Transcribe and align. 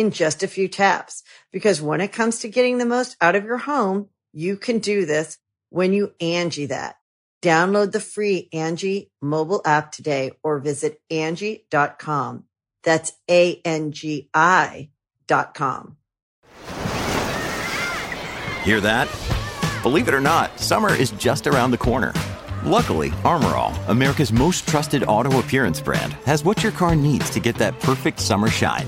in 0.00 0.10
just 0.10 0.42
a 0.42 0.48
few 0.48 0.66
taps. 0.66 1.22
Because 1.52 1.82
when 1.82 2.00
it 2.00 2.12
comes 2.12 2.40
to 2.40 2.48
getting 2.48 2.78
the 2.78 2.86
most 2.86 3.16
out 3.20 3.36
of 3.36 3.44
your 3.44 3.58
home, 3.58 4.08
you 4.32 4.56
can 4.56 4.78
do 4.78 5.04
this 5.04 5.38
when 5.68 5.92
you 5.92 6.14
Angi 6.20 6.68
that. 6.68 6.96
Download 7.42 7.92
the 7.92 8.00
free 8.00 8.48
Angi 8.52 9.10
mobile 9.22 9.62
app 9.64 9.92
today 9.92 10.32
or 10.42 10.58
visit 10.58 11.00
Angi.com. 11.10 12.44
That's 12.82 13.12
A-N-G-I 13.30 14.90
dot 15.26 15.54
com. 15.54 15.96
Hear 18.62 18.80
that? 18.80 19.08
Believe 19.82 20.08
it 20.08 20.14
or 20.14 20.20
not, 20.20 20.58
summer 20.58 20.94
is 20.94 21.10
just 21.12 21.46
around 21.46 21.70
the 21.70 21.78
corner. 21.78 22.12
Luckily, 22.64 23.12
Armor 23.24 23.54
All, 23.54 23.74
America's 23.88 24.32
most 24.32 24.68
trusted 24.68 25.04
auto 25.04 25.38
appearance 25.38 25.80
brand, 25.80 26.12
has 26.24 26.44
what 26.44 26.62
your 26.62 26.72
car 26.72 26.94
needs 26.94 27.30
to 27.30 27.40
get 27.40 27.54
that 27.56 27.78
perfect 27.80 28.20
summer 28.20 28.48
shine. 28.48 28.86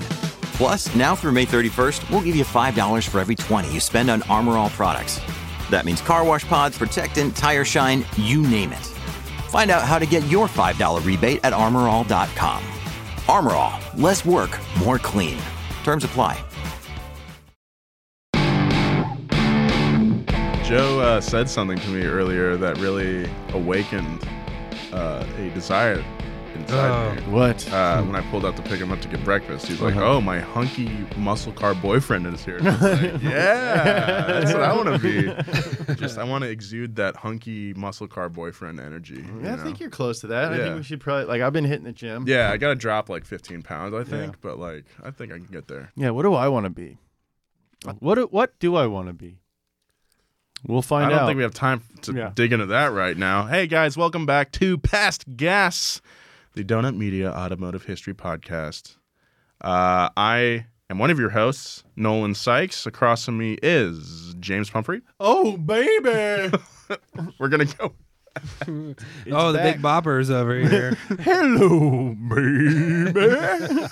Plus, 0.53 0.95
now 0.95 1.15
through 1.15 1.31
May 1.31 1.45
31st, 1.45 2.07
we'll 2.11 2.21
give 2.21 2.35
you 2.35 2.45
$5 2.45 3.07
for 3.07 3.19
every 3.19 3.33
20 3.33 3.73
you 3.73 3.79
spend 3.79 4.11
on 4.11 4.21
Armor 4.23 4.57
All 4.57 4.69
products. 4.69 5.19
That 5.71 5.83
means 5.83 5.99
car 6.01 6.23
wash 6.23 6.47
pods, 6.47 6.77
protectant, 6.77 7.35
tire 7.35 7.65
shine, 7.65 8.05
you 8.17 8.43
name 8.43 8.71
it. 8.71 8.85
Find 9.49 9.71
out 9.71 9.83
how 9.83 9.97
to 9.97 10.05
get 10.05 10.23
your 10.27 10.47
$5 10.47 11.05
rebate 11.05 11.39
at 11.43 11.53
armorall.com. 11.53 12.63
Armor 13.27 13.51
All, 13.51 13.79
less 13.97 14.25
work, 14.25 14.59
more 14.77 14.99
clean. 14.99 15.39
Terms 15.83 16.03
apply. 16.03 16.43
Joe 20.63 20.99
uh, 20.99 21.19
said 21.19 21.49
something 21.49 21.79
to 21.79 21.87
me 21.89 22.03
earlier 22.03 22.57
that 22.57 22.77
really 22.77 23.29
awakened 23.53 24.27
uh, 24.91 25.25
a 25.37 25.49
desire 25.49 26.03
inside 26.55 27.17
me. 27.17 27.31
What? 27.33 27.71
Uh, 27.71 28.01
when 28.03 28.15
I 28.15 28.21
pulled 28.29 28.45
out 28.45 28.55
to 28.57 28.61
pick 28.63 28.79
him 28.79 28.91
up 28.91 29.01
to 29.01 29.07
get 29.07 29.23
breakfast, 29.23 29.67
he's 29.67 29.81
like, 29.81 29.95
"Oh, 29.95 30.21
my 30.21 30.39
hunky 30.39 30.89
muscle 31.17 31.51
car 31.51 31.73
boyfriend 31.73 32.27
is 32.27 32.43
here." 32.45 32.57
And 32.57 32.67
I 32.69 32.71
was 32.71 33.01
like, 33.01 33.21
yeah, 33.23 34.23
that's 34.27 34.53
what 34.53 34.63
I 34.63 34.73
want 34.75 34.89
to 34.89 34.99
be. 35.85 35.95
Just 35.95 36.17
I 36.17 36.23
want 36.23 36.43
to 36.43 36.49
exude 36.49 36.95
that 36.97 37.15
hunky 37.15 37.73
muscle 37.73 38.07
car 38.07 38.29
boyfriend 38.29 38.79
energy. 38.79 39.15
you 39.15 39.39
Yeah, 39.41 39.53
I 39.53 39.55
know? 39.57 39.63
think 39.63 39.79
you're 39.79 39.89
close 39.89 40.19
to 40.21 40.27
that. 40.27 40.53
I 40.53 40.57
think 40.57 40.75
we 40.77 40.83
should 40.83 40.99
probably 40.99 41.25
like 41.25 41.41
I've 41.41 41.53
been 41.53 41.65
hitting 41.65 41.85
the 41.85 41.91
gym. 41.93 42.25
Yeah, 42.27 42.51
I 42.51 42.57
gotta 42.57 42.75
drop 42.75 43.09
like 43.09 43.25
15 43.25 43.61
pounds, 43.61 43.93
I 43.93 44.03
think, 44.03 44.33
Yeah. 44.33 44.39
but 44.41 44.59
like 44.59 44.85
I 45.03 45.11
think 45.11 45.31
I 45.31 45.37
can 45.37 45.47
get 45.47 45.67
there. 45.67 45.91
Yeah, 45.95 46.09
what 46.11 46.23
do 46.23 46.33
I 46.33 46.47
want 46.47 46.65
to 46.65 46.69
be? 46.69 46.97
What 47.99 48.15
do, 48.15 48.27
what 48.27 48.57
do 48.59 48.75
I 48.75 48.87
want 48.87 49.07
to 49.07 49.13
be? 49.13 49.39
We'll 50.65 50.81
find 50.81 51.05
out. 51.05 51.07
I 51.07 51.09
don't 51.15 51.23
out. 51.23 51.27
think 51.27 51.37
we 51.37 51.43
have 51.43 51.53
time 51.53 51.81
to 52.03 52.13
Yeah. 52.13 52.31
dig 52.33 52.53
into 52.53 52.67
that 52.67 52.93
right 52.93 53.17
now. 53.17 53.45
Hey 53.47 53.67
guys, 53.67 53.97
welcome 53.97 54.25
back 54.25 54.51
to 54.53 54.77
Past 54.77 55.25
Gas, 55.35 56.01
the 56.53 56.63
Donut 56.63 56.95
Media 56.95 57.31
Automotive 57.31 57.83
History 57.85 58.13
Podcast. 58.13 58.97
Uh, 59.61 60.09
I 60.15 60.65
am 60.89 60.99
one 60.99 61.09
of 61.09 61.19
your 61.19 61.29
hosts, 61.29 61.83
Nolan 61.95 62.35
Sykes. 62.35 62.85
Across 62.85 63.25
from 63.25 63.37
me 63.37 63.57
is 63.63 64.35
James 64.39 64.69
Pumphrey. 64.69 65.01
oh, 65.19 65.57
baby. 65.57 66.55
We're 67.39 67.49
gonna 67.49 67.65
go. 67.65 67.93
Oh, 69.31 69.51
the 69.51 69.59
big 69.61 69.81
boppers 69.81 70.29
over 70.31 70.55
here. 70.57 70.91
Hello, 71.21 72.15
baby. 72.15 73.87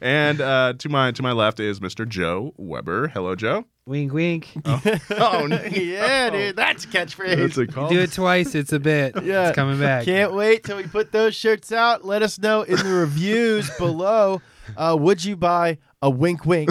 and 0.00 0.40
uh, 0.40 0.72
to 0.78 0.88
my 0.88 1.12
to 1.12 1.22
my 1.22 1.32
left 1.32 1.60
is 1.60 1.80
Mr. 1.80 2.08
Joe 2.08 2.52
Weber. 2.56 3.08
Hello, 3.08 3.34
Joe. 3.36 3.64
wink, 3.86 4.12
wink. 4.12 4.48
Oh, 4.64 5.46
no. 5.46 5.62
yeah, 5.70 6.30
dude, 6.30 6.56
that's 6.56 6.84
a 6.84 6.88
catchphrase. 6.88 7.36
That's 7.36 7.58
a 7.58 7.66
call. 7.66 7.88
Do 7.88 8.00
it 8.00 8.12
twice. 8.12 8.54
It's 8.54 8.72
a 8.72 8.80
bit. 8.80 9.14
Yeah. 9.22 9.48
It's 9.48 9.54
coming 9.54 9.78
back. 9.78 10.04
Can't 10.04 10.34
wait 10.34 10.64
till 10.64 10.76
we 10.76 10.84
put 10.86 11.12
those 11.12 11.34
shirts 11.36 11.70
out. 11.70 12.04
Let 12.04 12.22
us 12.22 12.38
know 12.40 12.62
in 12.62 12.76
the 12.76 12.92
reviews 12.92 13.70
below. 13.78 14.40
Uh, 14.76 14.96
would 14.98 15.24
you 15.24 15.36
buy 15.36 15.78
a 16.02 16.10
wink 16.10 16.44
wink 16.44 16.70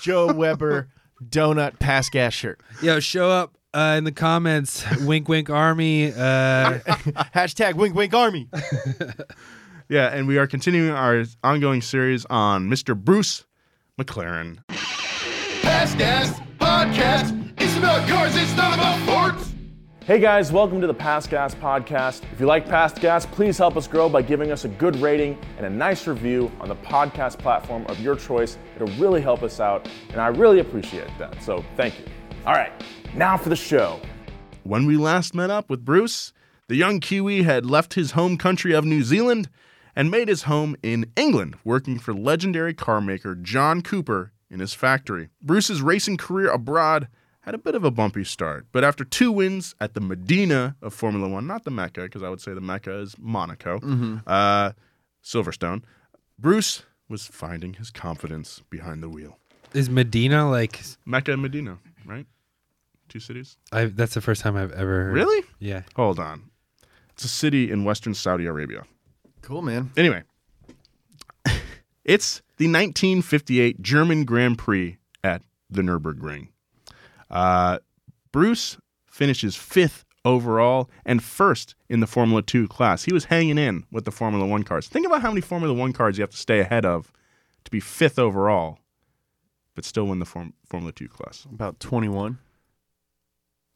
Joe 0.00 0.32
Weber 0.32 0.88
donut 1.22 1.78
Past 1.80 2.12
Gas 2.12 2.32
shirt? 2.32 2.60
Yo, 2.80 3.00
show 3.00 3.30
up 3.30 3.56
uh, 3.74 3.96
in 3.98 4.04
the 4.04 4.12
comments. 4.12 4.84
wink, 5.02 5.28
wink, 5.28 5.50
army. 5.50 6.06
Uh, 6.06 6.78
Hashtag 7.34 7.74
wink 7.74 7.94
wink 7.94 8.14
army. 8.14 8.48
Yeah, 9.86 10.08
and 10.08 10.26
we 10.26 10.38
are 10.38 10.46
continuing 10.46 10.90
our 10.90 11.24
ongoing 11.42 11.82
series 11.82 12.24
on 12.30 12.70
Mr. 12.70 12.96
Bruce 12.96 13.44
McLaren. 14.00 14.66
Past 15.60 15.98
Gas 15.98 16.40
Podcast. 16.58 17.52
It's 17.60 17.76
about 17.76 18.08
cars, 18.08 18.34
it's 18.34 18.56
not 18.56 18.72
about 18.72 18.98
sports. 19.02 19.52
Hey 20.06 20.18
guys, 20.18 20.50
welcome 20.50 20.80
to 20.80 20.86
the 20.86 20.94
Past 20.94 21.28
Gas 21.28 21.54
Podcast. 21.54 22.22
If 22.32 22.40
you 22.40 22.46
like 22.46 22.66
Past 22.66 22.96
Gas, 22.96 23.26
please 23.26 23.58
help 23.58 23.76
us 23.76 23.86
grow 23.86 24.08
by 24.08 24.22
giving 24.22 24.50
us 24.50 24.64
a 24.64 24.68
good 24.68 24.96
rating 24.96 25.38
and 25.58 25.66
a 25.66 25.70
nice 25.70 26.06
review 26.06 26.50
on 26.60 26.68
the 26.68 26.76
podcast 26.76 27.38
platform 27.38 27.84
of 27.86 28.00
your 28.00 28.16
choice. 28.16 28.56
It'll 28.76 28.88
really 28.96 29.20
help 29.20 29.42
us 29.42 29.60
out, 29.60 29.86
and 30.08 30.20
I 30.20 30.28
really 30.28 30.60
appreciate 30.60 31.10
that. 31.18 31.42
So 31.42 31.62
thank 31.76 31.98
you. 31.98 32.06
All 32.46 32.52
right, 32.52 32.72
now 33.14 33.36
for 33.38 33.48
the 33.48 33.56
show. 33.56 34.00
When 34.64 34.84
we 34.86 34.96
last 34.96 35.34
met 35.34 35.50
up 35.50 35.70
with 35.70 35.84
Bruce, 35.84 36.32
the 36.68 36.76
young 36.76 37.00
Kiwi 37.00 37.42
had 37.42 37.64
left 37.64 37.94
his 37.94 38.12
home 38.12 38.36
country 38.36 38.72
of 38.74 38.84
New 38.84 39.02
Zealand 39.02 39.48
and 39.96 40.10
made 40.10 40.28
his 40.28 40.42
home 40.42 40.76
in 40.82 41.10
England, 41.16 41.56
working 41.64 41.98
for 41.98 42.12
legendary 42.12 42.74
car 42.74 43.00
maker 43.00 43.34
John 43.34 43.80
Cooper 43.80 44.32
in 44.50 44.60
his 44.60 44.74
factory. 44.74 45.30
Bruce's 45.42 45.80
racing 45.80 46.18
career 46.18 46.50
abroad 46.50 47.08
had 47.40 47.54
a 47.54 47.58
bit 47.58 47.74
of 47.74 47.84
a 47.84 47.90
bumpy 47.90 48.24
start, 48.24 48.66
but 48.72 48.84
after 48.84 49.04
two 49.04 49.30
wins 49.32 49.74
at 49.80 49.94
the 49.94 50.00
Medina 50.00 50.76
of 50.82 50.92
Formula 50.92 51.28
One, 51.28 51.46
not 51.46 51.64
the 51.64 51.70
Mecca, 51.70 52.02
because 52.02 52.22
I 52.22 52.28
would 52.28 52.40
say 52.40 52.52
the 52.52 52.60
Mecca 52.60 52.98
is 53.00 53.16
Monaco, 53.18 53.78
uh, 54.26 54.72
Silverstone, 55.22 55.82
Bruce 56.38 56.82
was 57.08 57.26
finding 57.26 57.74
his 57.74 57.90
confidence 57.90 58.62
behind 58.70 59.02
the 59.02 59.08
wheel. 59.08 59.38
is 59.72 59.88
Medina 59.90 60.48
like? 60.50 60.80
Mecca 61.04 61.32
and 61.32 61.42
Medina, 61.42 61.78
right? 62.06 62.26
Two 63.14 63.20
cities. 63.20 63.56
I, 63.70 63.84
that's 63.84 64.14
the 64.14 64.20
first 64.20 64.42
time 64.42 64.56
I've 64.56 64.72
ever 64.72 65.04
heard. 65.04 65.14
Really? 65.14 65.44
Yeah. 65.60 65.82
Hold 65.94 66.18
on. 66.18 66.50
It's 67.10 67.24
a 67.24 67.28
city 67.28 67.70
in 67.70 67.84
western 67.84 68.12
Saudi 68.12 68.44
Arabia. 68.44 68.82
Cool, 69.40 69.62
man. 69.62 69.92
Anyway, 69.96 70.24
it's 72.04 72.42
the 72.56 72.66
1958 72.66 73.80
German 73.80 74.24
Grand 74.24 74.58
Prix 74.58 74.98
at 75.22 75.42
the 75.70 75.82
Nürburgring. 75.82 76.48
Uh, 77.30 77.78
Bruce 78.32 78.78
finishes 79.06 79.54
fifth 79.54 80.04
overall 80.24 80.90
and 81.06 81.22
first 81.22 81.76
in 81.88 82.00
the 82.00 82.08
Formula 82.08 82.42
2 82.42 82.66
class. 82.66 83.04
He 83.04 83.12
was 83.12 83.26
hanging 83.26 83.58
in 83.58 83.84
with 83.92 84.06
the 84.06 84.10
Formula 84.10 84.44
1 84.44 84.64
cars. 84.64 84.88
Think 84.88 85.06
about 85.06 85.22
how 85.22 85.28
many 85.28 85.40
Formula 85.40 85.72
1 85.72 85.92
cars 85.92 86.18
you 86.18 86.22
have 86.22 86.30
to 86.32 86.36
stay 86.36 86.58
ahead 86.58 86.84
of 86.84 87.12
to 87.62 87.70
be 87.70 87.78
fifth 87.78 88.18
overall, 88.18 88.80
but 89.76 89.84
still 89.84 90.08
win 90.08 90.18
the 90.18 90.24
Form- 90.26 90.54
Formula 90.66 90.90
2 90.90 91.06
class. 91.06 91.46
About 91.52 91.78
21. 91.78 92.38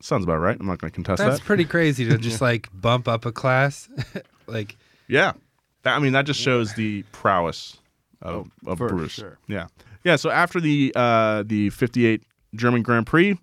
Sounds 0.00 0.24
about 0.24 0.36
right. 0.38 0.56
I'm 0.58 0.66
not 0.66 0.78
going 0.78 0.90
to 0.90 0.94
contest 0.94 1.18
That's 1.18 1.26
that. 1.26 1.30
That's 1.38 1.46
pretty 1.46 1.64
crazy 1.64 2.08
to 2.08 2.18
just 2.18 2.40
like 2.50 2.68
bump 2.72 3.08
up 3.08 3.26
a 3.26 3.32
class. 3.32 3.88
like, 4.46 4.76
Yeah. 5.08 5.32
That, 5.82 5.96
I 5.96 5.98
mean, 6.00 6.12
that 6.12 6.26
just 6.26 6.40
shows 6.40 6.74
the 6.74 7.02
prowess 7.12 7.76
of, 8.20 8.48
of 8.66 8.78
for 8.78 8.88
Bruce. 8.88 9.12
sure. 9.12 9.38
Yeah. 9.48 9.68
Yeah. 10.04 10.16
So 10.16 10.30
after 10.30 10.60
the 10.60 10.92
uh, 10.96 11.44
the 11.46 11.70
58 11.70 12.22
German 12.54 12.82
Grand 12.82 13.06
Prix, 13.06 13.38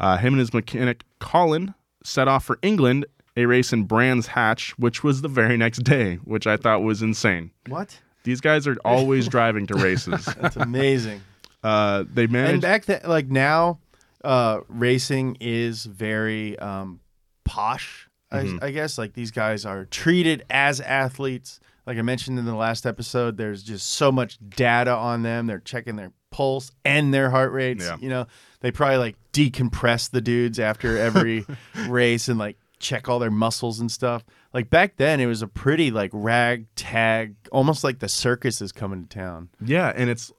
uh, 0.00 0.16
him 0.16 0.34
and 0.34 0.40
his 0.40 0.52
mechanic 0.54 1.04
Colin 1.20 1.74
set 2.02 2.26
off 2.28 2.44
for 2.44 2.58
England, 2.62 3.06
a 3.36 3.46
race 3.46 3.72
in 3.72 3.84
Brands 3.84 4.26
Hatch, 4.28 4.78
which 4.78 5.02
was 5.04 5.22
the 5.22 5.28
very 5.28 5.56
next 5.56 5.78
day, 5.84 6.16
which 6.24 6.46
I 6.46 6.56
thought 6.56 6.82
was 6.82 7.02
insane. 7.02 7.50
What? 7.68 8.00
These 8.24 8.40
guys 8.40 8.66
are 8.66 8.76
always 8.84 9.28
driving 9.28 9.66
to 9.66 9.74
races. 9.74 10.24
That's 10.40 10.56
amazing. 10.56 11.20
Uh, 11.62 12.04
they 12.12 12.26
managed. 12.26 12.52
and 12.54 12.62
back 12.62 12.84
then, 12.86 13.00
like 13.04 13.28
now, 13.28 13.78
uh, 14.24 14.60
racing 14.68 15.36
is 15.40 15.84
very 15.84 16.58
um, 16.58 17.00
posh. 17.44 18.08
I, 18.32 18.58
I 18.62 18.70
guess 18.72 18.98
like 18.98 19.12
these 19.12 19.30
guys 19.30 19.64
are 19.64 19.84
treated 19.84 20.44
as 20.50 20.80
athletes. 20.80 21.60
Like 21.86 21.98
I 21.98 22.02
mentioned 22.02 22.38
in 22.38 22.46
the 22.46 22.54
last 22.56 22.84
episode, 22.84 23.36
there's 23.36 23.62
just 23.62 23.90
so 23.90 24.10
much 24.10 24.38
data 24.48 24.92
on 24.92 25.22
them. 25.22 25.46
They're 25.46 25.60
checking 25.60 25.94
their 25.94 26.10
pulse 26.32 26.72
and 26.84 27.14
their 27.14 27.30
heart 27.30 27.52
rates. 27.52 27.84
Yeah. 27.84 27.96
You 28.00 28.08
know, 28.08 28.26
they 28.60 28.72
probably 28.72 28.96
like 28.96 29.16
decompress 29.32 30.10
the 30.10 30.20
dudes 30.20 30.58
after 30.58 30.98
every 30.98 31.46
race 31.86 32.28
and 32.28 32.38
like 32.38 32.56
check 32.80 33.08
all 33.08 33.20
their 33.20 33.30
muscles 33.30 33.78
and 33.78 33.90
stuff. 33.90 34.24
Like 34.52 34.68
back 34.68 34.96
then, 34.96 35.20
it 35.20 35.26
was 35.26 35.42
a 35.42 35.46
pretty 35.46 35.90
like 35.92 36.10
ragtag, 36.12 37.36
almost 37.52 37.84
like 37.84 38.00
the 38.00 38.08
circus 38.08 38.60
is 38.60 38.72
coming 38.72 39.06
to 39.06 39.08
town. 39.08 39.50
Yeah, 39.60 39.92
and 39.94 40.10
it's 40.10 40.32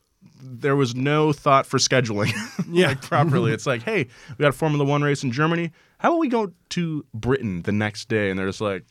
there 0.48 0.76
was 0.76 0.96
no 0.96 1.34
thought 1.34 1.66
for 1.66 1.78
scheduling 1.78 2.32
Yeah. 2.72 2.88
like 2.90 3.02
properly. 3.02 3.52
It's 3.52 3.66
like, 3.66 3.84
hey, 3.84 4.08
we 4.38 4.44
got 4.44 4.50
a 4.50 4.52
Formula 4.54 4.84
One 4.86 5.02
race 5.02 5.24
in 5.24 5.32
Germany. 5.32 5.72
How 5.98 6.10
about 6.10 6.20
we 6.20 6.28
go 6.28 6.52
to 6.70 7.06
Britain 7.14 7.62
the 7.64 7.72
next 7.72 8.10
day? 8.10 8.30
And 8.30 8.38
they're 8.38 8.48
just 8.48 8.62
like, 8.62 8.86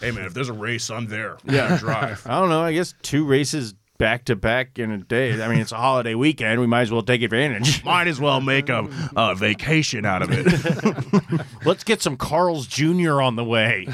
hey 0.00 0.10
man, 0.12 0.24
if 0.26 0.34
there's 0.34 0.48
a 0.48 0.52
race, 0.54 0.90
I'm 0.90 1.06
there. 1.06 1.36
Yeah, 1.44 1.76
drive. 1.78 2.22
I 2.26 2.40
don't 2.40 2.48
know. 2.48 2.62
I 2.62 2.72
guess 2.72 2.94
two 3.02 3.24
races 3.24 3.74
back 3.98 4.24
to 4.26 4.36
back 4.36 4.78
in 4.78 4.92
a 4.92 4.98
day. 4.98 5.42
I 5.42 5.48
mean, 5.48 5.58
it's 5.58 5.72
a 5.72 5.76
holiday 5.76 6.14
weekend. 6.14 6.60
We 6.60 6.68
might 6.68 6.82
as 6.82 6.92
well 6.92 7.02
take 7.02 7.20
advantage. 7.22 7.82
Might 7.84 8.06
as 8.06 8.20
well 8.20 8.40
make 8.40 8.68
a, 8.68 8.88
a 9.16 9.34
vacation 9.34 10.06
out 10.06 10.22
of 10.22 10.28
it. 10.30 11.44
Let's 11.64 11.82
get 11.82 12.00
some 12.00 12.16
Carl's 12.16 12.68
Jr. 12.68 13.20
on 13.20 13.34
the 13.34 13.42
way. 13.42 13.88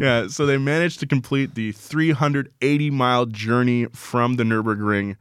yeah, 0.00 0.28
so 0.28 0.46
they 0.46 0.56
managed 0.56 1.00
to 1.00 1.06
complete 1.06 1.54
the 1.54 1.72
380 1.72 2.90
mile 2.90 3.26
journey 3.26 3.84
from 3.92 4.36
the 4.36 4.42
Nürburgring 4.44 5.16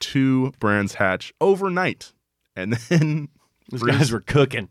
to 0.00 0.52
Brands 0.58 0.94
Hatch 0.94 1.32
overnight. 1.40 2.12
And 2.56 2.72
then 2.74 3.28
These 3.70 3.80
Bruce- 3.80 3.96
guys 3.96 4.12
were 4.12 4.20
cooking. 4.20 4.68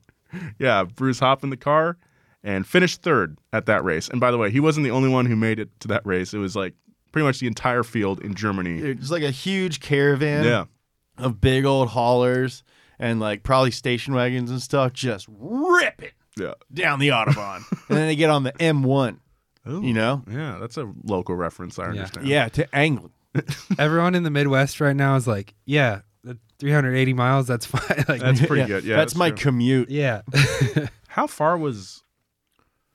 yeah, 0.59 0.83
Bruce 0.83 1.19
hopped 1.19 1.43
in 1.43 1.49
the 1.49 1.57
car 1.57 1.97
and 2.43 2.65
finished 2.67 3.01
third 3.01 3.37
at 3.53 3.65
that 3.65 3.83
race. 3.83 4.07
And 4.09 4.19
by 4.19 4.31
the 4.31 4.37
way, 4.37 4.49
he 4.51 4.59
wasn't 4.59 4.83
the 4.83 4.91
only 4.91 5.09
one 5.09 5.25
who 5.25 5.35
made 5.35 5.59
it 5.59 5.69
to 5.81 5.87
that 5.89 6.05
race. 6.05 6.33
It 6.33 6.37
was 6.37 6.55
like 6.55 6.73
pretty 7.11 7.25
much 7.25 7.39
the 7.39 7.47
entire 7.47 7.83
field 7.83 8.21
in 8.21 8.35
Germany. 8.35 8.79
It's 8.79 9.09
like 9.11 9.23
a 9.23 9.31
huge 9.31 9.79
caravan 9.79 10.43
Yeah. 10.45 10.65
of 11.17 11.41
big 11.41 11.65
old 11.65 11.89
haulers 11.89 12.63
and 12.99 13.19
like 13.19 13.43
probably 13.43 13.71
station 13.71 14.13
wagons 14.13 14.51
and 14.51 14.61
stuff 14.61 14.93
just 14.93 15.25
rip 15.29 16.01
it 16.03 16.13
Yeah. 16.37 16.53
down 16.73 16.99
the 16.99 17.09
Autobahn. 17.09 17.63
and 17.89 17.97
then 17.97 18.07
they 18.07 18.15
get 18.15 18.29
on 18.29 18.43
the 18.43 18.51
M1, 18.53 19.17
you 19.65 19.93
know? 19.93 20.23
Yeah, 20.29 20.57
that's 20.61 20.77
a 20.77 20.91
local 21.03 21.35
reference, 21.35 21.79
I 21.79 21.85
understand. 21.85 22.27
Yeah, 22.27 22.47
to 22.49 22.67
England. 22.79 23.11
Everyone 23.79 24.15
in 24.15 24.23
the 24.23 24.29
Midwest 24.31 24.81
right 24.81 24.95
now 24.95 25.15
is 25.15 25.27
like, 25.27 25.53
yeah, 25.65 26.01
380 26.59 27.13
miles, 27.13 27.47
that's 27.47 27.65
fine. 27.67 28.03
like, 28.07 28.21
That's 28.21 28.45
pretty 28.45 28.65
good. 28.65 28.83
Yeah. 28.83 28.97
that's, 28.97 29.15
my 29.15 29.29
true. 29.29 29.37
commute. 29.51 29.89
yeah. 29.89 30.21
How 31.07 31.25
far 31.27 31.57
was 31.57 32.03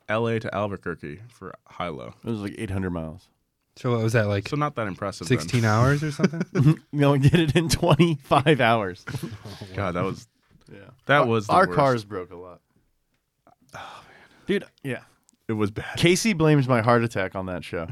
LA 0.09 0.39
to 0.39 0.53
Albuquerque 0.53 1.19
for 1.29 1.53
high 1.67 1.87
low? 1.89 2.13
It 2.23 2.29
was 2.29 2.39
like 2.41 2.55
800 2.57 2.89
miles. 2.91 3.27
so 3.75 3.91
what 3.91 4.01
was 4.03 4.13
that 4.13 4.27
like? 4.27 4.47
So 4.47 4.55
not 4.55 4.75
that 4.75 4.87
impressive. 4.87 5.27
then. 5.27 5.39
16 5.39 5.65
hours 5.65 6.03
or 6.03 6.11
something? 6.11 6.41
You 6.53 6.61
know, 6.91 7.11
mm-hmm. 7.13 7.23
we 7.23 7.29
did 7.29 7.39
it 7.39 7.55
in 7.55 7.69
25 7.69 8.61
hours. 8.61 9.03
Oh, 9.23 9.29
God, 9.75 9.95
that 9.95 10.03
was 10.03 10.27
Yeah. 10.71 10.79
that 11.07 11.27
was 11.27 11.47
the 11.47 11.53
Our 11.53 11.65
worst. 11.67 11.75
cars 11.75 12.03
broke 12.05 12.31
a 12.31 12.35
lot. 12.35 12.61
Oh, 13.75 14.03
man. 14.07 14.29
Dude, 14.47 14.65
yeah. 14.83 15.01
It 15.47 15.53
was 15.53 15.69
bad. 15.71 15.97
Casey 15.97 16.33
blames 16.33 16.67
my 16.67 16.81
heart 16.81 17.03
attack 17.03 17.35
on 17.35 17.45
that 17.45 17.63
show. 17.63 17.87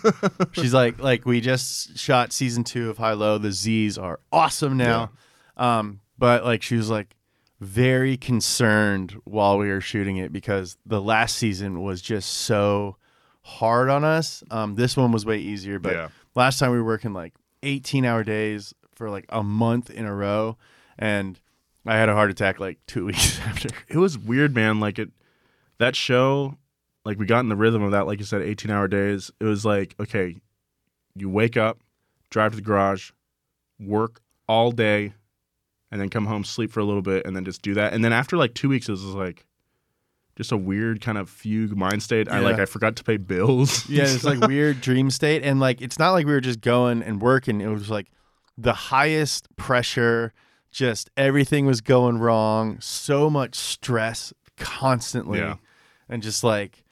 She's 0.52 0.72
like, 0.72 0.98
like 0.98 1.26
we 1.26 1.40
just 1.40 1.98
shot 1.98 2.32
season 2.32 2.64
two 2.64 2.88
of 2.90 2.96
High 2.98 3.12
Low. 3.12 3.36
The 3.38 3.52
Z's 3.52 3.98
are 3.98 4.20
awesome 4.32 4.76
now, 4.78 5.10
um, 5.56 6.00
but 6.18 6.44
like 6.44 6.62
she 6.62 6.76
was 6.76 6.88
like 6.88 7.14
very 7.60 8.16
concerned 8.16 9.20
while 9.24 9.58
we 9.58 9.68
were 9.68 9.80
shooting 9.82 10.16
it 10.16 10.32
because 10.32 10.76
the 10.86 11.00
last 11.00 11.36
season 11.36 11.82
was 11.82 12.00
just 12.00 12.30
so 12.30 12.96
hard 13.42 13.90
on 13.90 14.02
us. 14.04 14.42
Um, 14.50 14.74
this 14.74 14.96
one 14.96 15.12
was 15.12 15.26
way 15.26 15.38
easier, 15.38 15.78
but 15.78 15.92
Yeah. 15.94 16.08
last 16.34 16.58
time 16.58 16.70
we 16.72 16.78
were 16.78 16.84
working 16.84 17.12
like 17.12 17.34
18 17.62 18.04
hour 18.06 18.24
days 18.24 18.72
for 18.94 19.10
like 19.10 19.26
a 19.28 19.42
month 19.42 19.90
in 19.90 20.06
a 20.06 20.14
row, 20.14 20.56
and 20.98 21.38
I 21.84 21.96
had 21.96 22.08
a 22.08 22.14
heart 22.14 22.30
attack 22.30 22.58
like 22.60 22.78
two 22.86 23.04
weeks 23.06 23.38
after. 23.40 23.68
It 23.88 23.98
was 23.98 24.16
weird, 24.18 24.54
man. 24.54 24.80
Like 24.80 24.98
it 24.98 25.10
that 25.78 25.96
show, 25.96 26.56
like 27.04 27.18
we 27.18 27.26
got 27.26 27.40
in 27.40 27.48
the 27.48 27.56
rhythm 27.56 27.82
of 27.82 27.90
that, 27.92 28.06
like 28.06 28.18
you 28.18 28.24
said, 28.24 28.42
eighteen 28.42 28.70
hour 28.70 28.88
days. 28.88 29.30
It 29.40 29.44
was 29.44 29.64
like, 29.64 29.94
okay, 30.00 30.36
you 31.14 31.28
wake 31.28 31.56
up, 31.56 31.78
drive 32.30 32.52
to 32.52 32.56
the 32.56 32.62
garage, 32.62 33.10
work 33.80 34.20
all 34.48 34.70
day, 34.72 35.12
and 35.90 36.00
then 36.00 36.08
come 36.10 36.26
home, 36.26 36.44
sleep 36.44 36.70
for 36.72 36.80
a 36.80 36.84
little 36.84 37.02
bit, 37.02 37.26
and 37.26 37.34
then 37.36 37.44
just 37.44 37.62
do 37.62 37.74
that. 37.74 37.92
And 37.92 38.04
then 38.04 38.12
after 38.12 38.36
like 38.36 38.54
two 38.54 38.68
weeks, 38.68 38.88
it 38.88 38.92
was 38.92 39.04
like 39.04 39.46
just 40.36 40.50
a 40.50 40.56
weird 40.56 41.00
kind 41.00 41.16
of 41.18 41.30
fugue 41.30 41.76
mind 41.76 42.02
state. 42.02 42.28
I 42.28 42.40
like 42.40 42.58
I 42.58 42.64
forgot 42.64 42.96
to 42.96 43.04
pay 43.04 43.16
bills. 43.18 43.88
Yeah, 43.88 44.04
it's 44.04 44.24
like 44.24 44.40
weird 44.40 44.80
dream 44.80 45.10
state, 45.10 45.42
and 45.42 45.60
like 45.60 45.80
it's 45.82 45.98
not 45.98 46.12
like 46.12 46.26
we 46.26 46.32
were 46.32 46.40
just 46.40 46.60
going 46.60 47.02
and 47.02 47.20
working. 47.20 47.60
It 47.60 47.68
was 47.68 47.90
like 47.90 48.08
the 48.56 48.72
highest 48.72 49.54
pressure, 49.56 50.32
just 50.70 51.10
everything 51.16 51.66
was 51.66 51.80
going 51.80 52.18
wrong. 52.18 52.78
So 52.80 53.28
much 53.28 53.54
stress 53.56 54.32
constantly, 54.56 55.38
Yeah. 55.40 55.56
and 56.08 56.22
just 56.22 56.42
like 56.44 56.83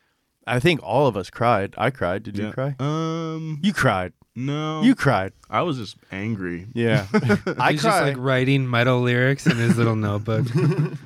I 0.47 0.59
think 0.61 0.81
all 0.83 1.07
of 1.07 1.17
us 1.17 1.31
cried. 1.31 1.75
I 1.79 1.91
cried. 1.91 2.23
Did 2.25 2.37
you 2.39 2.47
Yeah. 2.47 2.53
cry? 2.53 2.75
Um, 2.81 3.59
You 3.63 3.73
cried. 3.73 4.13
no, 4.35 4.83
You 4.83 4.95
cried. 4.95 5.33
I 5.51 5.63
was 5.63 5.77
just 5.77 5.97
angry. 6.11 6.67
Yeah, 6.75 7.07
I 7.59 7.73
He's 7.73 7.83
just 7.83 7.97
cried. 7.99 8.09
like 8.09 8.17
writing 8.19 8.69
metal 8.69 9.01
lyrics 9.03 9.47
in 9.47 9.57
his 9.57 9.77
little 9.77 9.97
notebook. 9.97 10.47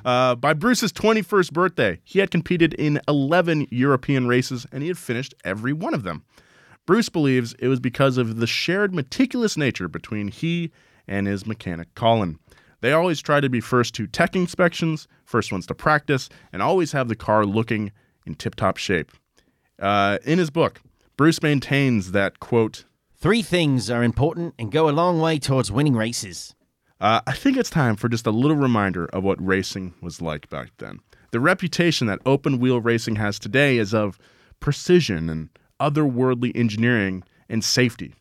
Uh, 0.05 0.35
by 0.35 0.53
Bruce's 0.53 0.93
21st 0.93 1.51
birthday, 1.51 1.99
he 2.05 2.19
had 2.19 2.31
competed 2.31 2.73
in 2.75 2.99
11 3.09 3.67
European 3.71 4.25
races 4.27 4.65
and 4.71 4.81
he 4.81 4.87
had 4.87 4.97
finished 4.97 5.33
every 5.43 5.73
one 5.73 5.93
of 5.93 6.03
them. 6.03 6.23
Bruce 6.85 7.09
believes 7.09 7.53
it 7.59 7.67
was 7.67 7.81
because 7.81 8.17
of 8.17 8.37
the 8.37 8.47
shared 8.47 8.95
meticulous 8.95 9.57
nature 9.57 9.89
between 9.89 10.29
he 10.29 10.71
and 11.09 11.27
his 11.27 11.45
mechanic 11.45 11.93
Colin. 11.95 12.39
They 12.79 12.93
always 12.93 13.21
try 13.21 13.41
to 13.41 13.49
be 13.49 13.59
first 13.59 13.93
to 13.95 14.07
tech 14.07 14.33
inspections, 14.35 15.07
first 15.25 15.51
ones 15.51 15.65
to 15.67 15.75
practice, 15.75 16.29
and 16.53 16.61
always 16.61 16.93
have 16.93 17.09
the 17.09 17.15
car 17.15 17.45
looking 17.45 17.91
in 18.25 18.35
tip 18.35 18.55
top 18.55 18.77
shape. 18.77 19.11
Uh, 19.79 20.17
in 20.23 20.39
his 20.39 20.49
book, 20.49 20.81
Bruce 21.15 21.41
maintains 21.41 22.11
that, 22.11 22.39
quote, 22.39 22.85
Three 23.15 23.41
things 23.41 23.89
are 23.89 24.03
important 24.03 24.53
and 24.59 24.71
go 24.71 24.87
a 24.89 24.91
long 24.91 25.19
way 25.19 25.39
towards 25.39 25.71
winning 25.71 25.95
races. 25.95 26.53
Uh, 26.99 27.21
I 27.25 27.33
think 27.33 27.57
it's 27.57 27.69
time 27.69 27.95
for 27.95 28.09
just 28.09 28.27
a 28.27 28.31
little 28.31 28.57
reminder 28.57 29.05
of 29.07 29.23
what 29.23 29.43
racing 29.43 29.93
was 30.01 30.21
like 30.21 30.49
back 30.49 30.69
then. 30.77 30.99
The 31.31 31.39
reputation 31.39 32.07
that 32.07 32.19
open 32.25 32.59
wheel 32.59 32.79
racing 32.79 33.15
has 33.15 33.39
today 33.39 33.77
is 33.77 33.93
of 33.93 34.19
precision 34.59 35.29
and 35.29 35.49
otherworldly 35.79 36.55
engineering 36.55 37.23
and 37.49 37.63
safety. 37.63 38.13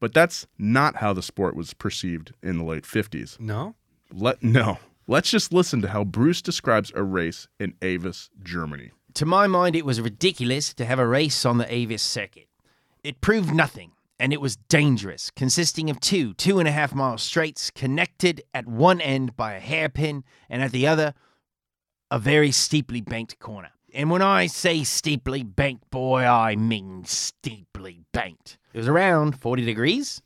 But 0.00 0.14
that's 0.14 0.46
not 0.58 0.96
how 0.96 1.12
the 1.12 1.22
sport 1.22 1.56
was 1.56 1.74
perceived 1.74 2.32
in 2.42 2.58
the 2.58 2.64
late 2.64 2.84
50s. 2.84 3.38
no? 3.40 3.74
Let 4.10 4.42
no. 4.42 4.78
Let's 5.06 5.30
just 5.30 5.52
listen 5.52 5.82
to 5.82 5.88
how 5.88 6.04
Bruce 6.04 6.40
describes 6.40 6.92
a 6.94 7.02
race 7.02 7.46
in 7.58 7.72
AVUS, 7.82 8.30
Germany. 8.42 8.90
To 9.18 9.26
my 9.26 9.48
mind, 9.48 9.74
it 9.74 9.84
was 9.84 10.00
ridiculous 10.00 10.72
to 10.74 10.84
have 10.84 11.00
a 11.00 11.06
race 11.06 11.44
on 11.44 11.58
the 11.58 11.64
AVUS 11.64 11.98
circuit. 11.98 12.46
It 13.02 13.20
proved 13.20 13.52
nothing, 13.52 13.90
and 14.20 14.32
it 14.32 14.40
was 14.40 14.54
dangerous, 14.54 15.32
consisting 15.32 15.90
of 15.90 15.98
two 15.98 16.34
two 16.34 16.60
and 16.60 16.68
a 16.68 16.70
half 16.70 16.94
mile 16.94 17.18
straights 17.18 17.72
connected 17.72 18.44
at 18.54 18.68
one 18.68 19.00
end 19.00 19.36
by 19.36 19.54
a 19.54 19.58
hairpin 19.58 20.22
and 20.48 20.62
at 20.62 20.70
the 20.70 20.86
other, 20.86 21.14
a 22.12 22.20
very 22.20 22.52
steeply 22.52 23.00
banked 23.00 23.40
corner. 23.40 23.70
And 23.92 24.08
when 24.08 24.22
I 24.22 24.46
say 24.46 24.84
steeply 24.84 25.42
banked, 25.42 25.90
boy, 25.90 26.22
I 26.22 26.54
mean 26.54 27.04
steeply 27.04 28.04
banked. 28.12 28.56
It 28.72 28.78
was 28.78 28.86
around 28.86 29.40
40 29.40 29.64
degrees. 29.64 30.22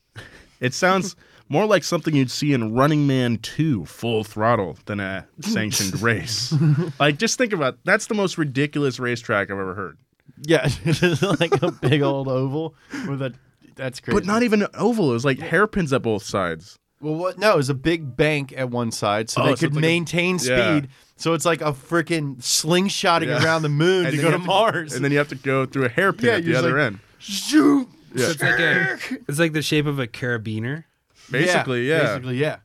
It 0.60 0.74
sounds 0.74 1.16
more 1.52 1.66
like 1.66 1.84
something 1.84 2.16
you'd 2.16 2.30
see 2.30 2.52
in 2.54 2.72
Running 2.74 3.06
Man 3.06 3.36
2 3.38 3.84
full 3.84 4.24
throttle 4.24 4.78
than 4.86 4.98
a 5.00 5.26
sanctioned 5.40 6.00
race. 6.10 6.54
Like 6.98 7.18
just 7.18 7.36
think 7.38 7.52
about 7.52 7.78
that's 7.84 8.06
the 8.06 8.14
most 8.14 8.38
ridiculous 8.38 8.98
racetrack 8.98 9.50
I've 9.50 9.58
ever 9.58 9.74
heard. 9.74 9.98
yeah, 10.42 10.68
it's 10.84 11.22
like 11.40 11.62
a 11.62 11.70
big 11.70 12.02
old 12.02 12.28
oval 12.28 12.74
with 13.08 13.20
a. 13.22 13.34
That's 13.74 14.00
crazy. 14.00 14.14
But 14.18 14.26
not 14.26 14.42
even 14.42 14.62
an 14.62 14.68
oval. 14.74 15.10
It 15.10 15.14
was 15.14 15.24
like 15.24 15.38
hairpins 15.38 15.92
at 15.92 16.02
both 16.02 16.22
sides. 16.24 16.78
Well, 17.00 17.14
what? 17.14 17.38
No, 17.38 17.52
it 17.54 17.56
was 17.56 17.68
a 17.70 17.74
big 17.74 18.16
bank 18.16 18.52
at 18.56 18.70
one 18.70 18.90
side, 18.92 19.28
so 19.30 19.42
Oh, 19.42 19.46
they 19.46 19.50
so 19.52 19.60
could 19.60 19.64
it's 19.68 19.74
like 19.76 19.78
a- 19.84 19.86
maintain 19.86 20.38
speed. 20.38 20.50
yeah. 20.50 20.80
So 21.16 21.32
it's 21.34 21.44
like 21.44 21.60
a 21.62 21.72
freaking 21.72 22.36
slingshotting 22.36 23.26
Yeah. 23.28 23.42
around 23.44 23.62
the 23.62 23.68
moon 23.68 24.06
And 24.06 24.16
to 24.16 24.22
go 24.22 24.30
to 24.30 24.38
Mars. 24.38 24.92
And 24.94 25.04
then 25.04 25.10
you 25.12 25.18
have 25.18 25.28
to 25.28 25.34
go 25.36 25.66
through 25.66 25.84
a 25.86 25.88
hairpin 25.88 26.26
Yeah, 26.26 26.32
at 26.36 26.44
the 26.44 26.54
other 26.54 26.72
like- 26.76 26.86
end. 26.86 26.98
shoot. 27.18 27.88
Yeah. 28.14 28.26
It's 28.30 28.42
like 28.42 28.58
a, 28.60 28.98
it's 29.28 29.38
like 29.38 29.52
the 29.52 29.62
shape 29.62 29.86
of 29.86 29.98
a 29.98 30.06
carabiner. 30.06 30.84
Basically, 31.30 31.88
yeah. 31.88 32.02
Basically, 32.02 32.36
yeah. 32.36 32.56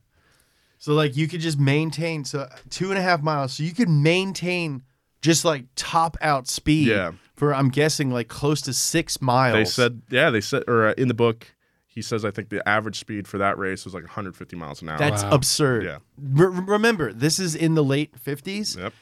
So 0.79 0.93
like 0.93 1.17
you 1.17 1.27
could 1.27 1.41
just 1.41 1.59
maintain 1.59 2.23
so 2.25 2.47
two 2.69 2.89
and 2.89 2.97
a 2.97 3.01
half 3.01 3.21
miles. 3.21 3.53
So 3.53 3.63
you 3.63 3.73
could 3.73 3.89
maintain 3.89 4.83
just 5.21 5.43
like 5.45 5.65
top 5.75 6.17
out 6.21 6.47
speed. 6.47 6.87
Yeah. 6.87 7.13
For 7.35 7.53
I'm 7.53 7.69
guessing 7.69 8.09
like 8.11 8.27
close 8.29 8.61
to 8.61 8.73
six 8.73 9.21
miles. 9.21 9.53
They 9.53 9.65
said, 9.65 10.01
yeah, 10.09 10.29
they 10.31 10.41
said, 10.41 10.63
or 10.67 10.87
uh, 10.87 10.93
in 10.97 11.07
the 11.07 11.13
book, 11.13 11.53
he 11.85 12.01
says 12.01 12.25
I 12.25 12.31
think 12.31 12.49
the 12.49 12.67
average 12.67 12.99
speed 12.99 13.27
for 13.27 13.37
that 13.37 13.57
race 13.59 13.85
was 13.85 13.93
like 13.93 14.03
150 14.03 14.55
miles 14.55 14.81
an 14.81 14.89
hour. 14.89 14.97
That's 14.97 15.23
Wow. 15.23 15.29
absurd. 15.31 15.83
Yeah. 15.83 15.97
Re- 16.19 16.63
remember, 16.65 17.13
this 17.13 17.37
is 17.39 17.53
in 17.55 17.75
the 17.75 17.83
late 17.83 18.13
50s. 18.23 18.77
yep. 18.77 18.93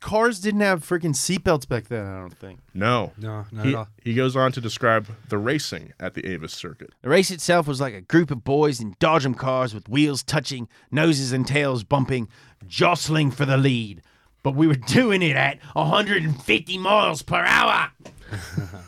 Cars 0.00 0.38
didn't 0.40 0.60
have 0.60 0.84
freaking 0.86 1.14
seatbelts 1.14 1.66
back 1.66 1.88
then, 1.88 2.06
I 2.06 2.20
don't 2.20 2.36
think. 2.36 2.60
No. 2.74 3.12
No, 3.18 3.46
not 3.50 3.64
He, 3.64 3.70
at 3.70 3.74
all. 3.74 3.88
he 4.04 4.14
goes 4.14 4.36
on 4.36 4.52
to 4.52 4.60
describe 4.60 5.08
the 5.28 5.38
racing 5.38 5.92
at 5.98 6.14
the 6.14 6.22
AVUS 6.22 6.50
circuit. 6.50 6.90
The 7.02 7.08
race 7.08 7.30
itself 7.30 7.66
was 7.66 7.80
like 7.80 7.94
a 7.94 8.00
group 8.02 8.30
of 8.30 8.44
boys 8.44 8.80
in 8.80 8.94
Dodgem 8.96 9.36
cars 9.36 9.72
with 9.74 9.88
wheels 9.88 10.22
touching, 10.22 10.68
noses 10.90 11.32
and 11.32 11.46
tails 11.46 11.84
bumping, 11.84 12.28
jostling 12.66 13.30
for 13.30 13.46
the 13.46 13.56
lead. 13.56 14.02
But 14.42 14.54
we 14.54 14.66
were 14.66 14.74
doing 14.74 15.22
it 15.22 15.36
at 15.36 15.58
150 15.72 16.78
miles 16.78 17.22
per 17.22 17.44
hour. 17.44 17.90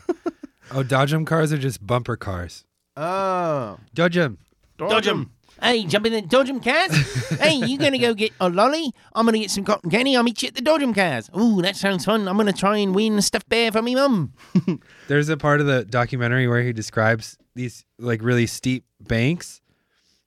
Oh, 0.73 0.83
Dodgem 0.83 1.27
cars 1.27 1.51
are 1.51 1.57
just 1.57 1.85
bumper 1.85 2.15
cars. 2.15 2.63
Oh. 2.95 3.77
Dodgem. 3.93 4.37
Dodgem. 4.79 5.27
Hey, 5.61 5.83
jump 5.85 6.07
in 6.07 6.13
the 6.13 6.21
Dodgem 6.23 6.63
cars. 6.63 7.39
hey, 7.39 7.53
you 7.53 7.77
gonna 7.77 7.99
go 7.99 8.13
get 8.13 8.31
a 8.39 8.49
lolly? 8.49 8.93
I'm 9.13 9.25
gonna 9.25 9.37
get 9.37 9.51
some 9.51 9.63
cotton 9.63 9.91
candy. 9.91 10.15
I'll 10.15 10.23
meet 10.23 10.41
you 10.41 10.47
at 10.47 10.55
the 10.55 10.61
Dodgem 10.61 10.95
cars. 10.95 11.29
Ooh, 11.37 11.61
that 11.61 11.75
sounds 11.75 12.05
fun. 12.05 12.27
I'm 12.27 12.37
gonna 12.37 12.51
try 12.51 12.77
and 12.77 12.95
win 12.95 13.17
a 13.17 13.21
stuffed 13.21 13.47
bear 13.47 13.71
for 13.71 13.81
me 13.81 13.93
mum. 13.93 14.33
There's 15.07 15.29
a 15.29 15.37
part 15.37 15.61
of 15.61 15.67
the 15.67 15.85
documentary 15.85 16.47
where 16.47 16.63
he 16.63 16.73
describes 16.73 17.37
these 17.53 17.85
like 17.99 18.23
really 18.23 18.47
steep 18.47 18.85
banks, 18.99 19.61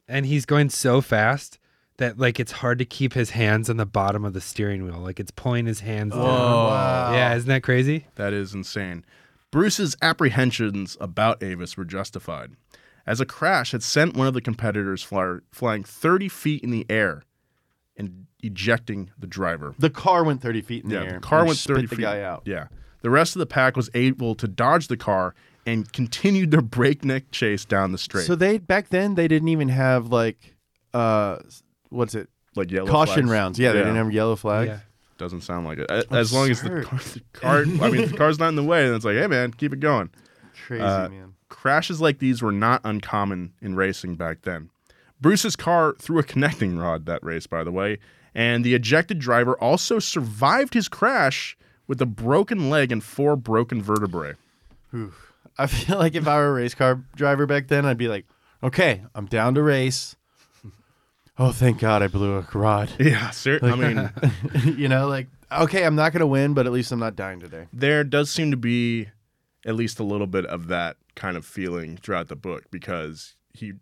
and 0.07 0.25
he's 0.25 0.47
going 0.47 0.71
so 0.71 1.01
fast 1.01 1.59
that 1.97 2.19
like 2.19 2.39
it's 2.39 2.53
hard 2.53 2.79
to 2.79 2.85
keep 2.85 3.15
his 3.15 3.31
hands 3.31 3.69
on 3.69 3.77
the 3.77 3.87
bottom 3.87 4.25
of 4.25 4.35
the 4.35 4.41
steering 4.41 4.85
wheel. 4.85 4.99
Like 4.99 5.19
it's 5.19 5.33
pulling 5.33 5.67
his 5.67 5.81
hands 5.81 6.13
oh, 6.15 6.19
down. 6.19 7.15
Yeah, 7.15 7.35
isn't 7.35 7.49
that 7.49 7.63
crazy? 7.63 8.07
That 8.15 8.33
is 8.33 8.55
insane. 8.55 9.05
Bruce's 9.51 9.97
apprehensions 10.03 10.97
about 11.01 11.41
AVUS 11.41 11.77
were 11.77 11.85
justified, 11.85 12.53
as 13.07 13.21
a 13.21 13.27
crash 13.27 13.73
had 13.73 13.83
sent 13.83 14.17
one 14.17 14.27
of 14.27 14.35
the 14.35 14.41
competitors 14.41 15.03
fly, 15.03 15.39
flying 15.51 15.85
30 15.85 16.29
feet 16.29 16.63
in 16.63 16.71
the 16.71 16.87
air 16.89 17.23
and 17.97 18.27
ejecting 18.43 19.11
the 19.19 19.27
driver. 19.27 19.75
The 19.79 19.91
car 19.91 20.25
went 20.25 20.41
30 20.43 20.63
feet 20.63 20.85
in 20.85 20.91
the 20.91 20.99
air. 21.01 21.13
the 21.15 21.21
car 21.21 21.41
and 21.41 21.49
went 21.49 21.59
spit 21.59 21.77
30 21.77 21.87
the 21.89 21.97
feet. 21.97 22.03
guy 22.03 22.23
out. 22.23 22.43
Yeah. 22.47 22.67
The 23.03 23.11
rest 23.11 23.37
of 23.37 23.41
the 23.41 23.47
pack 23.47 23.77
was 23.77 23.91
able 23.95 24.35
to 24.37 24.49
dodge 24.49 24.89
the 24.89 24.97
car 24.97 25.35
and 25.67 25.91
continued 25.93 26.51
their 26.51 26.61
breakneck 26.63 27.31
chase 27.31 27.65
down 27.65 27.93
the 27.93 27.99
straight. 27.99 28.27
So 28.27 28.35
they 28.35 28.59
back 28.59 28.89
then 28.89 29.15
they 29.15 29.29
didn't 29.29 29.49
even 29.49 29.69
have 29.69 30.09
like 30.09 30.55
uh 30.93 31.39
what's 31.91 32.15
it? 32.15 32.29
like 32.57 32.71
yellow 32.71 32.89
Caution 32.91 33.15
flags. 33.27 33.31
rounds. 33.31 33.59
Yeah, 33.59 33.73
they 33.73 33.79
didn't 33.79 33.97
have 33.97 34.13
yellow 34.13 34.37
flags. 34.37 34.69
Yeah. 34.69 34.79
Doesn't 35.19 35.43
sound 35.43 35.67
like 35.67 35.79
it. 35.79 35.91
A- 35.91 36.07
As 36.13 36.33
long 36.33 36.51
as 36.51 36.61
the 36.63 36.83
car, 36.83 36.99
the 36.99 37.23
car, 37.33 37.59
I 37.61 37.65
mean, 37.91 38.01
if 38.03 38.11
the 38.13 38.17
car's 38.17 38.39
not 38.39 38.49
in 38.49 38.57
the 38.57 38.65
way, 38.65 38.85
then 38.87 38.95
it's 38.95 39.05
like, 39.05 39.17
hey 39.17 39.27
man, 39.27 39.53
keep 39.53 39.73
it 39.73 39.81
going. 39.81 40.11
Crazy, 40.67 40.83
Uh, 40.83 41.09
man. 41.09 41.34
Crashes 41.49 42.01
like 42.01 42.19
these 42.19 42.43
were 42.43 42.53
not 42.53 42.81
uncommon 42.85 43.53
in 43.61 43.75
racing 43.77 44.17
back 44.17 44.43
then. 44.43 44.71
Bruce's 45.21 45.57
car 45.57 45.95
threw 45.99 46.19
a 46.19 46.23
connecting 46.23 46.77
rod 46.77 47.07
that 47.07 47.23
race, 47.23 47.47
by 47.47 47.65
the 47.65 47.73
way, 47.73 47.99
and 48.35 48.65
the 48.65 48.75
ejected 48.75 49.19
driver 49.19 49.55
also 49.59 49.99
survived 49.99 50.75
his 50.75 50.89
crash 50.89 51.57
with 51.87 52.01
a 52.03 52.07
broken 52.07 52.69
leg 52.71 52.91
and 52.91 53.03
four 53.03 53.37
broken 53.37 53.81
vertebrae. 53.83 54.35
I 55.59 55.67
feel 55.69 55.99
like 55.99 56.15
if 56.15 56.27
I 56.27 56.37
were 56.39 56.49
a 56.49 56.53
race 56.53 56.75
car 56.75 57.03
driver 57.15 57.47
back 57.47 57.69
then, 57.69 57.85
I'd 57.87 57.99
be 57.99 58.09
like, 58.09 58.27
okay, 58.63 59.03
I'm 59.15 59.27
down 59.27 59.55
to 59.55 59.63
race. 59.63 60.17
Oh, 61.39 61.51
thank 61.53 61.81
God 61.81 62.03
I 62.03 62.09
blew 62.09 62.37
a 62.37 62.47
rod. 62.55 62.91
Yeah, 62.99 63.31
sir. 63.31 63.59
I 63.63 63.75
mean, 63.75 64.11
you 64.77 64.89
know, 64.89 65.09
like, 65.09 65.27
okay, 65.51 65.85
I'm 65.85 65.97
not 65.97 66.13
going 66.13 66.21
to 66.21 66.27
win, 66.27 66.55
but 66.55 66.67
at 66.67 66.73
least 66.73 66.93
I'm 66.93 67.01
not 67.01 67.17
dying 67.17 67.41
today. 67.41 67.67
there 67.73 68.05
does 68.05 68.31
seem 68.31 68.51
to 68.53 68.57
be 68.57 69.09
at 69.67 69.75
least 69.75 69.99
a 69.99 70.05
little 70.05 70.27
bit 70.27 70.47
of 70.47 70.69
that 70.69 70.97
kind 71.15 71.37
of 71.37 71.45
feeling 71.47 71.97
throughout 71.97 72.29
the 72.29 72.37
book 72.37 72.65
because 72.71 73.37
he 73.53 73.73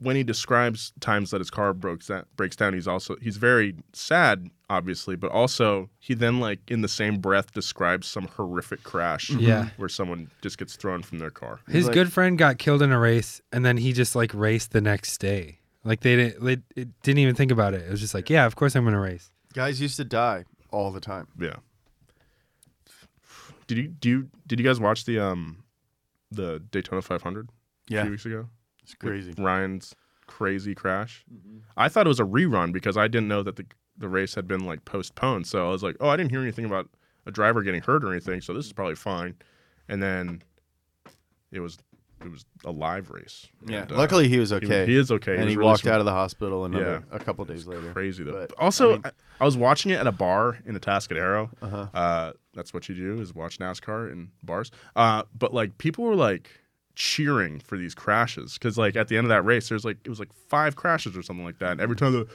when 0.00 0.14
he 0.14 0.22
describes 0.22 0.92
times 1.00 1.30
that 1.32 1.40
his 1.40 1.50
car 1.50 1.72
breaks 1.74 2.06
that 2.06 2.24
breaks 2.36 2.54
down 2.54 2.72
he's 2.72 2.86
also 2.86 3.16
he's 3.20 3.36
very 3.36 3.74
sad 3.92 4.48
obviously 4.70 5.16
but 5.16 5.30
also 5.32 5.88
he 5.98 6.14
then 6.14 6.38
like 6.38 6.60
in 6.68 6.82
the 6.82 6.88
same 6.88 7.18
breath 7.18 7.52
describes 7.52 8.06
some 8.06 8.28
horrific 8.36 8.82
crash 8.84 9.30
Yeah. 9.30 9.70
where 9.76 9.88
someone 9.88 10.30
just 10.40 10.56
gets 10.58 10.76
thrown 10.76 11.02
from 11.02 11.18
their 11.18 11.30
car 11.30 11.58
His 11.68 11.86
like- 11.86 11.94
good 11.94 12.12
friend 12.12 12.38
got 12.38 12.58
killed 12.58 12.82
in 12.82 12.92
a 12.92 12.98
race, 12.98 13.40
and 13.52 13.64
then 13.64 13.76
he 13.78 13.92
just 13.92 14.14
like 14.14 14.32
raced 14.34 14.70
the 14.72 14.80
next 14.80 15.18
day. 15.18 15.58
Like 15.84 16.00
they 16.00 16.14
didn't, 16.16 16.44
they 16.44 16.58
it 16.80 16.88
didn't 17.02 17.18
even 17.18 17.34
think 17.34 17.50
about 17.50 17.72
it. 17.74 17.82
It 17.82 17.90
was 17.90 18.00
just 18.00 18.14
like, 18.14 18.28
yeah, 18.30 18.46
of 18.46 18.54
course 18.56 18.76
I'm 18.76 18.84
gonna 18.84 19.00
race. 19.00 19.30
Guys 19.54 19.80
used 19.80 19.96
to 19.96 20.04
die 20.04 20.44
all 20.70 20.90
the 20.92 21.00
time. 21.00 21.26
yeah 21.40 21.56
did 23.66 23.78
you 23.78 23.88
do 23.88 24.08
you 24.08 24.28
did 24.46 24.58
you 24.60 24.64
guys 24.64 24.80
watch 24.80 25.04
the 25.04 25.18
um 25.18 25.62
the 26.30 26.60
Daytona 26.70 27.02
500 27.02 27.48
a 27.90 28.02
few 28.02 28.10
weeks 28.10 28.26
ago 28.26 28.48
It's 28.82 28.94
crazy. 28.94 29.34
Ryan's 29.38 29.94
crazy 30.26 30.74
crash. 30.74 31.24
Mm-hmm. 31.32 31.58
I 31.76 31.88
thought 31.88 32.06
it 32.06 32.08
was 32.08 32.20
a 32.20 32.24
rerun 32.24 32.72
because 32.72 32.96
I 32.96 33.08
didn't 33.08 33.28
know 33.28 33.42
that 33.42 33.56
the 33.56 33.64
the 33.98 34.08
race 34.08 34.34
had 34.34 34.46
been 34.46 34.64
like 34.64 34.84
postponed. 34.84 35.46
So 35.46 35.66
I 35.66 35.70
was 35.70 35.82
like, 35.82 35.96
oh, 36.00 36.08
I 36.08 36.16
didn't 36.16 36.30
hear 36.30 36.40
anything 36.40 36.64
about 36.64 36.88
a 37.26 37.30
driver 37.30 37.62
getting 37.62 37.82
hurt 37.82 38.04
or 38.04 38.12
anything. 38.12 38.40
So 38.40 38.54
this 38.54 38.64
is 38.64 38.72
probably 38.72 38.94
fine. 38.94 39.34
And 39.88 40.02
then 40.02 40.42
it 41.50 41.60
was 41.60 41.78
it 42.20 42.30
was 42.30 42.44
a 42.64 42.70
live 42.70 43.10
race. 43.10 43.46
Yeah. 43.66 43.82
And, 43.82 43.92
uh, 43.92 43.96
Luckily, 43.96 44.28
he 44.28 44.38
was 44.38 44.52
okay. 44.52 44.86
he 44.86 44.96
is 44.96 45.10
okay. 45.10 45.32
and 45.34 45.44
was 45.44 45.50
he 45.50 45.56
really 45.56 45.66
walked 45.66 45.82
smart. 45.82 45.94
out 45.94 46.00
of 46.00 46.06
the 46.06 46.12
hospital 46.12 46.64
another, 46.64 47.04
Yeah. 47.10 47.16
a 47.16 47.18
couple 47.18 47.44
days 47.44 47.66
later. 47.66 47.92
Crazy 47.92 48.24
though. 48.24 48.32
But, 48.32 48.48
But 48.50 48.58
also, 48.58 48.90
I, 48.90 48.92
I 48.92 48.96
mean- 48.96 49.04
I 49.40 49.44
was 49.44 49.56
watching 49.56 49.90
it 49.92 49.96
at 50.00 50.06
a 50.06 50.12
bar 50.12 50.58
in 50.66 50.76
Atascadero. 50.78 51.50
Uh-huh. 51.62 51.86
Uh, 51.94 52.32
that's 52.54 52.74
what 52.74 52.88
you 52.88 52.94
do 52.94 53.20
is 53.20 53.34
watch 53.34 53.58
NASCAR 53.58 54.10
in 54.12 54.30
bars. 54.42 54.70
Uh, 54.96 55.22
but 55.38 55.54
like 55.54 55.78
people 55.78 56.04
were 56.04 56.16
like 56.16 56.50
cheering 56.96 57.60
for 57.60 57.78
these 57.78 57.94
crashes 57.94 58.54
because 58.54 58.76
like 58.76 58.96
at 58.96 59.06
the 59.08 59.16
end 59.16 59.24
of 59.24 59.28
that 59.28 59.44
race, 59.44 59.68
there's 59.68 59.84
like 59.84 59.98
it 60.04 60.08
was 60.08 60.18
like 60.18 60.32
five 60.48 60.74
crashes 60.74 61.16
or 61.16 61.22
something 61.22 61.44
like 61.44 61.58
that. 61.60 61.72
And 61.72 61.80
every 61.80 61.94
time 61.96 62.12
the, 62.12 62.26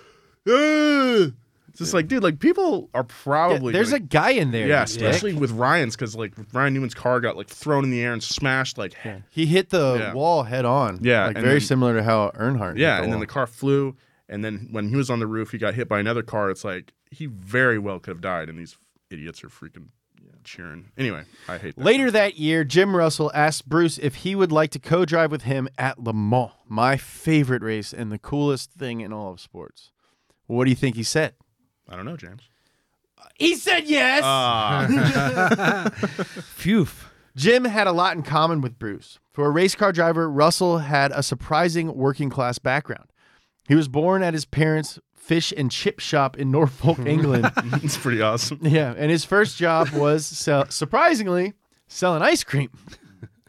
yeah! 0.45 1.31
It's 1.73 1.79
just 1.79 1.93
like 1.93 2.07
dude, 2.07 2.23
like 2.23 2.39
people 2.39 2.89
are 2.93 3.01
Yeah, 3.07 3.15
probably 3.23 3.73
there's 3.73 3.91
a 3.93 3.99
guy 3.99 4.29
in 4.31 4.51
there. 4.51 4.67
yeah, 4.67 4.79
you 4.79 4.83
especially 4.83 5.31
dick. 5.33 5.41
with 5.41 5.51
Ryan's 5.51 5.95
because 5.95 6.15
like 6.15 6.33
Ryan 6.53 6.73
Newman's 6.75 6.93
car 6.93 7.19
got 7.19 7.35
like 7.35 7.47
thrown 7.47 7.83
in 7.83 7.89
the 7.91 8.01
air 8.01 8.13
and 8.13 8.23
smashed 8.23 8.77
like 8.77 8.93
He 9.29 9.45
hit 9.45 9.69
the 9.69 9.95
Yeah. 9.99 10.13
wall 10.13 10.43
head 10.43 10.65
on. 10.65 10.99
Yeah, 11.01 11.25
like 11.27 11.35
and 11.35 11.43
very 11.43 11.59
then- 11.59 11.67
similar 11.67 11.95
to 11.95 12.03
how 12.03 12.31
Earnhardt. 12.35 12.77
Yeah, 12.77 12.95
hit 12.95 13.03
and 13.03 13.11
then 13.11 13.17
wall. 13.17 13.19
the 13.19 13.27
car 13.27 13.47
flew, 13.47 13.95
and 14.29 14.45
then 14.45 14.69
when 14.71 14.89
he 14.89 14.95
was 14.95 15.09
on 15.09 15.19
the 15.19 15.27
roof, 15.27 15.51
he 15.51 15.57
got 15.57 15.73
hit 15.73 15.89
by 15.89 15.99
another 15.99 16.23
car. 16.23 16.49
It's 16.49 16.63
like 16.63 16.93
he 17.11 17.25
very 17.25 17.77
well 17.79 17.99
could 17.99 18.11
have 18.11 18.21
died, 18.21 18.49
and 18.49 18.57
these 18.57 18.77
idiots 19.09 19.43
are 19.43 19.49
freaking 19.49 19.87
cheering. 20.43 20.91
Anyway, 20.97 21.23
I 21.47 21.57
hate 21.57 21.75
that. 21.77 21.83
Later 21.83 22.11
that 22.11 22.37
year, 22.37 22.63
Jim 22.65 22.95
Russell 22.97 23.31
asked 23.33 23.69
Bruce 23.69 23.97
if 23.97 24.15
he 24.15 24.35
would 24.35 24.51
like 24.51 24.71
to 24.71 24.79
co-drive 24.79 25.31
with 25.31 25.43
him 25.43 25.69
at 25.77 25.99
Le 26.03 26.11
Mans, 26.13 26.51
my 26.67 26.97
favorite 26.97 27.61
race 27.61 27.93
and 27.93 28.11
the 28.11 28.19
coolest 28.19 28.71
thing 28.71 28.99
in 29.01 29.13
all 29.13 29.31
of 29.31 29.39
sports. 29.39 29.91
What 30.47 30.65
do 30.65 30.69
you 30.69 30.75
think 30.75 30.97
he 30.97 31.03
said? 31.03 31.35
I 31.89 31.95
don't 31.95 32.05
know, 32.05 32.17
James. 32.17 32.41
He 33.35 33.55
said 33.55 33.85
yes. 33.87 34.21
Ah. 34.25 35.89
Phew. 36.55 36.87
Jim 37.35 37.65
had 37.65 37.87
a 37.87 37.91
lot 37.91 38.15
in 38.15 38.21
common 38.23 38.61
with 38.61 38.77
Bruce. 38.77 39.17
For 39.31 39.45
a 39.47 39.49
race 39.49 39.75
car 39.75 39.91
driver, 39.91 40.29
Russell 40.29 40.79
had 40.79 41.11
a 41.11 41.23
surprising 41.23 41.95
working 41.95 42.29
class 42.29 42.59
background. 42.59 43.05
He 43.67 43.75
was 43.75 43.87
born 43.87 44.21
at 44.23 44.33
his 44.33 44.45
parents' 44.45 44.99
fish 45.15 45.51
and 45.55 45.71
chip 45.71 45.99
shop 45.99 46.37
in 46.37 46.51
Norfolk, 46.51 46.99
England. 47.05 47.49
it's 47.81 47.97
pretty 47.97 48.21
awesome. 48.21 48.59
Yeah, 48.61 48.93
and 48.97 49.09
his 49.09 49.25
first 49.25 49.57
job 49.57 49.89
was 49.89 50.25
sell- 50.25 50.69
surprisingly 50.69 51.53
selling 51.87 52.21
ice 52.21 52.43
cream, 52.43 52.69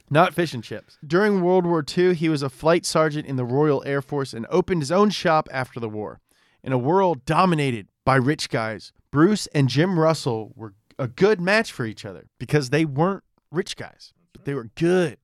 not 0.09 0.33
fish 0.35 0.55
and 0.55 0.63
chips. 0.65 0.97
During 1.07 1.43
World 1.43 1.67
War 1.67 1.85
II, 1.97 2.15
he 2.15 2.29
was 2.29 2.43
a 2.43 2.49
flight 2.49 2.87
sergeant 2.87 3.27
in 3.27 3.37
the 3.37 3.45
Royal 3.45 3.83
Air 3.85 4.01
Force 4.01 4.33
and 4.33 4.47
opened 4.51 4.81
his 4.83 4.93
own 4.93 5.11
shop 5.11 5.49
after 5.53 5.79
the 5.81 5.89
war. 5.89 6.21
In 6.63 6.73
a 6.73 6.79
world 6.79 7.27
dominated 7.27 7.89
by 8.05 8.17
rich 8.17 8.49
guys, 8.49 8.93
Bruce 9.11 9.47
and 9.49 9.69
Jim 9.69 9.99
Russell 9.99 10.53
were 10.55 10.75
a 10.99 11.09
good 11.09 11.41
match 11.41 11.73
for 11.73 11.85
each 11.87 12.05
other 12.05 12.27
because 12.39 12.71
they 12.71 12.85
weren't 12.85 13.25
rich 13.51 13.77
guys, 13.77 14.13
but 14.33 14.45
they 14.45 14.55
were 14.55 14.71
good. 14.75 15.19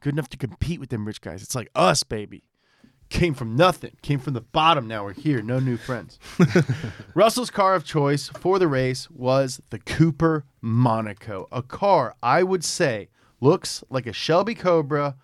Good 0.00 0.14
enough 0.14 0.28
to 0.30 0.36
compete 0.36 0.80
with 0.80 0.90
them 0.90 1.06
rich 1.06 1.20
guys. 1.20 1.42
It's 1.42 1.54
like 1.54 1.70
us, 1.74 2.02
baby. 2.02 2.44
Came 3.08 3.34
from 3.34 3.54
nothing, 3.54 3.92
came 4.02 4.18
from 4.18 4.34
the 4.34 4.40
bottom. 4.40 4.88
Now 4.88 5.04
we're 5.04 5.12
here, 5.12 5.40
no 5.40 5.60
new 5.60 5.76
friends. 5.76 6.18
Russell's 7.14 7.50
car 7.50 7.74
of 7.74 7.84
choice 7.84 8.28
for 8.28 8.58
the 8.58 8.66
race 8.66 9.08
was 9.10 9.60
the 9.70 9.78
Cooper 9.78 10.44
Monaco, 10.60 11.46
a 11.52 11.62
car 11.62 12.16
I 12.20 12.42
would 12.42 12.64
say 12.64 13.08
looks 13.40 13.84
like 13.90 14.06
a 14.06 14.12
Shelby 14.12 14.56
Cobra 14.56 15.16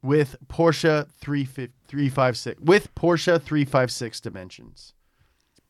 with 0.00 0.36
Porsche 0.46 1.10
356 1.10 2.60
with 2.60 2.94
Porsche 2.94 3.42
356 3.42 4.20
dimensions. 4.20 4.94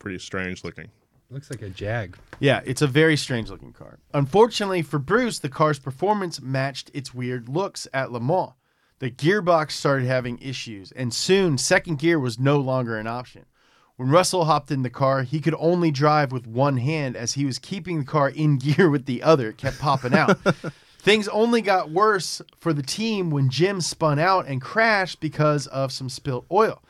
Pretty 0.05 0.19
strange 0.19 0.65
looking. 0.65 0.91
Looks 1.31 1.49
like 1.49 1.63
a 1.63 1.71
Jag. 1.71 2.19
Yeah, 2.39 2.61
it's 2.67 2.83
a 2.83 2.87
very 2.87 3.17
strange 3.17 3.49
looking 3.49 3.73
car. 3.73 4.01
Unfortunately 4.13 4.83
for 4.83 4.99
Bruce, 4.99 5.39
the 5.39 5.49
car's 5.49 5.79
performance 5.79 6.43
matched 6.43 6.91
its 6.93 7.15
weird 7.15 7.49
looks 7.49 7.89
at 7.95 8.13
Le 8.13 8.21
Mans. 8.21 8.53
The 8.99 9.11
gearbox 9.11 9.71
started 9.71 10.07
having 10.07 10.39
issues, 10.41 10.93
and 10.93 11.15
soon 11.15 11.57
second 11.57 12.01
gear 12.01 12.19
was 12.19 12.39
no 12.39 12.59
longer 12.59 12.99
an 12.99 13.07
option. 13.07 13.47
When 13.97 14.11
Russell 14.11 14.45
hopped 14.45 14.71
in 14.71 14.83
the 14.83 14.91
car, 14.91 15.23
he 15.23 15.41
could 15.41 15.55
only 15.59 15.91
drive 15.91 16.33
with 16.33 16.47
one 16.47 16.77
hand 16.77 17.17
as 17.17 17.33
he 17.33 17.47
was 17.47 17.59
keeping 17.59 18.01
the 18.01 18.05
car 18.05 18.29
in 18.29 18.59
gear 18.59 18.91
with 18.91 19.07
the 19.07 19.23
other. 19.23 19.49
It 19.49 19.57
kept 19.57 19.79
popping 19.79 20.13
out. 20.13 20.37
Things 20.99 21.29
only 21.29 21.63
got 21.63 21.91
worse 21.91 22.43
for 22.59 22.75
the 22.75 22.83
team 22.83 23.31
when 23.31 23.49
Jim 23.49 23.81
spun 23.81 24.19
out 24.19 24.47
and 24.47 24.61
crashed 24.61 25.21
because 25.21 25.67
of 25.69 25.93
some 25.93 26.11
spilt 26.11 26.45
oil. 26.53 26.83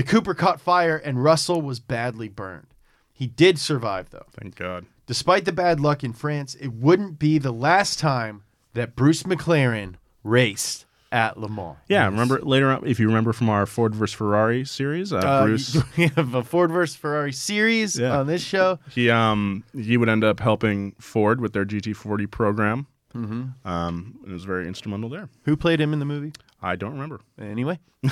The 0.00 0.06
Cooper 0.06 0.32
caught 0.32 0.62
fire 0.62 0.96
and 0.96 1.22
Russell 1.22 1.60
was 1.60 1.78
badly 1.78 2.28
burned. 2.28 2.68
He 3.12 3.26
did 3.26 3.58
survive 3.58 4.08
though. 4.08 4.24
Thank 4.32 4.54
God. 4.56 4.86
Despite 5.06 5.44
the 5.44 5.52
bad 5.52 5.78
luck 5.78 6.02
in 6.02 6.14
France, 6.14 6.54
it 6.54 6.68
wouldn't 6.72 7.18
be 7.18 7.36
the 7.36 7.52
last 7.52 7.98
time 7.98 8.44
that 8.72 8.96
Bruce 8.96 9.24
McLaren 9.24 9.96
raced 10.24 10.86
at 11.12 11.38
Le 11.38 11.50
Mans. 11.50 11.76
Yeah, 11.86 12.06
remember 12.06 12.40
later 12.40 12.70
on, 12.70 12.86
if 12.86 12.98
you 12.98 13.08
remember 13.08 13.34
from 13.34 13.50
our 13.50 13.66
Ford 13.66 13.94
versus 13.94 14.14
Ferrari 14.16 14.64
series, 14.64 15.12
uh, 15.12 15.18
Uh, 15.18 15.44
Bruce 15.44 15.76
we 15.98 16.06
have 16.16 16.34
a 16.34 16.42
Ford 16.44 16.70
versus 16.70 16.96
Ferrari 16.96 17.32
series 17.34 17.98
Yeah. 17.98 18.18
on 18.20 18.26
this 18.26 18.42
show. 18.42 18.78
he 18.88 19.10
um 19.10 19.64
he 19.74 19.98
would 19.98 20.08
end 20.08 20.24
up 20.24 20.40
helping 20.40 20.92
Ford 20.98 21.42
with 21.42 21.52
their 21.52 21.66
GT40 21.66 22.30
program. 22.30 22.86
Mm-hmm. 23.14 23.68
Um, 23.68 24.20
it 24.26 24.32
was 24.32 24.44
very 24.44 24.66
instrumental 24.66 25.10
there. 25.10 25.28
Who 25.44 25.58
played 25.58 25.78
him 25.78 25.92
in 25.92 25.98
the 25.98 26.06
movie? 26.06 26.32
I 26.62 26.76
don't 26.76 26.92
remember. 26.92 27.20
Anyway, 27.38 27.80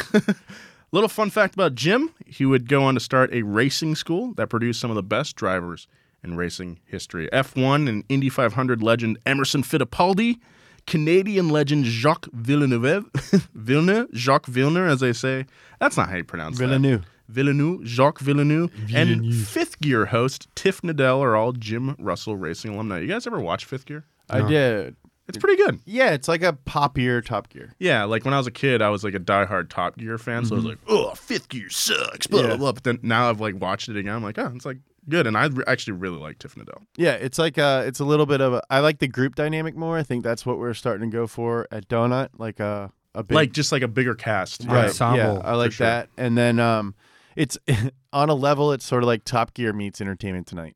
Little 0.91 1.09
fun 1.09 1.31
fact 1.31 1.55
about 1.55 1.75
Jim: 1.75 2.11
he 2.27 2.47
would 2.47 2.69
go 2.69 2.83
on 2.85 2.95
to 2.95 3.01
start 3.01 3.33
a 3.33 3.43
racing 3.43 3.95
school 3.95 4.33
that 4.35 4.49
produced 4.49 4.81
some 4.81 4.91
of 4.91 4.95
the 4.95 5.03
best 5.03 5.37
drivers 5.37 5.87
in 6.23 6.37
racing 6.37 6.81
history. 6.85 7.29
F1 7.33 7.89
and 7.89 8.05
Indy 8.09 8.29
500 8.29 8.83
legend 8.83 9.19
Emerson 9.27 9.63
Fittipaldi, 9.63 10.39
Canadian 10.87 11.49
legend 11.51 11.85
Jacques 11.85 12.27
Villeneuve, 12.33 13.05
Villeneuve, 13.55 14.09
Jacques 14.15 14.47
Villeneuve, 14.47 14.89
as 14.89 15.01
they 15.01 15.13
say. 15.13 15.47
That's 15.79 15.97
not 15.97 16.09
how 16.09 16.17
you 16.17 16.25
pronounce 16.25 16.59
that. 16.59 16.67
Villeneuve. 16.67 17.05
Villeneuve, 17.29 17.85
Jacques 17.85 18.21
Villeneuve, 18.21 18.73
and 18.95 19.35
Fifth 19.35 19.81
Gear 19.81 20.07
host 20.07 20.49
Tiff 20.55 20.81
Needell 20.81 21.21
are 21.21 21.37
all 21.37 21.53
Jim 21.53 21.95
Russell 21.99 22.37
Racing 22.37 22.73
alumni. 22.73 23.01
You 23.01 23.09
guys 23.09 23.27
ever 23.27 23.39
watch 23.39 23.67
Fifth 23.67 23.85
Gear? 23.85 24.07
I 24.31 24.41
did. 24.49 24.97
It's 25.29 25.39
pretty 25.39 25.63
good. 25.63 25.81
Yeah, 25.85 26.11
it's 26.13 26.27
like 26.29 26.43
a 26.43 26.55
poppier 26.67 27.25
Top 27.25 27.49
Gear. 27.51 27.75
Yeah, 27.79 28.05
like 28.05 28.25
when 28.25 28.33
I 28.35 28.39
was 28.39 28.47
a 28.47 28.51
kid, 28.51 28.81
I 28.83 28.89
was 28.89 29.05
like 29.05 29.15
a 29.15 29.21
diehard 29.21 29.69
Top 29.69 29.97
Gear 29.99 30.17
fan, 30.19 30.45
so 30.47 30.55
I 30.55 30.57
was 30.57 30.65
like, 30.65 30.79
"Oh, 30.89 31.15
Fifth 31.15 31.49
Gear 31.51 31.69
sucks." 31.71 32.27
Blah 32.27 32.41
Yeah. 32.41 32.47
blah 32.49 32.57
blah. 32.57 32.73
But 32.73 32.85
then 32.85 32.99
now 33.03 33.29
I've 33.29 33.41
like 33.41 33.61
watched 33.61 33.89
it 33.89 33.97
again. 33.97 34.15
I'm 34.15 34.23
like, 34.23 34.39
"Oh, 34.39 34.51
it's 34.55 34.65
like 34.65 34.79
good," 35.09 35.27
and 35.27 35.37
I 35.37 35.47
re- 35.47 35.65
actually 35.67 35.95
really 35.95 36.19
like 36.19 36.39
Tiff 36.39 36.55
Needell. 36.55 36.83
Yeah, 36.97 37.13
it's 37.13 37.39
like 37.39 37.59
uh 37.59 37.85
it's 37.87 38.01
a 38.01 38.05
little 38.05 38.27
bit 38.27 38.41
of 38.41 38.55
a 38.55 38.63
I 38.71 38.81
like 38.81 38.99
the 39.01 39.09
group 39.09 39.35
dynamic 39.35 39.77
more. 39.77 39.99
I 39.99 40.03
think 40.03 40.25
that's 40.25 40.47
what 40.47 40.59
we're 40.59 40.75
starting 40.75 41.11
to 41.11 41.15
go 41.17 41.27
for 41.27 41.69
at 41.71 41.89
Donut, 41.89 42.29
like 42.39 42.59
a 42.59 42.91
a 43.15 43.23
big 43.23 43.35
Like 43.35 43.53
just 43.53 43.71
like 43.73 43.83
a 43.83 43.89
bigger 43.89 44.15
cast. 44.15 44.65
Right. 44.67 44.87
Ensemble, 44.87 45.19
Yeah, 45.19 45.41
I 45.45 45.55
like 45.57 45.73
sure. 45.73 45.87
that. 45.87 46.09
And 46.17 46.39
then 46.39 46.59
um 46.59 46.95
it's 47.37 47.59
on 48.13 48.31
a 48.31 48.35
level 48.35 48.73
it's 48.73 48.85
sort 48.87 49.03
of 49.03 49.07
like 49.07 49.25
Top 49.25 49.53
Gear 49.55 49.73
meets 49.75 50.01
Entertainment 50.01 50.47
Tonight. 50.47 50.75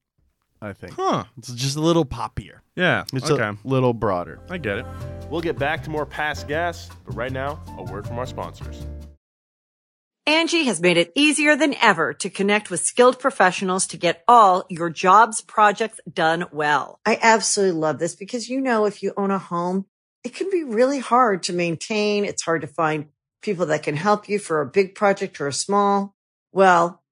I 0.63 0.73
think. 0.73 0.95
Huh? 0.95 1.25
It's 1.37 1.53
just 1.53 1.77
a 1.77 1.81
little 1.81 2.05
poppier. 2.05 2.61
Yeah. 2.77 3.05
It's 3.13 3.31
okay. 3.31 3.43
a 3.43 3.57
little 3.65 3.93
broader. 3.93 4.39
I 4.49 4.59
get 4.59 4.79
it. 4.79 4.87
We'll 5.29 5.41
get 5.41 5.59
back 5.59 5.83
to 5.85 5.91
more 5.91 6.07
past 6.07 6.47
gas, 6.47 6.89
but 7.05 7.15
right 7.15 7.33
now, 7.33 7.61
a 7.77 7.83
word 7.83 8.07
from 8.07 8.19
our 8.19 8.27
sponsors. 8.27 8.87
Angi 10.29 10.65
has 10.67 10.81
made 10.81 10.99
it 10.99 11.11
easier 11.17 11.57
than 11.57 11.75
ever 11.81 12.15
to 12.15 12.31
connect 12.31 12.71
with 12.71 12.81
skilled 12.81 13.19
professionals 13.19 13.89
to 13.89 13.97
get 13.97 14.23
all 14.29 14.65
your 14.71 14.89
jobs 14.89 15.41
projects 15.41 15.99
done 16.11 16.45
well. 16.53 17.01
I 17.05 17.19
absolutely 17.21 17.81
love 17.81 17.99
this 17.99 18.15
because, 18.15 18.49
you 18.49 18.61
know, 18.61 18.85
if 18.85 19.03
you 19.03 19.13
own 19.17 19.33
a 19.33 19.39
home, 19.39 19.87
it 20.23 20.33
can 20.33 20.49
be 20.49 20.63
really 20.63 21.01
hard 21.01 21.43
to 21.45 21.53
maintain. 21.53 22.25
It's 22.25 22.45
hard 22.45 22.61
to 22.61 22.69
find 22.69 23.07
people 23.43 23.67
that 23.67 23.83
can 23.83 23.97
help 23.97 24.29
you 24.29 24.39
for 24.39 24.61
a 24.61 24.67
big 24.67 24.95
project 24.95 25.41
or 25.41 25.49
a 25.49 25.53
small. 25.53 26.15
Well, 26.53 27.02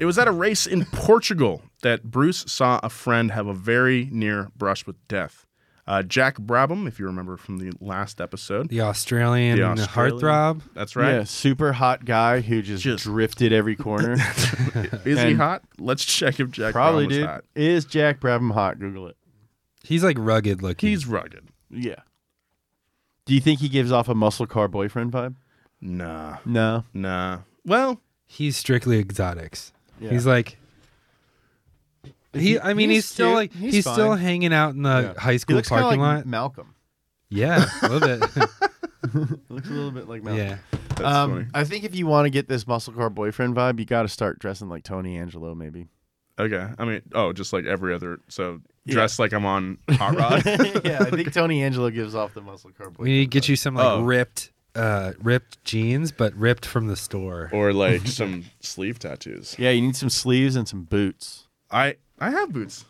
It 0.00 0.04
was 0.06 0.16
at 0.18 0.28
a 0.28 0.32
race 0.32 0.66
in 0.66 0.84
Portugal 0.86 1.62
that 1.82 2.04
Bruce 2.04 2.44
saw 2.46 2.78
a 2.82 2.88
friend 2.88 3.32
have 3.32 3.46
a 3.46 3.54
very 3.54 4.08
near 4.12 4.50
brush 4.56 4.86
with 4.86 4.96
death. 5.08 5.44
Uh, 5.88 6.02
Jack 6.02 6.36
Brabham, 6.36 6.86
if 6.86 6.98
you 7.00 7.06
remember 7.06 7.36
from 7.38 7.58
the 7.58 7.72
last 7.80 8.20
episode. 8.20 8.68
The 8.68 8.82
Australian, 8.82 9.56
The 9.56 9.64
Australian- 9.64 10.18
heartthrob. 10.20 10.60
That's 10.74 10.94
right. 10.94 11.12
Yeah, 11.14 11.24
super 11.24 11.72
hot 11.72 12.04
guy 12.04 12.40
who 12.42 12.60
just, 12.62 12.82
Just- 12.84 13.04
drifted 13.04 13.52
every 13.52 13.74
corner. 13.74 14.12
Is 15.04 15.20
he 15.20 15.32
hot? 15.34 15.62
Let's 15.78 16.04
check 16.04 16.38
if 16.40 16.50
Jack 16.50 16.74
Probably, 16.74 17.06
Brabham 17.06 17.08
was 17.08 17.16
dude. 17.16 17.26
hot. 17.26 17.44
Is 17.54 17.84
Jack 17.86 18.20
Brabham 18.20 18.52
hot? 18.52 18.78
Google 18.78 19.08
it. 19.08 19.16
He's 19.82 20.04
like 20.04 20.16
rugged 20.20 20.62
looking. 20.62 20.90
He's 20.90 21.06
rugged. 21.06 21.48
Yeah. 21.70 22.02
Do 23.24 23.34
you 23.34 23.40
think 23.40 23.60
he 23.60 23.68
gives 23.70 23.90
off 23.90 24.08
a 24.08 24.14
muscle 24.14 24.46
car 24.46 24.68
boyfriend 24.68 25.10
vibe? 25.12 25.36
Nah, 25.80 26.36
No. 26.44 26.84
nah. 26.92 27.38
Well, 27.64 28.00
he's 28.26 28.56
strictly 28.58 28.98
exotics. 28.98 29.72
Yeah. 30.00 30.10
He's 30.10 30.26
like 30.26 30.56
he. 32.32 32.58
I 32.60 32.74
mean, 32.74 32.90
he's 32.90 32.98
he's, 33.04 33.06
still 33.06 33.28
cute. 33.28 33.36
like 33.36 33.52
He's 33.52 33.74
he's, 33.74 33.84
still 33.90 34.10
fine. 34.10 34.18
hanging 34.18 34.52
out 34.52 34.74
in 34.74 34.82
the 34.82 35.12
Yeah. 35.16 35.20
high 35.20 35.32
He 35.32 35.38
school 35.38 35.56
looks 35.56 35.68
kinda 35.68 35.82
parking 35.84 36.00
like 36.00 36.16
lot. 36.18 36.26
Malcolm. 36.26 36.74
Yeah, 37.30 37.64
a 37.82 37.88
little 37.88 38.08
bit. 38.18 38.20
Looks 39.48 39.68
a 39.68 39.72
little 39.72 39.90
bit 39.92 40.08
like 40.08 40.22
Malcolm. 40.22 40.44
yeah, 40.46 40.56
that's 40.88 41.00
um, 41.02 41.30
funny. 41.32 41.46
I 41.54 41.64
think 41.64 41.84
if 41.84 41.94
you 41.94 42.06
want 42.06 42.26
to 42.26 42.30
get 42.30 42.48
this 42.48 42.66
muscle 42.66 42.92
car 42.92 43.10
boyfriend 43.10 43.54
vibe, 43.54 43.78
you 43.78 43.84
got 43.84 44.02
to 44.02 44.08
start 44.08 44.38
dressing 44.38 44.68
like 44.68 44.82
Tony 44.82 45.16
Angelo, 45.16 45.54
maybe. 45.54 45.86
Okay. 46.38 46.68
I 46.78 46.84
mean, 46.84 47.02
oh, 47.14 47.32
just 47.32 47.52
like 47.52 47.64
every 47.66 47.94
other. 47.94 48.18
So 48.28 48.60
Yeah. 48.86 48.94
dressed 48.94 49.18
like 49.18 49.32
I'm 49.32 49.44
on 49.44 49.78
Hot 49.90 50.16
Rod. 50.16 50.44
yeah, 50.84 50.98
I 51.00 51.10
think 51.10 51.32
Tony 51.34 51.62
Angelo 51.62 51.90
gives 51.90 52.14
off 52.14 52.34
the 52.34 52.40
muscle 52.40 52.70
car 52.70 52.86
boyfriend. 52.90 52.98
we 52.98 53.10
need 53.10 53.20
to 53.24 53.26
get 53.26 53.48
you 53.48 53.56
some 53.56 53.74
like 53.74 53.86
Oh. 53.86 54.02
ripped, 54.02 54.50
uh, 54.78 55.12
ripped 55.20 55.62
jeans, 55.64 56.12
but 56.12 56.32
ripped 56.34 56.64
from 56.64 56.86
the 56.86 56.96
store. 56.96 57.50
or 57.52 57.72
like 57.72 58.06
some 58.06 58.44
sleeve 58.60 58.98
tattoos. 58.98 59.56
Yeah, 59.58 59.70
you 59.70 59.82
need 59.82 59.96
some 59.96 60.10
sleeves 60.10 60.56
and 60.56 60.66
some 60.68 60.84
boots. 60.84 61.46
I 61.70 61.96
I 62.18 62.30
have 62.30 62.52
boots. 62.52 62.84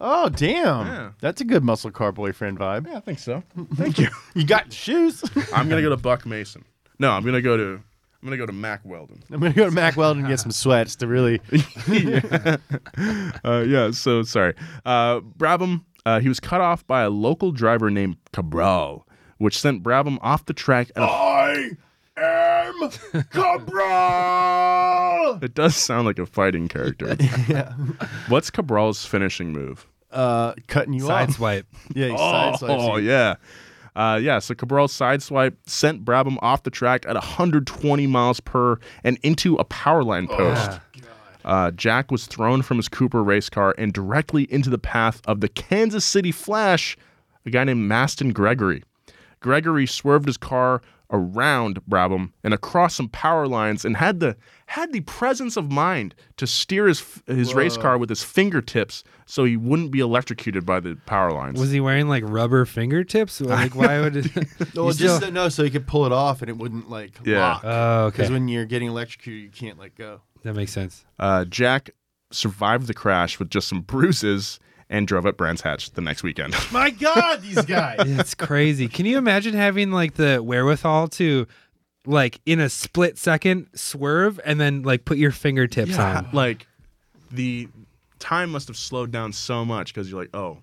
Oh, 0.00 0.28
damn. 0.28 0.86
Yeah. 0.86 1.10
That's 1.20 1.40
a 1.40 1.44
good 1.44 1.62
muscle 1.64 1.90
car 1.90 2.12
boyfriend 2.12 2.58
vibe. 2.58 2.86
Yeah, 2.88 2.96
I 2.96 3.00
think 3.00 3.18
so. 3.18 3.42
Thank 3.74 3.98
you. 3.98 4.08
You 4.34 4.44
got 4.44 4.72
shoes. 4.72 5.22
I'm 5.54 5.68
gonna 5.68 5.82
go 5.82 5.90
to 5.90 5.96
Buck 5.96 6.26
Mason. 6.26 6.64
No, 6.98 7.10
I'm 7.10 7.24
gonna 7.24 7.40
go 7.42 7.56
to 7.56 7.62
I'm 7.74 8.28
gonna 8.28 8.36
go 8.36 8.46
to 8.46 8.52
Mack 8.52 8.80
Weldon. 8.84 9.22
I'm 9.30 9.38
going 9.40 9.52
to 9.52 9.56
go 9.58 9.66
to 9.66 9.70
Mack 9.70 9.96
Weldon 9.98 10.20
and 10.24 10.28
get 10.32 10.40
some 10.40 10.50
sweats 10.50 10.96
to 10.96 11.06
really. 11.06 11.40
Uh, 13.44 13.64
yeah, 13.66 13.90
so 13.90 14.22
sorry. 14.22 14.54
Uh, 14.86 15.20
Brabham, 15.20 15.84
uh, 16.06 16.20
he 16.20 16.28
was 16.28 16.40
cut 16.40 16.60
off 16.60 16.86
by 16.86 17.02
a 17.02 17.10
local 17.10 17.52
driver 17.52 17.90
named 17.90 18.16
Cabral, 18.32 19.06
which 19.44 19.58
sent 19.60 19.82
Brabham 19.82 20.16
off 20.22 20.46
the 20.46 20.54
track. 20.54 20.90
At 20.96 21.02
a- 21.02 21.06
I 21.06 21.70
am 22.16 22.90
Cabral. 23.30 25.38
it 25.42 25.54
does 25.54 25.76
sound 25.76 26.06
like 26.06 26.18
a 26.18 26.26
fighting 26.26 26.68
character. 26.68 27.16
yeah. 27.48 27.72
What's 28.28 28.50
Cabral's 28.50 29.04
finishing 29.04 29.52
move? 29.52 29.86
Uh, 30.10 30.54
cutting 30.68 30.92
you 30.94 31.00
Side 31.06 31.28
off. 31.30 31.36
swipe. 31.36 31.66
Yeah, 31.94 32.06
he 32.08 32.12
Oh, 32.12 32.52
sideswipes 32.60 33.02
you. 33.02 33.08
yeah. 33.08 33.34
Uh, 33.96 34.18
yeah, 34.20 34.40
so 34.40 34.54
Cabral's 34.54 34.92
sideswipe 34.92 35.54
sent 35.66 36.04
Brabham 36.04 36.36
off 36.42 36.64
the 36.64 36.70
track 36.70 37.04
at 37.06 37.14
120 37.14 38.06
miles 38.08 38.40
per 38.40 38.78
and 39.04 39.18
into 39.22 39.54
a 39.56 39.64
power 39.64 40.02
line 40.02 40.26
post. 40.26 40.80
Uh, 41.44 41.70
Jack 41.72 42.10
was 42.10 42.26
thrown 42.26 42.62
from 42.62 42.78
his 42.78 42.88
Cooper 42.88 43.22
race 43.22 43.50
car 43.50 43.74
and 43.76 43.92
directly 43.92 44.44
into 44.52 44.70
the 44.70 44.78
path 44.78 45.20
of 45.26 45.40
the 45.40 45.48
Kansas 45.48 46.04
City 46.04 46.32
Flash, 46.32 46.96
a 47.44 47.50
guy 47.50 47.64
named 47.64 47.88
Masten 47.90 48.32
Gregory. 48.32 48.82
Gregory 49.44 49.86
swerved 49.86 50.26
his 50.26 50.38
car 50.38 50.80
around 51.10 51.78
Brabham 51.86 52.32
and 52.42 52.54
across 52.54 52.94
some 52.94 53.10
power 53.10 53.46
lines 53.46 53.84
and 53.84 53.98
had 53.98 54.20
the 54.20 54.36
had 54.66 54.90
the 54.92 55.02
presence 55.02 55.58
of 55.58 55.70
mind 55.70 56.14
to 56.38 56.46
steer 56.46 56.86
his 56.88 57.04
his 57.26 57.52
race 57.54 57.76
car 57.76 57.98
with 57.98 58.08
his 58.08 58.22
fingertips 58.22 59.04
so 59.26 59.44
he 59.44 59.54
wouldn't 59.58 59.90
be 59.90 60.00
electrocuted 60.00 60.64
by 60.64 60.80
the 60.80 60.96
power 61.04 61.30
lines. 61.30 61.60
Was 61.60 61.70
he 61.72 61.78
wearing 61.78 62.08
like 62.08 62.24
rubber 62.26 62.64
fingertips? 62.64 63.38
Like, 63.42 63.74
why 63.80 64.00
would 64.00 64.16
it? 64.16 64.26
No, 64.74 64.90
just 64.92 65.16
still- 65.16 65.30
no, 65.30 65.50
so 65.50 65.62
he 65.62 65.68
could 65.68 65.86
pull 65.86 66.06
it 66.06 66.12
off 66.12 66.40
and 66.40 66.48
it 66.48 66.56
wouldn't 66.56 66.88
like 66.88 67.12
Yeah. 67.22 67.38
lock. 67.40 67.64
Oh, 67.64 68.10
Because 68.10 68.30
when 68.30 68.48
you're 68.48 68.64
getting 68.64 68.88
electrocuted, 68.88 69.42
you 69.42 69.50
can't 69.50 69.78
let 69.78 69.94
go. 69.94 70.22
That 70.42 70.54
makes 70.54 70.72
sense. 70.72 71.04
Uh, 71.18 71.44
Jack 71.44 71.90
survived 72.32 72.86
the 72.86 72.94
crash 72.94 73.38
with 73.38 73.50
just 73.50 73.68
some 73.68 73.82
bruises 73.82 74.58
and 74.90 75.06
drove 75.08 75.26
up 75.26 75.36
Brands 75.36 75.60
Hatch 75.62 75.90
the 75.92 76.00
next 76.00 76.22
weekend. 76.22 76.54
My 76.72 76.90
God, 76.90 77.42
these 77.42 77.62
guys. 77.66 77.96
It's 78.00 78.34
crazy. 78.34 78.88
Can 78.88 79.06
you 79.06 79.18
imagine 79.18 79.54
having 79.54 79.90
like 79.90 80.14
the 80.14 80.42
wherewithal 80.42 81.08
to 81.08 81.46
like 82.06 82.40
in 82.46 82.60
a 82.60 82.68
split 82.68 83.16
second 83.18 83.68
swerve 83.74 84.38
and 84.44 84.60
then 84.60 84.82
like 84.82 85.04
put 85.04 85.16
your 85.18 85.30
fingertips 85.32 85.98
on? 85.98 86.28
like 86.32 86.66
the 87.30 87.68
time 88.18 88.50
must 88.50 88.68
have 88.68 88.76
slowed 88.76 89.10
down 89.10 89.32
so 89.32 89.64
much 89.64 89.92
because 89.92 90.10
you're 90.10 90.20
like, 90.20 90.34
oh, 90.34 90.58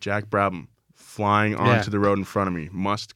Jack 0.00 0.26
Brabham 0.30 0.66
flying 0.94 1.54
onto 1.56 1.70
Yeah. 1.72 1.82
the 1.90 1.98
road 1.98 2.18
in 2.18 2.24
front 2.24 2.48
of 2.48 2.54
me 2.54 2.68
must 2.72 3.14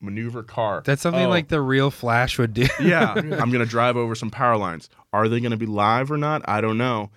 maneuver 0.00 0.44
car. 0.44 0.82
That's 0.84 1.02
something 1.02 1.26
Oh, 1.26 1.28
like 1.28 1.48
the 1.48 1.60
real 1.60 1.90
Flash 1.90 2.38
would 2.38 2.54
do. 2.54 2.66
yeah, 2.80 3.12
I'm 3.14 3.50
gonna 3.50 3.66
drive 3.66 3.96
over 3.96 4.14
some 4.14 4.30
power 4.30 4.56
lines. 4.56 4.88
Are 5.12 5.28
they 5.28 5.40
gonna 5.40 5.56
be 5.56 5.66
live 5.66 6.10
or 6.12 6.16
not? 6.16 6.48
I 6.48 6.60
don't 6.60 6.78
know. 6.78 7.10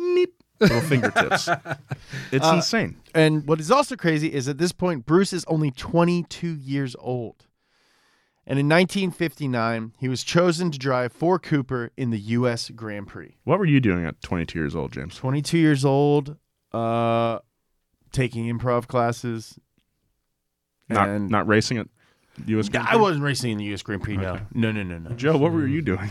Neep. 0.00 0.32
Little 0.60 0.80
fingertips. 0.82 1.48
It's 2.32 2.46
Uh, 2.46 2.54
insane. 2.56 2.96
And 3.14 3.46
what 3.46 3.60
is 3.60 3.70
also 3.70 3.96
crazy 3.96 4.32
is 4.32 4.48
at 4.48 4.58
this 4.58 4.72
point, 4.72 5.04
Bruce 5.06 5.32
is 5.32 5.44
only 5.46 5.70
22 5.70 6.54
years 6.56 6.94
old. 6.98 7.46
And 8.46 8.58
in 8.58 8.68
1959, 8.68 9.94
he 9.98 10.08
was 10.08 10.22
chosen 10.22 10.70
to 10.70 10.78
drive 10.78 11.12
for 11.12 11.38
Cooper 11.38 11.90
in 11.96 12.10
the 12.10 12.18
U.S. 12.18 12.68
Grand 12.70 13.06
Prix. 13.06 13.36
What 13.44 13.58
were 13.58 13.64
you 13.64 13.80
doing 13.80 14.04
at 14.04 14.20
22 14.20 14.58
years 14.58 14.76
old, 14.76 14.92
James? 14.92 15.16
22 15.16 15.56
years 15.58 15.84
old, 15.84 16.36
uh, 16.72 17.38
taking 18.12 18.46
improv 18.54 18.86
classes. 18.86 19.58
Not 20.90 21.08
and 21.08 21.30
not 21.30 21.46
racing 21.48 21.78
at 21.78 21.88
U.S. 22.46 22.68
Grand 22.68 22.86
I 22.88 22.96
wasn't 22.96 23.24
racing 23.24 23.52
in 23.52 23.58
the 23.58 23.64
U.S. 23.64 23.82
Grand 23.82 24.02
Prix. 24.02 24.18
No, 24.18 24.38
no, 24.52 24.70
no, 24.72 24.82
no, 24.82 24.98
no. 24.98 25.10
Joe, 25.16 25.38
what 25.38 25.50
were 25.52 25.66
you 25.66 25.80
doing? 25.80 26.10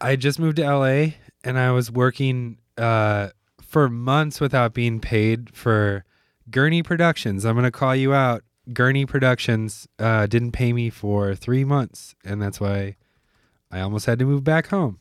I 0.00 0.16
just 0.16 0.38
moved 0.38 0.56
to 0.56 0.62
LA 0.64 1.12
and 1.44 1.58
I 1.58 1.72
was 1.72 1.90
working 1.90 2.56
uh, 2.78 3.30
for 3.62 3.88
months 3.88 4.40
without 4.40 4.72
being 4.74 5.00
paid 5.00 5.54
for 5.54 6.04
Gurney 6.50 6.82
Productions. 6.82 7.44
I'm 7.44 7.54
gonna 7.56 7.70
call 7.70 7.94
you 7.94 8.14
out. 8.14 8.42
Gurney 8.72 9.06
Productions 9.06 9.88
uh, 9.98 10.26
didn't 10.26 10.52
pay 10.52 10.72
me 10.72 10.90
for 10.90 11.34
three 11.34 11.64
months, 11.64 12.14
and 12.24 12.40
that's 12.40 12.60
why 12.60 12.96
I 13.70 13.80
almost 13.80 14.06
had 14.06 14.18
to 14.18 14.24
move 14.24 14.44
back 14.44 14.68
home. 14.68 14.98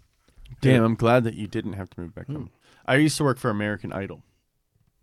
Damn, 0.62 0.84
I'm 0.84 0.96
glad 0.96 1.24
that 1.26 1.36
you 1.36 1.48
didn't 1.48 1.74
have 1.74 1.90
to 1.92 2.00
move 2.00 2.16
back 2.16 2.28
home. 2.28 2.50
I 2.86 2.96
used 2.96 3.18
to 3.18 3.24
work 3.24 3.38
for 3.38 3.50
American 3.50 3.92
Idol. 3.92 4.24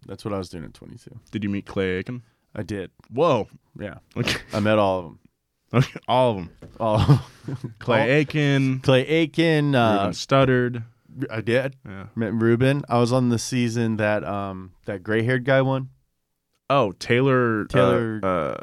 That's 0.06 0.24
what 0.24 0.34
I 0.34 0.38
was 0.38 0.48
doing 0.48 0.64
at 0.64 0.74
22. 0.74 1.18
Did 1.30 1.44
you 1.44 1.50
meet 1.50 1.66
Clay 1.66 1.98
Aiken? 1.98 2.22
I 2.54 2.62
did. 2.62 2.90
Whoa. 3.10 3.48
Yeah. 3.78 3.96
Okay. 4.16 4.38
I 4.52 4.60
met 4.60 4.78
all 4.78 4.98
of 4.98 5.04
them. 5.04 5.18
Okay, 5.72 5.98
All 6.08 6.30
of 6.30 6.36
them. 6.36 6.50
All 6.78 7.20
Clay 7.80 8.10
Aiken, 8.10 8.78
Clay 8.80 9.04
Aiken. 9.06 9.74
Uh, 9.74 9.96
Ruben 9.96 10.12
Studdard. 10.12 10.84
I 11.30 11.40
did. 11.40 11.76
Yeah. 11.86 12.06
Met 12.14 12.34
Ruben. 12.34 12.82
I 12.88 12.98
was 12.98 13.12
on 13.12 13.28
the 13.28 13.38
season 13.38 13.96
that 13.98 14.24
um 14.24 14.72
that 14.86 15.02
gray 15.02 15.22
haired 15.22 15.44
guy 15.44 15.62
won. 15.62 15.90
Oh, 16.70 16.92
Taylor. 16.92 17.66
Taylor- 17.66 18.20
Uh, 18.22 18.26
uh, 18.26 18.56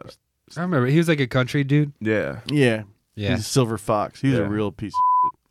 I 0.58 0.62
remember 0.62 0.88
he 0.88 0.98
was 0.98 1.08
like 1.08 1.20
a 1.20 1.28
country 1.28 1.64
dude. 1.64 1.94
yeah. 2.02 2.40
Yeah. 2.48 2.84
Yeah. 3.16 3.32
He's 3.32 3.40
a 3.42 3.44
silver 3.44 3.78
fox. 3.78 4.22
He's 4.22 4.34
Yeah. 4.34 4.40
a 4.40 4.50
real 4.50 4.72
piece 4.72 4.94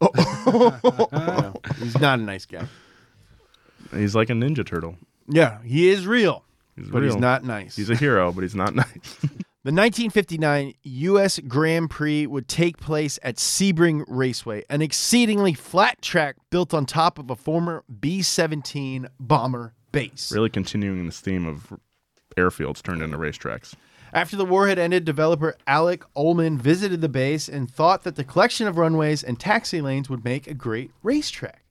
of 0.01 0.09
shit. 0.17 1.77
He's 1.79 2.01
not 2.01 2.19
a 2.19 2.23
nice 2.23 2.47
guy. 2.47 2.67
He's 3.95 4.15
like 4.15 4.31
a 4.31 4.35
Ninja 4.35 4.65
Turtle. 4.67 4.97
Yeah, 5.29 5.63
he 5.63 5.89
is 5.91 6.07
real, 6.07 6.45
He's 6.77 6.89
but 6.89 7.03
real. 7.03 7.13
he's 7.13 7.21
not 7.21 7.45
nice. 7.45 7.77
He's 7.77 7.91
a 7.91 7.95
hero, 7.97 8.33
but 8.33 8.43
he's 8.43 8.55
not 8.55 8.75
nice. 8.85 9.19
The 9.63 9.73
1959 9.73 10.73
U.S. 10.83 11.39
Grand 11.41 11.91
Prix 11.91 12.27
would 12.27 12.49
take 12.49 12.79
place 12.79 13.19
at 13.23 13.37
Sebring 13.37 14.07
Raceway, 14.09 14.65
an 14.71 14.81
exceedingly 14.81 15.53
flat 15.53 16.01
track 16.01 16.37
built 16.49 16.73
on 16.73 16.87
top 16.87 17.19
of 17.19 17.29
a 17.29 17.37
former 17.37 17.85
B 18.01 18.23
17 18.23 19.09
bomber 19.21 19.75
base. 19.93 20.33
really 20.33 20.49
continuing 20.49 21.05
this 21.05 21.21
theme 21.21 21.47
of 21.47 21.75
airfields 22.39 22.83
turned 22.83 23.03
into 23.03 23.19
racetracks. 23.19 23.75
After 24.15 24.35
the 24.35 24.47
war 24.47 24.67
had 24.67 24.79
ended, 24.79 25.05
developer 25.05 25.55
Alec 25.67 26.05
Ulmann 26.17 26.57
visited 26.57 27.03
the 27.03 27.11
base 27.11 27.47
and 27.47 27.71
thought 27.71 28.03
that 28.05 28.17
the 28.17 28.25
collection 28.25 28.67
of 28.67 28.79
runways 28.79 29.23
and 29.23 29.39
taxi 29.39 29.83
lanes 29.83 30.09
would 30.09 30.25
make 30.25 30.47
a 30.47 30.55
great 30.55 30.91
racetrack. 31.03 31.67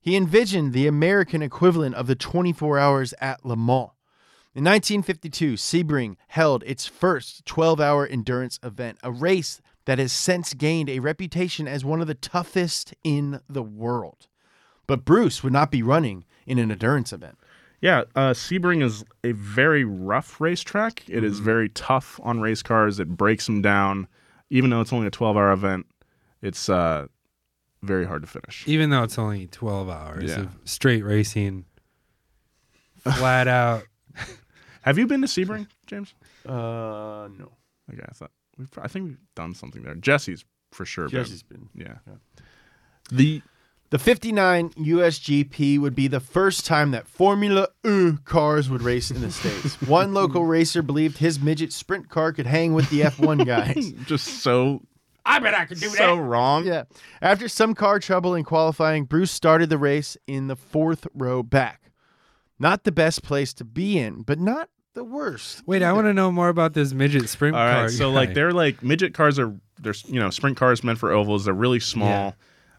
He 0.00 0.14
envisioned 0.14 0.74
the 0.74 0.86
American 0.86 1.42
equivalent 1.42 1.96
of 1.96 2.06
the 2.06 2.14
24 2.14 2.78
hours 2.78 3.14
at 3.20 3.44
Le 3.44 3.56
Mans. 3.56 3.90
In 4.54 4.64
1952, 4.64 5.54
Sebring 5.54 6.16
held 6.28 6.62
its 6.64 6.86
first 6.86 7.46
12 7.46 7.80
hour 7.80 8.06
endurance 8.06 8.58
event, 8.62 8.98
a 9.02 9.10
race 9.10 9.60
that 9.86 9.98
has 9.98 10.12
since 10.12 10.52
gained 10.52 10.90
a 10.90 10.98
reputation 11.00 11.66
as 11.66 11.84
one 11.84 12.00
of 12.02 12.06
the 12.06 12.14
toughest 12.14 12.94
in 13.02 13.40
the 13.48 13.62
world. 13.62 14.26
But 14.86 15.04
Bruce 15.06 15.42
would 15.42 15.52
not 15.54 15.70
be 15.70 15.82
running 15.82 16.24
in 16.46 16.58
an 16.58 16.70
endurance 16.70 17.12
event. 17.12 17.38
Yeah, 17.80 18.02
uh, 18.14 18.30
Sebring 18.30 18.82
is 18.82 19.04
a 19.24 19.32
very 19.32 19.84
rough 19.84 20.40
racetrack. 20.40 21.02
It 21.08 21.24
is 21.24 21.38
very 21.40 21.68
tough 21.70 22.20
on 22.22 22.40
race 22.40 22.62
cars. 22.62 23.00
It 23.00 23.08
breaks 23.16 23.46
them 23.46 23.62
down. 23.62 24.06
Even 24.50 24.68
though 24.70 24.82
it's 24.82 24.92
only 24.92 25.06
a 25.06 25.10
12 25.10 25.36
hour 25.36 25.50
event, 25.50 25.86
it's 26.42 26.68
uh, 26.68 27.06
very 27.82 28.04
hard 28.04 28.22
to 28.22 28.28
finish. 28.28 28.64
Even 28.68 28.90
though 28.90 29.02
it's 29.02 29.18
only 29.18 29.46
12 29.46 29.88
hours 29.88 30.30
Yeah. 30.30 30.40
of 30.42 30.56
straight 30.64 31.02
racing, 31.02 31.64
flat 32.98 33.48
out. 33.48 33.84
Have 34.82 34.98
you 34.98 35.06
been 35.06 35.20
to 35.22 35.26
Sebring, 35.26 35.66
James? 35.86 36.14
Uh, 36.46 37.28
no. 37.38 37.52
Okay, 37.92 38.02
I 38.08 38.12
thought 38.12 38.30
we've, 38.58 38.68
I 38.80 38.88
think 38.88 39.06
we've 39.06 39.18
done 39.34 39.54
something 39.54 39.82
there. 39.82 39.94
Jesse's 39.94 40.44
for 40.70 40.84
sure. 40.84 41.08
Jesse's 41.08 41.42
been. 41.42 41.68
Yeah. 41.74 41.96
The 43.10 43.42
The 43.90 43.98
59 43.98 44.70
USGP 44.70 45.78
would 45.78 45.94
be 45.94 46.08
the 46.08 46.20
first 46.20 46.64
time 46.66 46.92
that 46.92 47.06
Formula 47.06 47.68
E 47.84 48.12
cars 48.24 48.70
would 48.70 48.82
race 48.82 49.10
in 49.10 49.20
the 49.20 49.30
States. 49.40 49.80
One 49.82 50.14
local 50.14 50.44
racer 50.46 50.82
believed 50.82 51.18
his 51.18 51.38
midget 51.40 51.72
sprint 51.72 52.08
car 52.08 52.32
could 52.32 52.46
hang 52.46 52.72
with 52.72 52.88
the 52.90 53.00
F1 53.02 53.46
guys. 53.46 53.92
just 54.06 54.42
so 54.42 54.80
I 55.24 55.38
bet 55.38 55.54
I 55.54 55.66
could 55.66 55.78
do 55.78 55.88
so 55.90 56.16
wrong. 56.16 56.66
yeah. 56.66 56.84
After 57.20 57.46
some 57.48 57.74
car 57.74 57.98
trouble 58.00 58.34
in 58.34 58.42
qualifying, 58.44 59.04
Bruce 59.04 59.30
started 59.30 59.68
the 59.70 59.78
race 59.78 60.16
in 60.26 60.46
the 60.48 60.56
fourth 60.56 61.06
row 61.14 61.42
back. 61.44 61.92
Not 62.58 62.84
the 62.84 62.92
best 62.92 63.22
place 63.22 63.52
to 63.54 63.64
be 63.64 63.98
in, 63.98 64.22
but 64.22 64.38
not 64.38 64.68
the 64.94 65.04
worst. 65.04 65.62
Wait, 65.66 65.82
I 65.82 65.92
want 65.92 66.06
to 66.06 66.12
know 66.12 66.30
more 66.30 66.48
about 66.48 66.74
this 66.74 66.92
midget 66.92 67.28
sprint 67.28 67.56
All 67.56 67.66
car. 67.66 67.82
right, 67.82 67.90
so 67.90 68.10
guy. 68.10 68.14
like 68.16 68.34
they're 68.34 68.52
like 68.52 68.82
midget 68.82 69.14
cars 69.14 69.38
are 69.38 69.54
they're 69.80 69.94
you 70.06 70.20
know 70.20 70.30
sprint 70.30 70.56
cars 70.56 70.84
meant 70.84 70.98
for 70.98 71.10
ovals. 71.12 71.44
They're 71.44 71.54
really 71.54 71.80
small. 71.80 72.34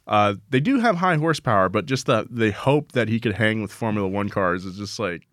Uh, 0.05 0.35
they 0.49 0.59
do 0.59 0.79
have 0.79 0.97
high 0.97 1.15
horsepower, 1.15 1.69
but 1.69 1.85
just 1.85 2.05
the 2.07 2.27
the 2.29 2.51
hope 2.51 2.91
that 2.91 3.07
he 3.07 3.19
could 3.19 3.33
hang 3.35 3.61
with 3.61 3.71
Formula 3.71 4.07
One 4.07 4.29
cars 4.29 4.65
is 4.65 4.77
just 4.77 4.99
like 4.99 5.27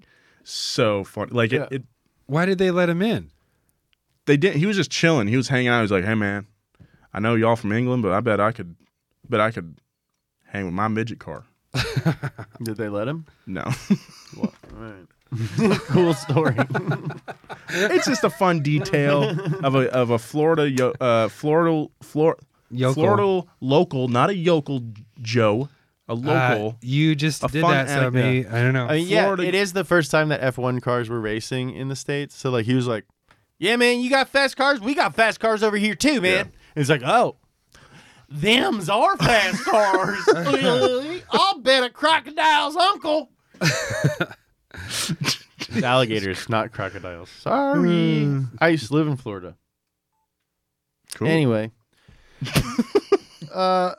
so 0.45 1.05
fun. 1.05 1.29
Like 1.33 1.53
Yeah. 1.53 1.65
it, 1.65 1.73
it, 1.73 1.83
why 2.27 2.47
did 2.47 2.59
they 2.59 2.71
let 2.71 2.89
him 2.89 3.03
in? 3.03 3.31
they 4.27 4.37
didn't. 4.37 4.59
He 4.61 4.67
was 4.67 4.77
just 4.77 4.91
chilling. 4.91 5.27
He 5.27 5.37
was 5.37 5.49
hanging 5.49 5.69
out. 5.69 5.79
He 5.79 5.83
was 5.83 5.91
like, 5.91 6.05
"Hey 6.05 6.15
man, 6.15 6.47
I 7.13 7.19
know 7.19 7.35
y'all 7.35 7.57
from 7.57 7.73
England, 7.73 8.03
but 8.05 8.13
I 8.13 8.21
bet 8.21 8.39
I 8.39 8.53
could, 8.53 8.77
bet 9.29 9.41
I 9.41 9.51
could 9.51 9.81
hang 10.47 10.67
with 10.67 10.75
my 10.75 10.87
midget 10.89 11.19
car." 11.19 11.45
Did 12.63 12.77
they 12.77 12.89
let 12.89 13.09
him? 13.09 13.27
No, 13.47 13.63
What? 14.37 14.53
All 14.77 14.81
right. 14.83 15.07
cool 15.89 16.15
story. 16.15 16.57
it's 17.69 18.07
just 18.07 18.25
a 18.25 18.31
fun 18.31 18.61
detail 18.63 19.23
of 19.65 19.75
a 19.75 19.91
of 19.93 20.11
a 20.11 20.19
Florida 20.19 20.69
yo- 20.71 20.95
uh 21.01 21.29
Florida 21.29 21.87
Flor- 22.03 22.39
Yokel. 22.73 22.95
Florida 22.95 23.49
local, 23.61 24.09
not 24.09 24.31
a 24.31 24.35
yokel 24.35 24.83
Joe, 25.21 25.69
a 26.09 26.13
Uh, 26.13 26.17
local. 26.17 26.77
you 26.83 27.15
just 27.15 27.43
A 27.45 27.49
did 27.49 27.63
fun 27.63 27.73
that, 27.73 27.89
so 27.89 27.95
anecdote. 27.95 28.13
maybe 28.13 28.49
I 28.49 28.63
don't 28.63 28.73
know. 28.75 28.87
I 28.87 28.95
mean, 28.99 29.09
yeah, 29.09 29.35
it 29.41 29.55
is 29.55 29.73
the 29.73 29.85
first 29.85 30.11
time 30.11 30.29
that 30.31 30.41
F1 30.41 30.81
cars 30.83 31.09
were 31.09 31.21
racing 31.21 31.71
in 31.75 31.89
the 31.89 31.97
States. 31.97 32.37
So, 32.37 32.51
like, 32.51 32.67
he 32.67 32.75
was 32.75 32.87
like, 32.87 33.05
Yeah, 33.59 33.77
man, 33.77 34.01
you 34.01 34.09
got 34.11 34.29
fast 34.29 34.57
cars? 34.57 34.81
We 34.81 34.95
got 34.95 35.15
fast 35.15 35.39
cars 35.41 35.63
over 35.63 35.77
here, 35.77 35.95
too, 35.97 36.21
man. 36.21 36.47
And 36.75 36.81
it's 36.83 36.91
like, 36.91 37.03
Oh, 37.05 37.37
them's 38.29 38.89
our 38.89 39.17
fast 39.17 39.65
cars. 39.65 40.23
I'll 41.33 41.59
bet 41.61 41.83
a 41.85 41.91
crocodile's 41.91 42.77
uncle. 42.77 43.31
It's 44.75 45.45
alligators, 45.83 46.49
not 46.49 46.73
crocodiles. 46.73 47.31
Sorry. 47.41 48.45
I 48.59 48.69
used 48.69 48.89
to 48.89 48.95
live 48.95 49.09
in 49.09 49.17
Florida. 49.17 49.57
Cool. 51.15 51.29
Anyway. 51.29 51.73
uh, 53.53 53.95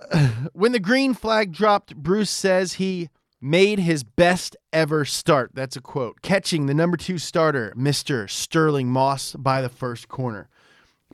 when 0.54 0.72
the 0.72 0.80
green 0.80 1.14
flag 1.14 1.52
dropped, 1.52 1.96
Bruce 1.96 2.32
says 2.32 2.74
he 2.74 3.10
made 3.42 3.80
his 3.80 4.04
best 4.04 4.56
ever 4.72 5.04
start. 5.04 5.52
That's 5.54 5.76
a 5.76 5.82
quote. 5.82 6.22
Catching 6.22 6.68
the 6.68 6.74
number 6.74 6.98
two 6.98 7.18
starter, 7.18 7.74
Mr. 7.76 8.30
Stirling 8.30 8.88
Moss, 8.88 9.36
by 9.36 9.62
the 9.62 9.70
first 9.70 10.08
corner. 10.08 10.48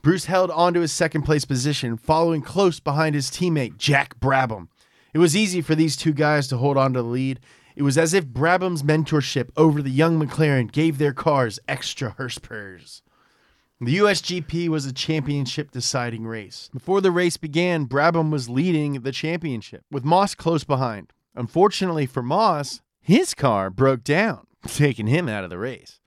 Bruce 0.01 0.25
held 0.25 0.51
onto 0.51 0.81
his 0.81 0.91
second 0.91 1.23
place 1.23 1.45
position, 1.45 1.97
following 1.97 2.41
close 2.41 2.79
behind 2.79 3.15
his 3.15 3.31
teammate, 3.31 3.77
Jack 3.77 4.19
Brabham. 4.19 4.67
It 5.13 5.19
was 5.19 5.35
easy 5.35 5.61
for 5.61 5.73
these 5.73 5.95
two 5.95 6.13
guys 6.13 6.47
to 6.49 6.57
hold 6.57 6.77
on 6.77 6.93
to 6.93 7.01
the 7.01 7.07
lead. 7.07 7.39
It 7.77 7.83
was 7.83 7.95
as 7.95 8.15
if 8.15 8.25
Brabham's 8.25 8.81
mentorship 8.81 9.51
over 9.55 9.83
the 9.83 9.91
young 9.91 10.19
McLaren 10.19 10.71
gave 10.71 10.97
their 10.97 11.13
cars 11.13 11.59
extra 11.67 12.09
horsepower. 12.09 12.79
The 13.79 13.97
USGP 13.97 14.67
was 14.67 14.87
a 14.87 14.91
championship 14.91 15.69
deciding 15.69 16.25
race. 16.25 16.71
Before 16.73 17.01
the 17.01 17.11
race 17.11 17.37
began, 17.37 17.85
Brabham 17.85 18.31
was 18.31 18.49
leading 18.49 18.93
the 18.93 19.11
championship, 19.11 19.83
with 19.91 20.03
Moss 20.03 20.33
close 20.33 20.63
behind. 20.63 21.13
Unfortunately 21.35 22.07
for 22.07 22.23
Moss, 22.23 22.81
his 22.99 23.35
car 23.35 23.69
broke 23.69 24.03
down, 24.03 24.47
taking 24.67 25.05
him 25.05 25.29
out 25.29 25.43
of 25.43 25.51
the 25.51 25.59
race. 25.59 25.99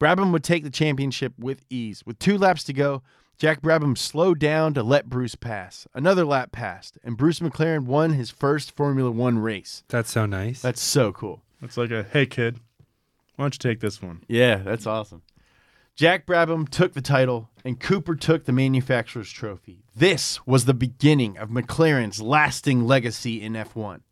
Brabham 0.00 0.32
would 0.32 0.42
take 0.42 0.64
the 0.64 0.70
championship 0.70 1.34
with 1.38 1.60
ease. 1.68 2.02
With 2.06 2.18
two 2.18 2.38
laps 2.38 2.64
to 2.64 2.72
go, 2.72 3.02
Jack 3.40 3.62
Brabham 3.62 3.96
slowed 3.96 4.38
down 4.38 4.74
to 4.74 4.82
let 4.82 5.08
Bruce 5.08 5.34
pass. 5.34 5.88
Another 5.94 6.26
lap 6.26 6.52
passed, 6.52 6.98
and 7.02 7.16
Bruce 7.16 7.40
McLaren 7.40 7.86
won 7.86 8.12
his 8.12 8.30
first 8.30 8.76
Formula 8.76 9.10
One 9.10 9.38
race. 9.38 9.82
That's 9.88 10.10
so 10.10 10.26
nice. 10.26 10.60
That's 10.60 10.82
so 10.82 11.10
cool. 11.10 11.40
It's 11.62 11.78
like 11.78 11.90
a 11.90 12.02
hey 12.02 12.26
kid, 12.26 12.60
why 13.36 13.44
don't 13.44 13.54
you 13.54 13.58
take 13.58 13.80
this 13.80 14.02
one? 14.02 14.24
Yeah, 14.28 14.56
that's 14.56 14.86
awesome. 14.86 15.22
Jack 15.96 16.26
Brabham 16.26 16.68
took 16.68 16.92
the 16.92 17.00
title, 17.00 17.48
and 17.64 17.80
Cooper 17.80 18.14
took 18.14 18.44
the 18.44 18.52
manufacturer's 18.52 19.32
trophy. 19.32 19.84
This 19.96 20.46
was 20.46 20.66
the 20.66 20.74
beginning 20.74 21.38
of 21.38 21.48
McLaren's 21.48 22.20
lasting 22.20 22.86
legacy 22.86 23.40
in 23.40 23.54
F1. 23.54 24.02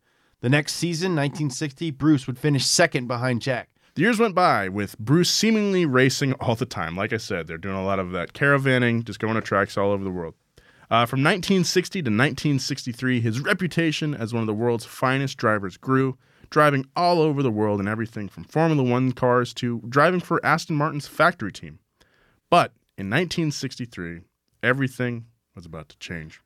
The 0.41 0.49
next 0.49 0.73
season, 0.73 1.09
1960, 1.11 1.91
Bruce 1.91 2.25
would 2.25 2.39
finish 2.39 2.65
second 2.65 3.05
behind 3.05 3.43
Jack. 3.43 3.69
Years 3.99 4.17
went 4.17 4.33
by 4.33 4.69
with 4.69 4.97
Bruce 4.97 5.29
seemingly 5.29 5.85
racing 5.85 6.33
all 6.33 6.55
the 6.55 6.65
time. 6.65 6.95
Like 6.95 7.11
I 7.11 7.17
said, 7.17 7.47
they're 7.47 7.57
doing 7.57 7.75
a 7.75 7.83
lot 7.83 7.99
of 7.99 8.11
that 8.11 8.31
caravanning, 8.31 9.03
just 9.03 9.19
going 9.19 9.35
to 9.35 9.41
tracks 9.41 9.77
all 9.77 9.91
over 9.91 10.03
the 10.03 10.09
world. 10.09 10.35
Uh, 10.89 11.05
from 11.05 11.19
1960 11.19 12.01
to 12.01 12.09
1963, 12.09 13.19
his 13.19 13.41
reputation 13.41 14.15
as 14.15 14.33
one 14.33 14.41
of 14.41 14.47
the 14.47 14.53
world's 14.53 14.85
finest 14.85 15.37
drivers 15.37 15.75
grew, 15.75 16.17
driving 16.49 16.85
all 16.95 17.19
over 17.19 17.43
the 17.43 17.51
world 17.51 17.79
in 17.79 17.87
everything 17.87 18.29
from 18.29 18.45
Formula 18.45 18.81
One 18.81 19.11
cars 19.11 19.53
to 19.55 19.81
driving 19.89 20.21
for 20.21 20.43
Aston 20.45 20.77
Martin's 20.77 21.07
factory 21.07 21.51
team. 21.51 21.79
But 22.49 22.71
in 22.97 23.07
1963, 23.07 24.21
everything 24.63 25.25
was 25.55 25.65
about 25.65 25.89
to 25.89 25.97
change. 25.99 26.41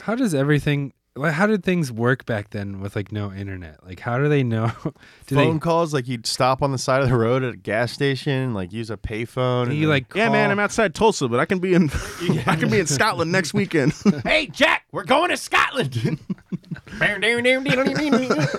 How 0.00 0.14
does 0.14 0.34
everything? 0.34 0.94
Like, 1.16 1.32
How 1.32 1.46
did 1.46 1.62
things 1.64 1.90
work 1.92 2.26
back 2.26 2.50
then 2.50 2.80
with 2.80 2.96
like 2.96 3.12
no 3.12 3.32
internet? 3.32 3.84
Like, 3.86 4.00
how 4.00 4.18
do 4.18 4.28
they 4.28 4.42
know? 4.42 4.72
Do 5.26 5.34
Phone 5.36 5.54
they? 5.54 5.60
calls, 5.60 5.94
like 5.94 6.06
you'd 6.08 6.26
stop 6.26 6.62
on 6.62 6.72
the 6.72 6.78
side 6.78 7.02
of 7.02 7.08
the 7.08 7.16
road 7.16 7.42
at 7.42 7.54
a 7.54 7.56
gas 7.56 7.92
station, 7.92 8.52
like 8.52 8.72
use 8.72 8.90
a 8.90 8.96
payphone. 8.96 9.64
and 9.64 9.74
You 9.74 9.80
then- 9.82 9.88
like 9.88 10.14
Yeah, 10.14 10.28
man, 10.28 10.50
I'm 10.50 10.58
outside 10.58 10.94
Tulsa, 10.94 11.28
but 11.28 11.40
I 11.40 11.44
can 11.46 11.58
be 11.60 11.72
in 11.74 11.84
I 12.46 12.56
can 12.56 12.68
be 12.70 12.78
in 12.78 12.86
Scotland 12.86 13.32
next 13.32 13.54
weekend. 13.54 13.94
Hey, 14.24 14.46
Jack, 14.48 14.84
we're 14.92 15.04
going 15.04 15.30
to 15.30 15.36
Scotland. 15.36 16.18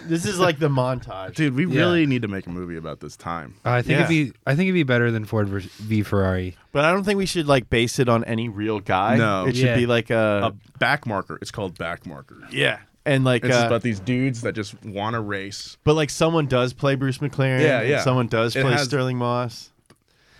this 0.06 0.26
is 0.26 0.40
like 0.40 0.60
the 0.60 0.70
montage. 0.70 1.36
Dude, 1.36 1.56
we 1.56 1.66
Yeah. 1.68 1.80
really 1.82 2.06
need 2.06 2.22
to 2.24 2.28
make 2.28 2.48
a 2.48 2.50
movie 2.50 2.78
about 2.78 3.00
this 3.00 3.16
time. 3.16 3.56
Uh, 3.66 3.70
I 3.72 3.82
think 3.82 4.00
it'd 4.00 4.10
be. 4.10 4.34
I 4.46 4.52
think 4.56 4.68
it'd 4.68 4.74
be 4.74 4.84
better 4.84 5.12
than 5.12 5.26
Ford 5.26 5.48
vers- 5.48 5.66
v 5.66 6.04
Ferrari. 6.04 6.56
But 6.72 6.84
I 6.84 6.92
don't 6.92 7.04
think 7.06 7.18
we 7.18 7.26
should 7.26 7.48
like 7.48 7.70
base 7.70 8.00
it 8.00 8.10
on 8.10 8.24
any 8.26 8.50
real 8.50 8.80
guy. 8.82 9.16
No. 9.18 9.46
it 9.46 9.56
should 9.56 9.66
Yeah. 9.68 9.76
be 9.76 9.86
like 9.86 10.10
a, 10.10 10.52
A 10.52 10.78
back 10.80 11.06
marker. 11.06 11.38
It's 11.42 11.52
called 11.52 11.78
back 11.78 12.06
marker. 12.06 12.36
Yeah, 12.52 12.80
and 13.06 13.24
like 13.24 13.44
It's 13.44 13.52
just 13.54 13.64
uh, 13.64 13.68
about 13.68 13.82
these 13.82 14.00
dudes 14.00 14.42
that 14.42 14.54
just 14.54 14.74
want 14.84 15.14
to 15.16 15.22
race. 15.22 15.78
but 15.84 15.94
like 15.96 16.10
someone 16.10 16.48
does 16.48 16.74
play 16.74 16.96
Bruce 16.96 17.18
McLaren. 17.20 17.62
Yeah, 17.62 17.80
and 17.82 17.90
yeah. 17.90 18.02
Someone 18.04 18.28
does 18.28 18.56
It 18.56 18.62
play 18.62 18.72
has- 18.74 18.86
Stirling 18.86 19.18
Moss. 19.18 19.72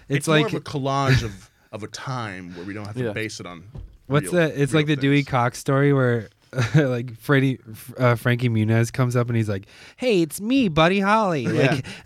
It's, 0.08 0.28
more 0.28 0.38
like 0.38 0.48
of 0.48 0.54
a 0.54 0.60
collage 0.62 1.24
of, 1.24 1.50
of 1.72 1.82
a 1.84 1.88
time 1.88 2.56
where 2.56 2.64
we 2.66 2.74
don't 2.74 2.86
have 2.86 2.96
to 2.96 3.06
Yeah. 3.06 3.12
base 3.14 3.40
it 3.40 3.46
on. 3.48 3.64
what's 4.08 4.32
real- 4.32 4.48
the? 4.50 4.62
It's 4.62 4.72
real 4.72 4.80
like 4.82 4.88
the 4.88 4.96
Dewey 4.96 5.18
things. 5.18 5.28
Cox 5.30 5.60
story 5.60 5.94
where. 5.94 6.30
like 6.76 7.18
Freddie, 7.18 7.60
uh, 7.98 8.16
Frankie 8.16 8.48
Muniz 8.48 8.94
comes 8.94 9.18
up 9.18 9.28
and 9.28 9.36
he's 9.36 9.50
like, 9.50 9.66
"Hey, 9.98 10.22
it's 10.22 10.40
me, 10.40 10.70
Buddy 10.70 11.02
Holly." 11.02 11.48
Like, 11.48 11.86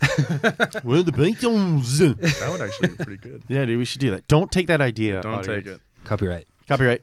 well, 0.82 1.04
the 1.04 1.12
Beatles. 1.12 1.98
That 2.40 2.50
would 2.50 2.60
actually 2.60 2.88
be 2.88 2.94
pretty 2.96 3.16
good. 3.18 3.44
yeah, 3.46 3.64
dude, 3.64 3.78
we 3.78 3.84
should 3.84 4.00
do 4.00 4.10
that. 4.10 4.26
Don't 4.26 4.50
take 4.50 4.66
that 4.66 4.80
idea. 4.80 5.20
Don't 5.22 5.34
audience. 5.34 5.64
take 5.66 5.74
it. 5.74 5.80
copyright. 6.02 6.48
Copyright. 6.66 7.02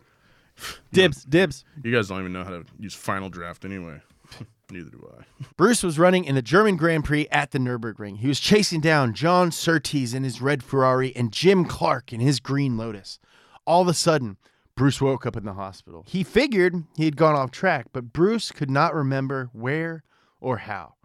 Dibs. 0.91 1.23
Dibs. 1.23 1.63
You 1.83 1.93
guys 1.93 2.07
don't 2.07 2.19
even 2.19 2.33
know 2.33 2.43
how 2.43 2.51
to 2.51 2.65
use 2.79 2.93
Final 2.93 3.29
Draft 3.29 3.65
anyway. 3.65 4.01
Neither 4.69 4.89
do 4.89 5.09
I. 5.17 5.23
Bruce 5.55 5.81
was 5.81 5.97
running 5.97 6.25
in 6.25 6.35
the 6.35 6.41
German 6.41 6.75
Grand 6.75 7.05
Prix 7.05 7.27
at 7.31 7.51
the 7.51 7.59
Nürburgring. 7.59 8.17
He 8.17 8.27
was 8.27 8.39
chasing 8.39 8.81
down 8.81 9.13
John 9.13 9.51
Surtees 9.51 10.13
in 10.13 10.23
his 10.23 10.41
red 10.41 10.61
Ferrari 10.61 11.15
and 11.15 11.31
Jim 11.31 11.63
Clark 11.63 12.11
in 12.11 12.19
his 12.19 12.39
green 12.41 12.75
Lotus. 12.75 13.19
All 13.65 13.81
of 13.81 13.87
a 13.87 13.93
sudden, 13.93 14.37
Bruce 14.75 15.01
woke 15.01 15.25
up 15.25 15.37
in 15.37 15.45
the 15.45 15.53
hospital. 15.53 16.03
He 16.07 16.23
figured 16.23 16.83
he 16.95 17.05
had 17.05 17.15
gone 17.15 17.35
off 17.35 17.51
track, 17.51 17.87
but 17.93 18.11
Bruce 18.13 18.51
could 18.51 18.69
not 18.69 18.93
remember 18.93 19.49
where 19.53 20.03
or 20.41 20.57
how. 20.57 20.95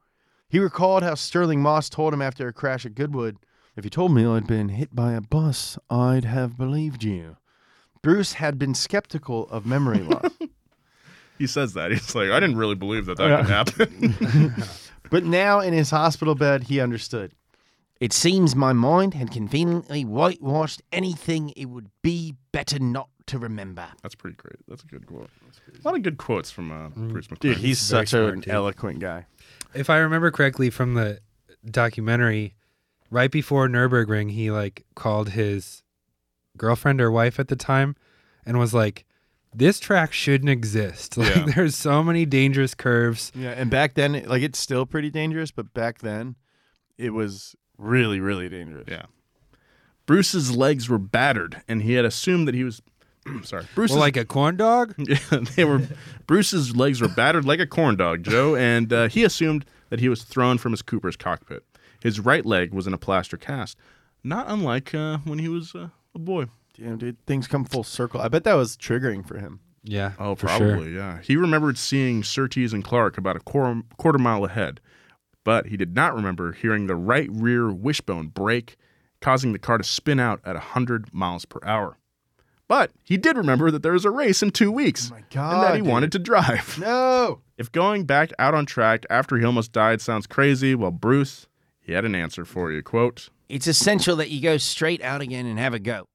He 0.48 0.58
recalled 0.58 1.02
how 1.02 1.14
Stirling 1.14 1.62
Moss 1.62 1.88
told 1.88 2.12
him 2.12 2.20
after 2.20 2.46
a 2.46 2.52
crash 2.52 2.84
at 2.84 2.94
Goodwood, 2.94 3.38
If 3.76 3.84
you 3.84 3.90
told 3.90 4.12
me 4.12 4.26
I'd 4.26 4.46
been 4.46 4.68
hit 4.68 4.94
by 4.94 5.12
a 5.12 5.20
bus, 5.22 5.78
I'd 5.88 6.26
have 6.26 6.58
believed 6.58 7.02
you. 7.04 7.36
Bruce 8.02 8.34
had 8.34 8.58
been 8.58 8.74
skeptical 8.74 9.48
of 9.48 9.64
memory 9.64 9.98
loss. 10.02 10.32
He 11.38 11.46
says 11.46 11.72
that. 11.74 11.90
He's 11.92 12.14
like, 12.14 12.30
I 12.30 12.40
didn't 12.40 12.56
really 12.56 12.74
believe 12.74 13.06
that 13.06 13.16
that 13.16 13.40
could 13.40 13.48
happen. 13.50 14.54
but 15.10 15.24
now 15.24 15.60
in 15.60 15.72
his 15.72 15.90
hospital 15.90 16.34
bed, 16.34 16.64
he 16.64 16.80
understood. 16.80 17.32
It 18.00 18.12
seems 18.12 18.56
my 18.56 18.72
mind 18.72 19.14
had 19.14 19.30
conveniently 19.30 20.04
whitewashed 20.04 20.82
anything 20.92 21.50
it 21.56 21.66
would 21.66 21.88
be 22.02 22.34
better 22.50 22.80
not 22.80 23.08
to 23.26 23.38
remember. 23.38 23.86
That's 24.02 24.16
pretty 24.16 24.36
great. 24.36 24.56
That's 24.66 24.82
a 24.82 24.86
good 24.86 25.06
quote. 25.06 25.30
That's. 25.66 25.84
A 25.84 25.88
lot 25.88 25.96
of 25.96 26.02
good 26.02 26.18
quotes 26.18 26.50
from 26.50 26.72
uh, 26.72 26.88
Bruce 26.88 27.28
McLaren. 27.28 27.38
Dude, 27.38 27.56
he's 27.58 27.88
Very 27.88 28.06
such 28.06 28.12
an 28.14 28.40
too. 28.42 28.50
eloquent 28.50 28.98
guy. 28.98 29.26
If 29.74 29.88
I 29.88 29.98
remember 29.98 30.32
correctly 30.32 30.68
from 30.68 30.94
the 30.94 31.20
documentary, 31.64 32.54
right 33.10 33.30
before 33.30 33.68
Nurburgring, 33.68 34.32
he 34.32 34.50
like 34.50 34.84
called 34.96 35.30
his 35.30 35.82
girlfriend 36.62 37.00
or 37.00 37.10
wife 37.10 37.40
at 37.40 37.48
the 37.48 37.56
time 37.56 37.96
and 38.46 38.58
was 38.58 38.72
like, 38.72 39.04
"This 39.54 39.80
track 39.80 40.12
shouldn't 40.12 40.48
exist. 40.50 41.16
Like, 41.18 41.34
Yeah. 41.34 41.46
there's 41.54 41.74
so 41.76 42.02
many 42.02 42.24
dangerous 42.24 42.74
curves." 42.74 43.32
Yeah, 43.34 43.50
and 43.50 43.68
back 43.70 43.94
then, 43.94 44.22
like 44.26 44.42
it's 44.42 44.58
still 44.58 44.86
pretty 44.86 45.10
dangerous, 45.10 45.50
but 45.50 45.74
back 45.74 45.98
then, 45.98 46.36
it 46.96 47.10
was 47.10 47.56
really, 47.78 48.20
really 48.20 48.48
dangerous. 48.48 48.86
Yeah. 48.88 49.06
Bruce's 50.06 50.54
legs 50.56 50.88
were 50.88 50.98
battered, 50.98 51.62
and 51.68 51.82
he 51.82 51.92
had 51.94 52.04
assumed 52.04 52.46
that 52.48 52.54
he 52.54 52.64
was. 52.64 52.80
sorry. 53.44 53.64
Bruce 53.74 53.90
Well, 53.92 54.00
like 54.00 54.16
a 54.16 54.24
corn 54.24 54.56
dog. 54.56 54.94
Yeah, 54.98 55.16
they 55.56 55.64
were 55.64 55.82
Bruce's 56.26 56.74
legs 56.76 57.00
were 57.00 57.08
battered 57.08 57.44
like 57.44 57.60
a 57.60 57.66
corn 57.66 57.96
dog, 57.96 58.22
Joe, 58.24 58.56
and 58.70 58.92
uh, 58.92 59.08
he 59.08 59.24
assumed 59.24 59.64
that 59.90 60.00
he 60.00 60.08
was 60.08 60.22
thrown 60.24 60.58
from 60.58 60.72
his 60.72 60.82
Cooper's 60.82 61.16
cockpit. 61.16 61.64
His 62.00 62.18
right 62.18 62.44
leg 62.44 62.72
was 62.74 62.86
in 62.88 62.94
a 62.94 62.98
plaster 62.98 63.36
cast, 63.36 63.78
not 64.24 64.46
unlike 64.48 64.92
uh, 64.94 65.18
when 65.24 65.38
he 65.38 65.48
was 65.48 65.72
uh, 65.74 65.88
a 66.14 66.18
boy. 66.18 66.46
Damn, 66.78 66.98
dude, 66.98 67.24
things 67.26 67.46
come 67.46 67.64
full 67.64 67.84
circle. 67.84 68.20
I 68.20 68.28
bet 68.28 68.44
that 68.44 68.54
was 68.54 68.76
triggering 68.76 69.26
for 69.26 69.38
him. 69.38 69.60
Yeah. 69.84 70.12
Oh, 70.18 70.34
for 70.34 70.46
probably, 70.46 70.68
Sure. 70.86 70.88
yeah. 70.88 71.18
He 71.22 71.36
remembered 71.36 71.76
seeing 71.76 72.22
Surtees 72.22 72.72
and 72.72 72.84
Clark 72.84 73.18
about 73.18 73.36
a 73.36 73.40
quarter, 73.40 73.82
quarter 73.98 74.18
mile 74.18 74.44
ahead, 74.44 74.80
but 75.44 75.66
he 75.66 75.76
did 75.76 75.94
not 75.94 76.14
remember 76.14 76.52
hearing 76.52 76.86
the 76.86 76.94
right 76.96 77.28
rear 77.30 77.70
wishbone 77.72 78.28
break, 78.28 78.76
causing 79.20 79.52
the 79.52 79.58
car 79.58 79.78
to 79.78 79.84
spin 79.84 80.18
out 80.20 80.40
at 80.44 80.54
100 80.54 81.12
miles 81.12 81.44
per 81.44 81.58
hour. 81.64 81.98
But 82.68 82.92
he 83.02 83.16
did 83.18 83.36
remember 83.36 83.70
that 83.70 83.82
there 83.82 83.92
was 83.92 84.04
a 84.06 84.10
race 84.10 84.42
in 84.42 84.50
two 84.50 84.72
weeks 84.72 85.10
Oh 85.10 85.16
my 85.16 85.18
and 85.18 85.62
that 85.62 85.74
he 85.74 85.80
dude. 85.82 85.88
wanted 85.90 86.12
to 86.12 86.18
drive. 86.18 86.78
No. 86.80 87.40
If 87.58 87.70
going 87.70 88.04
back 88.06 88.30
out 88.38 88.54
on 88.54 88.64
track 88.66 89.04
after 89.10 89.36
he 89.36 89.44
almost 89.44 89.72
died 89.72 90.00
sounds 90.00 90.26
crazy, 90.26 90.74
well, 90.74 90.90
Bruce, 90.90 91.48
he 91.80 91.92
had 91.92 92.04
an 92.04 92.14
answer 92.14 92.44
for 92.44 92.72
you. 92.72 92.82
Quote, 92.82 93.28
It's 93.52 93.66
essential 93.66 94.16
that 94.16 94.30
you 94.30 94.40
go 94.40 94.56
straight 94.56 95.02
out 95.02 95.20
again 95.20 95.44
and 95.44 95.58
have 95.58 95.74
a 95.74 95.78
go. 95.78 96.08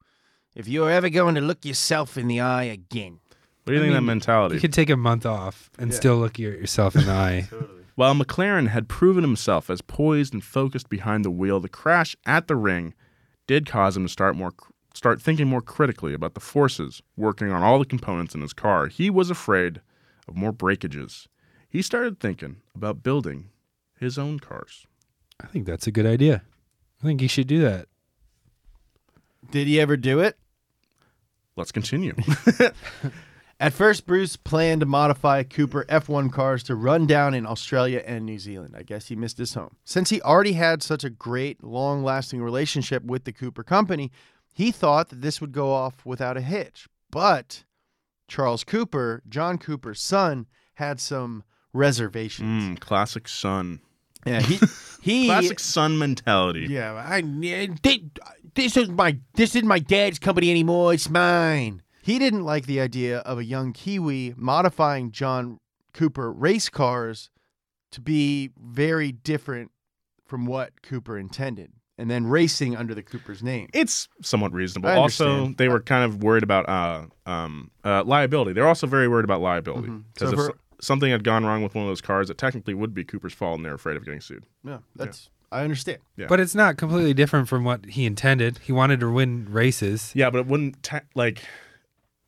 If 0.56 0.68
you're 0.68 0.90
ever 0.90 1.08
going 1.08 1.36
to 1.36 1.42
look 1.42 1.66
yourself 1.66 2.18
in 2.18 2.28
the 2.28 2.40
eye 2.40 2.64
again. 2.64 3.20
what 3.64 3.74
do 3.74 3.74
you 3.74 3.80
I 3.80 3.84
think 3.84 3.92
of 3.92 3.98
that 3.98 4.08
mentality? 4.08 4.56
You 4.56 4.62
could 4.62 4.74
take 4.74 4.90
a 4.90 4.98
month 4.98 5.24
off 5.24 5.70
and 5.78 5.94
still 5.94 6.16
look 6.18 6.34
at 6.34 6.40
yourself 6.40 6.96
in 6.96 7.06
the 7.06 7.12
eye. 7.12 7.48
While 7.96 8.16
McLaren 8.16 8.70
had 8.70 8.90
proven 8.90 9.24
himself 9.24 9.70
as 9.70 9.84
poised 9.84 10.34
and 10.34 10.44
focused 10.44 10.90
behind 10.90 11.24
the 11.24 11.30
wheel, 11.30 11.60
the 11.60 11.70
crash 11.70 12.16
at 12.26 12.48
the 12.48 12.56
ring 12.56 12.96
did 13.46 13.68
cause 13.68 13.96
him 13.96 14.08
to 14.08 14.12
start 14.12 14.36
more 14.36 14.54
start 14.96 15.22
thinking 15.22 15.48
more 15.48 15.62
critically 15.62 16.16
about 16.16 16.34
the 16.34 16.40
forces 16.40 17.04
working 17.16 17.52
on 17.52 17.62
all 17.62 17.78
the 17.78 17.86
components 17.86 18.34
in 18.34 18.42
his 18.42 18.54
car. 18.54 18.88
He 18.88 19.12
was 19.12 19.30
afraid 19.30 19.82
of 20.28 20.36
more 20.36 20.52
breakages. 20.52 21.28
He 21.70 21.84
started 21.84 22.20
thinking 22.20 22.62
about 22.74 23.04
building 23.04 23.50
his 24.00 24.18
own 24.18 24.40
cars. 24.40 24.88
I 25.40 25.46
think 25.46 25.68
that's 25.68 25.86
a 25.86 25.92
good 25.92 26.08
idea. 26.08 26.42
I 27.02 27.06
think 27.06 27.22
you 27.22 27.28
should 27.28 27.48
do 27.48 27.62
that. 27.62 27.88
Did 29.52 29.68
he 29.68 29.80
ever 29.80 29.98
do 29.98 30.20
it? 30.20 30.38
Let's 31.56 31.72
continue. 31.72 32.14
At 33.60 33.74
first, 33.74 34.06
Bruce 34.06 34.36
planned 34.36 34.82
to 34.82 34.86
modify 34.86 35.42
Cooper 35.42 35.84
F1 35.90 36.32
cars 36.32 36.62
to 36.64 36.76
run 36.76 37.08
down 37.08 37.34
in 37.34 37.48
Australia 37.48 38.04
and 38.06 38.24
New 38.24 38.38
Zealand. 38.38 38.76
I 38.78 38.84
guess 38.84 39.08
he 39.08 39.16
missed 39.16 39.40
his 39.40 39.56
home. 39.56 39.78
Since 39.84 40.12
he 40.12 40.22
already 40.22 40.54
had 40.54 40.84
such 40.84 41.04
a 41.04 41.10
great, 41.10 41.64
long 41.64 42.04
lasting 42.04 42.42
relationship 42.44 43.04
with 43.04 43.24
the 43.24 43.32
Cooper 43.32 43.64
company, 43.64 44.12
he 44.54 44.72
thought 44.72 45.10
that 45.10 45.22
this 45.22 45.42
would 45.42 45.54
go 45.54 45.72
off 45.72 46.06
without 46.06 46.38
a 46.38 46.42
hitch. 46.42 46.88
But 47.10 47.64
Charles 48.28 48.64
Cooper, 48.64 49.24
John 49.28 49.58
Cooper's 49.58 50.02
son, 50.02 50.46
had 50.76 51.00
some 51.00 51.44
reservations. 51.74 52.64
Mm, 52.64 52.80
classic 52.80 53.28
son. 53.28 53.80
Yeah, 54.26 54.42
he 54.42 54.60
he 55.02 55.26
Classic 55.28 55.60
son 55.60 55.98
mentality. 55.98 56.68
Yeah, 56.70 56.94
I, 56.94 57.22
this 58.56 58.76
is 58.78 58.90
my 58.90 59.18
this 59.36 59.56
isn't 59.56 59.68
my 59.68 59.80
dad's 59.80 60.20
company 60.20 60.50
anymore. 60.50 60.94
It's 60.94 61.10
mine. 61.10 61.82
He 62.02 62.20
didn't 62.20 62.44
like 62.46 62.66
the 62.66 62.80
idea 62.80 63.20
of 63.20 63.38
a 63.38 63.44
young 63.44 63.74
Kiwi 63.74 64.34
modifying 64.38 65.12
John 65.12 65.60
Cooper 65.94 66.32
race 66.32 66.70
cars 66.70 67.30
to 67.92 68.02
be 68.02 68.52
very 68.62 69.12
different 69.12 69.72
from 70.26 70.46
what 70.46 70.82
Cooper 70.82 71.18
intended, 71.18 71.72
and 71.98 72.10
then 72.10 72.28
racing 72.28 72.76
under 72.76 72.94
the 72.94 73.04
Cooper's 73.04 73.42
name. 73.44 73.68
It's 73.74 74.08
somewhat 74.22 74.52
reasonable. 74.54 74.90
Also, 74.90 75.54
they 75.58 75.70
were 75.70 75.80
kind 75.80 76.04
of 76.04 76.22
worried 76.24 76.44
about 76.44 76.68
uh, 76.70 77.06
um, 77.30 77.72
uh, 77.84 78.04
liability. 78.06 78.54
They're 78.54 78.68
also 78.68 78.88
very 78.88 79.08
worried 79.08 79.26
about 79.26 79.42
liability 79.42 79.88
Mhm. 79.90 80.04
because 80.14 80.30
So 80.30 80.34
if 80.34 80.46
for- 80.46 80.52
s- 80.54 80.58
something 80.82 81.12
had 81.12 81.24
gone 81.24 81.46
wrong 81.46 81.64
with 81.64 81.76
one 81.76 81.84
of 81.84 81.90
those 81.90 82.02
cars, 82.02 82.30
it 82.30 82.38
technically 82.38 82.74
would 82.74 82.94
be 82.94 83.04
Cooper's 83.04 83.34
fault, 83.34 83.58
and 83.58 83.66
they're 83.66 83.74
afraid 83.74 83.98
of 83.98 84.06
getting 84.06 84.22
sued. 84.22 84.46
Yeah, 84.64 84.80
that's 84.96 85.30
I 85.52 85.64
understand. 85.64 86.00
Yeah. 86.18 86.28
But 86.28 86.40
it's 86.40 86.56
not 86.56 86.78
completely 86.78 87.14
different 87.14 87.48
from 87.48 87.64
what 87.64 87.86
he 87.86 88.06
intended. 88.06 88.60
He 88.60 88.72
wanted 88.72 89.00
to 89.00 89.10
win 89.10 89.48
races. 89.50 90.12
Yeah, 90.14 90.30
but 90.30 90.40
it 90.40 90.48
wouldn't 90.48 90.84
te- 90.84 90.98
like 91.16 91.42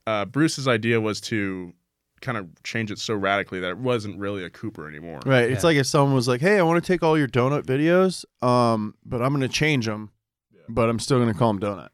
uh, 0.08 0.26
Bruce's 0.26 0.68
idea 0.68 1.02
was 1.02 1.20
to 1.22 1.74
kind 2.22 2.38
of 2.38 2.48
change 2.64 2.92
it 2.92 3.00
so 3.00 3.16
radically 3.16 3.60
that 3.60 3.70
it 3.70 3.78
wasn't 3.78 4.18
really 4.20 4.44
a 4.44 4.50
Cooper 4.50 4.88
anymore. 4.88 5.20
Right. 5.26 5.50
It's 5.50 5.64
like 5.64 5.78
if 5.78 5.86
someone 5.86 6.16
was 6.16 6.28
like, 6.28 6.42
"Hey, 6.42 6.58
I 6.60 6.64
want 6.64 6.84
to 6.84 6.88
take 6.94 7.04
all 7.04 7.18
your 7.18 7.28
donut 7.28 7.64
videos, 7.64 8.26
um, 8.46 8.96
but 9.06 9.22
I'm 9.22 9.30
going 9.30 9.42
to 9.42 9.54
change 9.54 9.86
them, 9.86 10.12
but 10.68 10.90
I'm 10.90 11.00
still 11.00 11.20
going 11.20 11.32
to 11.32 11.38
call 11.38 11.54
them 11.54 11.62
donut." 11.62 11.90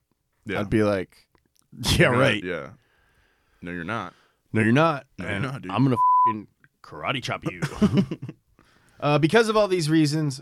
Yeah. 0.46 0.60
I'd 0.60 0.70
be 0.70 0.84
like, 0.84 1.28
"Yeah, 1.98 2.08
right. 2.08 2.44
Yeah. 2.44 2.70
No, 3.62 3.72
you're 3.72 3.84
not. 3.84 4.14
No, 4.54 4.62
you're 4.62 4.72
not. 4.72 5.08
No, 5.18 5.28
you're 5.28 5.40
not, 5.40 5.62
dude. 5.64 5.72
I'm 5.72 5.84
gonna 5.84 5.98
fing 6.26 6.48
karate 6.84 7.22
chop 7.24 7.44
you. 7.46 7.62
uh, 9.00 9.18
because 9.20 9.50
of 9.50 9.58
all 9.58 9.68
these 9.68 9.90
reasons, 9.90 10.42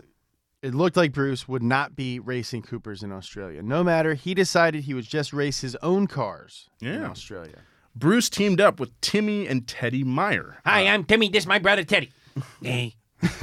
it 0.62 0.74
looked 0.74 0.96
like 0.96 1.12
Bruce 1.12 1.46
would 1.48 1.62
not 1.62 1.94
be 1.96 2.18
racing 2.18 2.62
Coopers 2.62 3.02
in 3.02 3.12
Australia. 3.12 3.62
No 3.62 3.84
matter, 3.84 4.14
he 4.14 4.34
decided 4.34 4.84
he 4.84 4.94
would 4.94 5.04
just 5.04 5.32
race 5.32 5.60
his 5.60 5.76
own 5.76 6.06
cars 6.06 6.68
in 6.80 6.88
Yeah. 6.94 7.10
Australia. 7.10 7.58
Bruce 7.96 8.28
teamed 8.28 8.60
up 8.60 8.80
with 8.80 8.98
Timmy 9.00 9.46
and 9.46 9.68
Teddy 9.68 10.02
Mayer. 10.02 10.56
Hi, 10.66 10.86
I'm 10.88 11.04
Timmy. 11.04 11.28
This 11.28 11.44
is 11.44 11.46
my 11.46 11.58
brother 11.60 11.84
Teddy. 11.84 12.10
hey, 12.62 12.94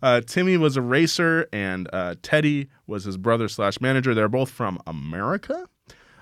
Uh, 0.00 0.20
Timmy 0.20 0.56
was 0.56 0.76
a 0.76 0.82
racer, 0.82 1.48
and 1.52 1.88
uh, 1.92 2.14
Teddy 2.22 2.68
was 2.86 3.02
his 3.02 3.16
brother 3.16 3.48
slash 3.48 3.80
manager. 3.80 4.14
They're 4.14 4.28
both 4.28 4.48
from 4.48 4.78
America, 4.86 5.66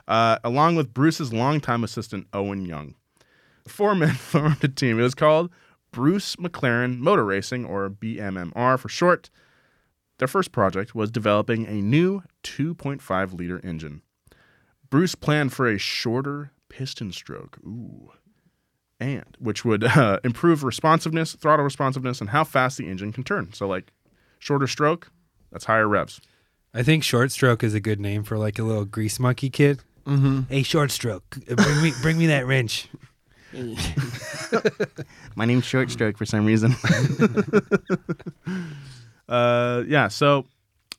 uh, 0.09 0.39
along 0.43 0.77
with 0.77 0.95
Bruce's 0.95 1.31
longtime 1.31 1.85
assistant 1.85 2.27
Owen 2.33 2.65
Young. 2.65 2.95
The 3.69 3.73
four 3.73 3.95
men 3.95 4.15
formed 4.15 4.63
a 4.63 4.69
team. 4.69 5.01
It 5.01 5.03
was 5.03 5.15
called 5.15 5.51
Bruce 5.91 6.37
McLaren 6.37 6.99
Motor 6.99 7.25
Racing, 7.25 7.65
or 7.65 7.91
BMMR 7.91 8.79
for 8.79 8.89
short. 8.89 9.29
Their 10.19 10.29
first 10.29 10.53
project 10.53 10.95
was 10.95 11.11
developing 11.11 11.67
a 11.67 11.83
new 11.83 12.23
2.5 12.45 13.35
liter 13.35 13.61
engine. 13.65 14.03
Bruce 14.89 15.15
planned 15.15 15.53
for 15.53 15.69
a 15.69 15.79
shorter 15.79 16.53
piston 16.69 17.13
stroke. 17.13 17.59
Ooh 17.67 18.13
and 19.01 19.25
which 19.39 19.65
would 19.65 19.85
uh, 19.97 20.21
improve 20.25 20.65
responsiveness, 20.65 21.35
throttle 21.35 21.65
responsiveness, 21.65 22.21
and 22.21 22.31
how 22.31 22.45
fast 22.45 22.79
the 22.79 22.89
engine 22.89 23.13
can 23.13 23.25
turn. 23.25 23.53
So, 23.53 23.67
like, 23.67 23.93
shorter 24.39 24.67
stroke, 24.67 25.11
that's 25.53 25.65
higher 25.65 25.89
revs. 25.89 26.21
I 26.75 26.83
think 26.83 27.05
short 27.05 27.33
stroke 27.33 27.65
is 27.65 27.75
a 27.75 27.81
good 27.81 28.01
name 28.01 28.23
for 28.23 28.37
like 28.37 28.59
a 28.59 28.63
little 28.63 28.85
grease 28.85 29.19
monkey 29.19 29.49
kid. 29.49 29.81
Mm-hmm. 30.05 30.43
Hey, 30.49 30.63
short 30.63 30.91
stroke, 30.91 31.39
bring 31.47 31.83
me 31.83 31.93
bring 32.03 32.19
me 32.19 32.27
that 32.27 32.47
wrench. 32.47 32.89
My 35.37 35.45
name's 35.45 35.64
Short 35.64 35.90
Stroke 35.90 36.16
for 36.16 36.27
some 36.27 36.47
reason. 36.47 36.75
uh, 39.29 39.85
yeah, 39.87 40.09
so 40.09 40.47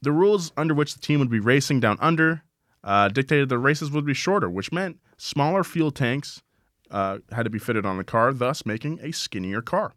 the 0.02 0.12
rules 0.12 0.52
under 0.58 0.74
which 0.74 0.94
the 0.94 1.00
team 1.00 1.20
would 1.20 1.30
be 1.30 1.40
racing 1.40 1.80
down 1.80 1.98
under 2.00 2.44
uh, 2.84 3.10
dictated 3.10 3.50
the 3.50 3.58
races 3.58 3.92
would 3.92 4.06
be 4.06 4.14
shorter, 4.14 4.50
which 4.50 4.72
meant 4.72 4.98
smaller 5.18 5.64
fuel 5.64 5.92
tanks 5.92 6.42
uh, 6.90 7.20
had 7.32 7.44
to 7.44 7.50
be 7.50 7.60
fitted 7.60 7.86
on 7.86 7.98
the 7.98 8.04
car, 8.04 8.32
thus 8.32 8.66
making 8.66 9.00
a 9.02 9.12
skinnier 9.12 9.62
car. 9.62 9.94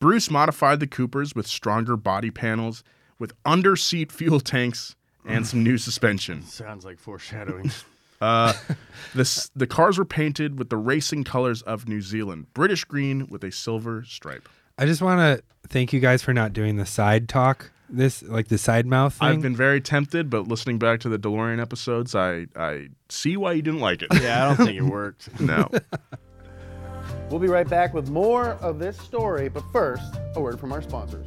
Bruce 0.00 0.30
modified 0.30 0.80
the 0.80 0.86
Coopers 0.86 1.34
with 1.34 1.46
stronger 1.46 1.96
body 1.96 2.30
panels, 2.30 2.82
with 3.18 3.32
under 3.44 3.76
seat 3.76 4.10
fuel 4.10 4.40
tanks, 4.40 4.96
and 5.24 5.46
some 5.46 5.62
new 5.62 5.78
suspension. 5.78 6.42
Sounds 6.42 6.84
like 6.84 6.98
foreshadowing. 6.98 7.70
Uh, 8.20 8.52
this, 9.14 9.50
the 9.54 9.66
cars 9.66 9.98
were 9.98 10.04
painted 10.04 10.58
with 10.58 10.70
the 10.70 10.76
racing 10.76 11.24
colors 11.24 11.62
of 11.62 11.88
New 11.88 12.00
Zealand 12.00 12.52
British 12.54 12.84
green 12.84 13.26
with 13.28 13.44
a 13.44 13.52
silver 13.52 14.04
stripe. 14.04 14.48
I 14.78 14.86
just 14.86 15.00
want 15.02 15.20
to 15.20 15.42
thank 15.68 15.92
you 15.92 16.00
guys 16.00 16.22
for 16.22 16.32
not 16.34 16.52
doing 16.52 16.76
the 16.76 16.86
side 16.86 17.28
talk. 17.28 17.70
This 17.88 18.22
like 18.22 18.48
the 18.48 18.58
side 18.58 18.84
mouth 18.84 19.14
thing. 19.14 19.28
I've 19.28 19.40
been 19.42 19.54
very 19.54 19.80
tempted, 19.80 20.28
but 20.28 20.48
listening 20.48 20.78
back 20.78 20.98
to 21.00 21.08
the 21.08 21.18
DeLorean 21.18 21.62
episodes, 21.62 22.16
I, 22.16 22.46
I 22.56 22.88
see 23.08 23.36
why 23.36 23.52
you 23.52 23.62
didn't 23.62 23.78
like 23.80 24.02
it. 24.02 24.08
yeah, 24.20 24.44
I 24.44 24.48
don't 24.48 24.66
think 24.66 24.76
it 24.76 24.82
worked. 24.82 25.28
No. 25.40 25.68
We'll 27.30 27.40
be 27.40 27.48
right 27.48 27.68
back 27.68 27.94
with 27.94 28.08
more 28.08 28.50
of 28.54 28.78
this 28.78 28.96
story, 28.98 29.48
but 29.48 29.62
first, 29.72 30.14
a 30.34 30.40
word 30.40 30.60
from 30.60 30.72
our 30.72 30.82
sponsors. 30.82 31.26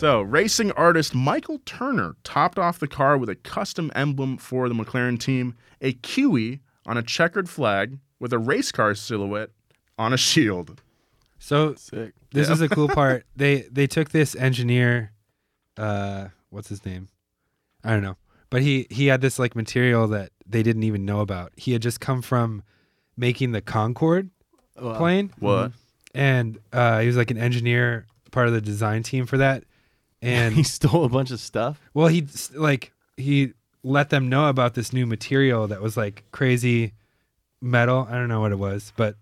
So, 0.00 0.22
racing 0.22 0.72
artist 0.72 1.14
Michael 1.14 1.60
Turner 1.66 2.16
topped 2.24 2.58
off 2.58 2.78
the 2.78 2.88
car 2.88 3.18
with 3.18 3.28
a 3.28 3.34
custom 3.34 3.92
emblem 3.94 4.38
for 4.38 4.66
the 4.66 4.74
McLaren 4.74 5.20
team, 5.20 5.54
a 5.82 5.92
Kiwi 5.92 6.60
on 6.86 6.96
a 6.96 7.02
checkered 7.02 7.50
flag 7.50 7.98
with 8.18 8.32
a 8.32 8.38
race 8.38 8.72
car 8.72 8.94
silhouette 8.94 9.50
on 9.98 10.14
a 10.14 10.16
shield. 10.16 10.80
So 11.38 11.74
Sick. 11.74 12.14
this 12.32 12.48
Yeah. 12.48 12.54
is 12.54 12.60
a 12.62 12.68
cool 12.70 12.88
part. 12.88 13.26
They 13.36 13.62
they 13.70 13.86
took 13.86 14.08
this 14.08 14.34
engineer, 14.34 15.12
uh, 15.76 16.28
what's 16.48 16.70
his 16.70 16.82
name? 16.86 17.08
I 17.84 17.90
don't 17.90 18.02
know, 18.02 18.16
but 18.48 18.62
he 18.62 18.86
he 18.88 19.08
had 19.08 19.20
this 19.20 19.38
like 19.38 19.54
material 19.54 20.08
that 20.08 20.32
they 20.46 20.62
didn't 20.62 20.84
even 20.84 21.04
know 21.04 21.20
about. 21.20 21.52
He 21.58 21.72
had 21.74 21.82
just 21.82 22.00
come 22.00 22.22
from 22.22 22.62
making 23.18 23.52
the 23.52 23.60
Concorde 23.60 24.30
plane, 24.78 25.30
What? 25.40 25.72
and 26.14 26.58
uh, 26.72 27.00
he 27.00 27.06
was 27.06 27.18
like 27.18 27.30
an 27.30 27.36
engineer, 27.38 28.06
part 28.30 28.48
of 28.48 28.54
the 28.54 28.62
design 28.62 29.02
team 29.02 29.26
for 29.26 29.36
that. 29.36 29.64
And 30.22 30.54
he 30.58 30.62
stole 30.62 31.04
a 31.04 31.08
bunch 31.08 31.30
of 31.30 31.40
stuff. 31.40 31.80
well, 31.94 32.08
he 32.08 32.26
like 32.54 32.92
he 33.16 33.52
let 33.82 34.10
them 34.10 34.28
know 34.28 34.48
about 34.48 34.74
this 34.74 34.92
new 34.92 35.06
material 35.06 35.66
that 35.68 35.80
was 35.80 35.96
like 35.96 36.24
crazy 36.32 36.92
metal. 37.62 38.06
I 38.10 38.14
don't 38.14 38.28
know 38.28 38.40
what 38.40 38.52
it 38.52 38.58
was, 38.58 38.92
but 38.96 39.16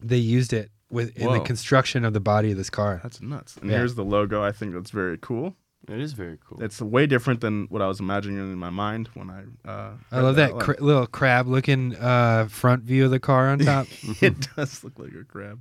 they 0.00 0.16
used 0.16 0.52
it 0.52 0.70
with 0.90 1.16
in 1.18 1.30
the 1.32 1.40
construction 1.40 2.04
of 2.04 2.12
the 2.14 2.20
body 2.20 2.50
of 2.52 2.56
this 2.56 2.70
car. 2.70 3.00
That's 3.02 3.20
nuts. 3.20 3.56
And 3.58 3.70
Yeah. 3.70 3.78
here's 3.78 3.94
the 3.94 4.04
logo. 4.04 4.42
I 4.42 4.52
think 4.52 4.72
that's 4.74 4.90
very 4.90 5.18
cool. 5.20 5.54
It 5.86 6.00
is 6.00 6.12
very 6.12 6.38
cool. 6.46 6.62
It's 6.62 6.80
way 6.82 7.06
different 7.06 7.40
than 7.40 7.66
what 7.70 7.80
I 7.82 7.88
was 7.88 7.98
imagining 8.00 8.38
in 8.38 8.56
my 8.58 8.68
mind 8.70 9.08
when 9.14 9.30
I. 9.30 9.44
Uh, 9.68 9.92
I 10.12 10.20
love 10.20 10.36
that 10.36 10.52
out 10.52 10.60
cra- 10.60 10.74
loud. 10.74 10.82
little 10.82 11.06
crab-looking 11.06 11.96
uh, 11.96 12.48
front 12.48 12.82
view 12.82 13.06
of 13.06 13.10
the 13.10 13.20
car 13.20 13.48
on 13.48 13.58
top. 13.60 13.86
it 14.22 14.48
does 14.56 14.82
look 14.84 14.98
like 14.98 15.12
a 15.14 15.24
crab. 15.24 15.60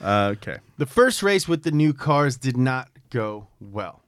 Uh, 0.00 0.34
okay. 0.36 0.58
The 0.78 0.86
first 0.86 1.22
race 1.22 1.46
with 1.48 1.62
the 1.62 1.70
new 1.72 1.92
cars 1.92 2.36
did 2.38 2.56
not 2.56 2.88
go 3.10 3.48
well, 3.60 4.02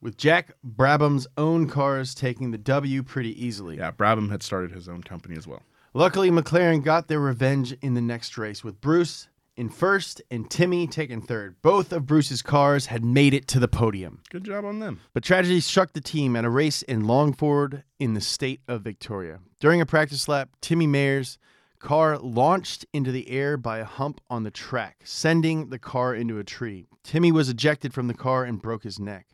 with 0.00 0.16
Jack 0.16 0.52
Brabham's 0.64 1.26
own 1.36 1.68
cars 1.68 2.14
taking 2.14 2.50
the 2.50 2.58
W 2.58 3.02
pretty 3.02 3.44
easily. 3.44 3.78
Yeah, 3.78 3.92
Brabham 3.92 4.30
had 4.30 4.42
started 4.42 4.72
his 4.72 4.88
own 4.88 5.02
company 5.02 5.36
as 5.36 5.46
well. 5.46 5.62
Luckily, 5.94 6.30
McLaren 6.30 6.82
got 6.82 7.08
their 7.08 7.20
revenge 7.20 7.72
in 7.82 7.94
the 7.94 8.00
next 8.00 8.38
race 8.38 8.64
with 8.64 8.80
Bruce 8.80 9.28
in 9.56 9.68
first 9.68 10.22
and 10.30 10.50
Timmy 10.50 10.86
taking 10.86 11.20
third. 11.20 11.56
Both 11.62 11.92
of 11.92 12.06
Bruce's 12.06 12.42
cars 12.42 12.86
had 12.86 13.04
made 13.04 13.34
it 13.34 13.46
to 13.48 13.58
the 13.60 13.68
podium. 13.68 14.22
Good 14.30 14.44
job 14.44 14.64
on 14.64 14.78
them. 14.78 15.00
But 15.12 15.22
tragedy 15.22 15.60
struck 15.60 15.92
the 15.92 16.00
team 16.00 16.34
at 16.36 16.44
a 16.44 16.50
race 16.50 16.82
in 16.82 17.06
Longford 17.06 17.84
in 17.98 18.14
the 18.14 18.20
state 18.20 18.60
of 18.66 18.82
Victoria. 18.82 19.40
During 19.60 19.80
a 19.80 19.86
practice 19.86 20.28
lap, 20.28 20.50
Timmy 20.60 20.86
Mayer's 20.86 21.38
car 21.82 22.16
launched 22.16 22.86
into 22.92 23.10
the 23.10 23.28
air 23.28 23.56
by 23.56 23.78
a 23.78 23.84
hump 23.84 24.20
on 24.30 24.44
the 24.44 24.50
track, 24.52 25.02
sending 25.04 25.68
the 25.68 25.80
car 25.80 26.14
into 26.14 26.38
a 26.38 26.44
tree. 26.44 26.86
Timmy 27.02 27.32
was 27.32 27.48
ejected 27.48 27.92
from 27.92 28.06
the 28.06 28.14
car 28.14 28.44
and 28.44 28.62
broke 28.62 28.84
his 28.84 29.00
neck. 29.00 29.26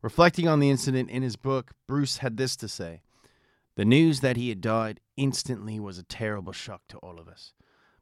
Reflecting 0.00 0.46
on 0.46 0.60
the 0.60 0.70
incident 0.70 1.10
in 1.10 1.22
his 1.22 1.34
book, 1.34 1.72
Bruce 1.88 2.18
had 2.18 2.36
this 2.36 2.54
to 2.56 2.68
say 2.68 3.02
The 3.74 3.84
news 3.84 4.20
that 4.20 4.36
he 4.36 4.48
had 4.48 4.60
died 4.60 5.00
instantly 5.16 5.80
was 5.80 5.98
a 5.98 6.04
terrible 6.04 6.52
shock 6.52 6.82
to 6.90 6.98
all 6.98 7.18
of 7.18 7.26
us. 7.26 7.52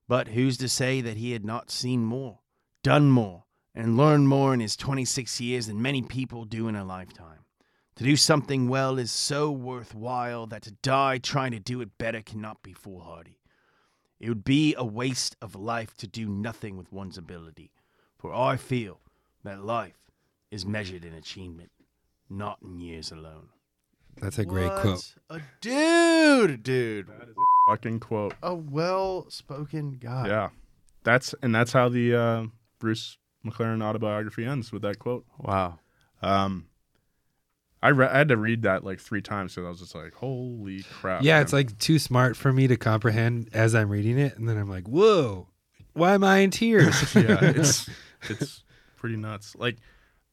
But 0.06 0.28
who's 0.28 0.58
to 0.58 0.68
say 0.68 1.00
that 1.00 1.16
he 1.16 1.32
had 1.32 1.44
not 1.44 1.70
seen 1.70 2.04
more, 2.04 2.40
done 2.82 3.10
more, 3.10 3.44
and 3.74 3.96
learned 3.96 4.28
more 4.28 4.52
in 4.52 4.60
his 4.60 4.76
26 4.76 5.40
years 5.40 5.68
than 5.68 5.80
many 5.80 6.02
people 6.02 6.44
do 6.44 6.68
in 6.68 6.76
a 6.76 6.84
lifetime? 6.84 7.46
To 7.96 8.04
do 8.04 8.16
something 8.16 8.68
well 8.68 8.98
is 8.98 9.10
so 9.10 9.50
worthwhile 9.50 10.46
that 10.48 10.62
to 10.64 10.72
die 10.72 11.16
trying 11.16 11.52
to 11.52 11.58
do 11.58 11.80
it 11.80 11.96
better 11.96 12.20
cannot 12.20 12.62
be 12.62 12.74
foolhardy. 12.74 13.38
It 14.18 14.28
would 14.28 14.44
be 14.44 14.74
a 14.76 14.84
waste 14.84 15.36
of 15.42 15.54
life 15.54 15.96
to 15.98 16.06
do 16.06 16.26
nothing 16.28 16.76
with 16.76 16.92
one's 16.92 17.18
ability, 17.18 17.72
for 18.18 18.34
I 18.34 18.56
feel 18.56 19.00
that 19.44 19.64
life 19.64 20.10
is 20.50 20.64
measured 20.64 21.04
in 21.04 21.12
achievement, 21.14 21.70
not 22.30 22.58
in 22.62 22.78
years 22.78 23.10
alone. 23.12 23.48
That's 24.20 24.38
a 24.38 24.44
great 24.44 24.68
What 24.68 24.80
quote. 24.80 25.14
A 25.28 25.40
dude, 25.60 26.62
dude. 26.62 27.08
Fucking 27.68 28.00
quote. 28.00 28.34
A 28.42 28.54
well-spoken 28.54 29.98
guy. 30.00 30.28
Yeah, 30.28 30.48
that's 31.04 31.34
and 31.42 31.54
that's 31.54 31.72
how 31.72 31.90
the 31.90 32.14
uh, 32.14 32.46
Bruce 32.78 33.18
McLaren 33.44 33.82
autobiography 33.82 34.46
ends 34.46 34.72
with 34.72 34.82
that 34.82 34.98
quote. 34.98 35.26
Wow. 35.38 35.80
Um, 36.22 36.68
I 37.86 37.90
re- 37.90 38.08
I 38.08 38.18
had 38.18 38.28
to 38.30 38.36
read 38.36 38.62
that 38.62 38.82
like 38.82 38.98
three 38.98 39.22
times 39.22 39.54
because 39.54 39.64
I 39.64 39.68
was 39.68 39.78
just 39.78 39.94
like, 39.94 40.12
holy 40.12 40.82
crap. 40.82 41.22
Yeah, 41.22 41.34
man. 41.34 41.42
it's 41.42 41.52
like 41.52 41.78
too 41.78 42.00
smart 42.00 42.36
for 42.36 42.52
me 42.52 42.66
to 42.66 42.76
comprehend 42.76 43.48
as 43.52 43.76
I'm 43.76 43.88
reading 43.88 44.18
it, 44.18 44.36
and 44.36 44.48
then 44.48 44.58
I'm 44.58 44.68
like, 44.68 44.88
"Whoa, 44.88 45.46
why 45.92 46.14
am 46.14 46.24
I 46.24 46.38
in 46.38 46.50
tears?" 46.50 47.14
yeah, 47.14 47.38
it's 47.40 47.88
it's 48.28 48.64
pretty 48.96 49.16
nuts. 49.16 49.54
Like, 49.54 49.76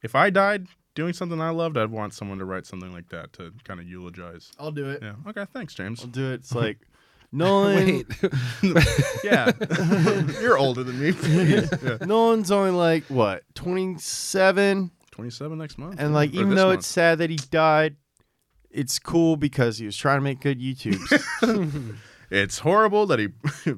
if 0.01 0.15
I 0.15 0.31
died 0.31 0.65
doing 0.95 1.13
something 1.13 1.39
I 1.39 1.51
loved, 1.51 1.77
I'd 1.77 1.91
want 1.91 2.15
someone 2.15 2.39
to 2.39 2.45
write 2.45 2.65
something 2.65 2.91
like 2.91 3.09
that 3.09 3.33
to 3.33 3.53
kind 3.65 3.79
of 3.79 3.85
eulogize. 3.87 4.51
I'll 4.57 4.71
do 4.71 4.89
it. 4.89 5.03
Yeah. 5.03 5.13
Okay. 5.27 5.45
Thanks, 5.53 5.75
James. 5.75 6.01
I'll 6.01 6.07
do 6.07 6.31
it. 6.31 6.39
It's 6.39 6.55
like 6.55 6.79
Nolan. 7.31 7.85
Wait, 7.85 8.07
yeah. 9.23 9.51
You're 10.41 10.57
older 10.57 10.83
than 10.83 10.99
me. 10.99 11.11
Please. 11.11 11.69
Yeah. 11.83 11.97
Nolan's 12.01 12.49
only 12.49 12.71
like 12.71 13.03
what, 13.09 13.43
27? 13.53 14.89
27 15.13 15.57
next 15.57 15.77
month. 15.77 15.95
And 15.99 16.13
like, 16.13 16.31
Or 16.31 16.35
even 16.35 16.49
this 16.49 16.57
though 16.57 16.67
month. 16.67 16.79
it's 16.79 16.87
sad 16.87 17.19
that 17.19 17.29
he 17.29 17.35
died, 17.35 17.95
it's 18.71 18.97
cool 18.99 19.37
because 19.37 19.77
he 19.77 19.85
was 19.85 19.95
trying 19.95 20.17
to 20.17 20.21
make 20.23 20.41
good 20.41 20.59
YouTube. 20.61 21.95
It's 22.31 22.59
horrible 22.59 23.05
that 23.07 23.19
he 23.19 23.27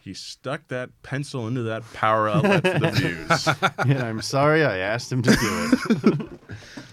he 0.00 0.12
stuck 0.14 0.66
that 0.68 0.90
pencil 1.02 1.46
into 1.46 1.62
that 1.62 1.82
power 1.92 2.28
outlet 2.28 2.62
for 2.66 2.78
the 2.80 2.90
views. 2.90 3.48
and 3.78 4.02
I'm 4.02 4.20
sorry 4.20 4.64
I 4.64 4.78
asked 4.78 5.10
him 5.12 5.22
to 5.22 5.30
do 5.30 6.08
it. 6.12 6.28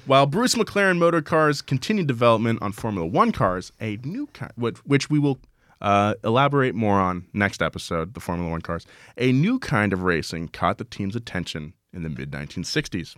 While 0.06 0.28
Bruce 0.28 0.56
McLaren 0.56 0.98
Motor 1.00 1.22
Cars 1.22 1.62
continued 1.62 2.08
development 2.08 2.62
on 2.62 2.72
Formula 2.72 3.06
One 3.08 3.32
cars, 3.32 3.72
a 3.82 3.98
new 4.04 4.28
kind, 4.28 4.52
which, 4.56 4.78
which 4.86 5.10
we 5.10 5.18
will 5.20 5.40
uh, 5.82 6.14
elaborate 6.24 6.76
more 6.76 7.00
on 7.00 7.26
next 7.34 7.62
episode, 7.64 8.14
the 8.14 8.20
Formula 8.20 8.50
One 8.52 8.62
cars, 8.62 8.86
a 9.18 9.32
new 9.32 9.58
kind 9.60 9.92
of 9.94 10.04
racing 10.04 10.50
caught 10.50 10.78
the 10.78 10.84
team's 10.86 11.16
attention 11.16 11.74
in 11.94 12.04
the 12.04 12.10
mid 12.10 12.32
1960s. 12.32 13.16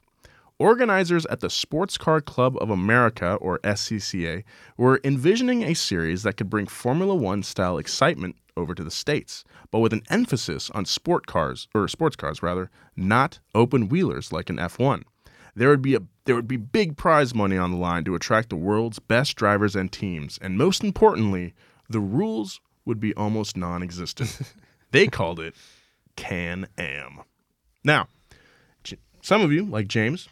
Organizers 0.60 1.26
at 1.26 1.40
the 1.40 1.50
Sports 1.50 1.98
Car 1.98 2.22
Club 2.22 2.56
of 2.62 2.70
America, 2.70 3.36
or 3.36 3.60
SCCA, 3.60 4.44
were 4.78 5.02
envisioning 5.04 5.64
a 5.64 5.74
series 5.74 6.24
that 6.24 6.38
could 6.38 6.50
bring 6.50 6.68
Formula 6.68 7.16
One 7.16 7.42
style 7.42 7.78
excitement 7.78 8.36
over 8.56 8.76
to 8.76 8.84
the 8.84 8.92
States, 8.92 9.44
but 9.72 9.80
with 9.80 9.94
an 9.94 10.04
emphasis 10.10 10.70
on 10.72 10.86
sport 10.86 11.26
cars, 11.26 11.68
or 11.74 11.88
sports 11.88 12.16
cars 12.16 12.44
rather, 12.44 12.70
not 12.96 13.40
open 13.56 13.90
wheelers 13.90 14.32
like 14.32 14.50
an 14.50 14.58
F1. 14.58 15.04
There 15.56 15.70
would 15.70 15.82
be 15.82 15.96
a 15.96 16.02
there 16.26 16.36
would 16.36 16.48
be 16.48 16.58
big 16.58 16.96
prize 16.96 17.36
money 17.36 17.58
on 17.58 17.72
the 17.72 17.78
line 17.78 18.06
to 18.06 18.16
attract 18.16 18.50
the 18.50 18.56
world's 18.56 19.00
best 19.00 19.36
drivers 19.36 19.76
and 19.76 19.92
teams, 19.92 20.40
and 20.42 20.58
most 20.58 20.84
importantly, 20.84 21.54
the 21.90 22.00
rules 22.00 22.62
would 22.86 23.00
be 23.00 23.14
almost 23.16 23.58
non-existent. 23.58 24.40
they 24.92 25.08
called 25.08 25.40
it 25.40 25.56
Can-Am. 26.16 27.22
Now, 27.84 28.08
J- 28.23 28.23
some 29.24 29.42
of 29.42 29.52
you, 29.54 29.66
like 29.66 29.88
James, 29.88 30.28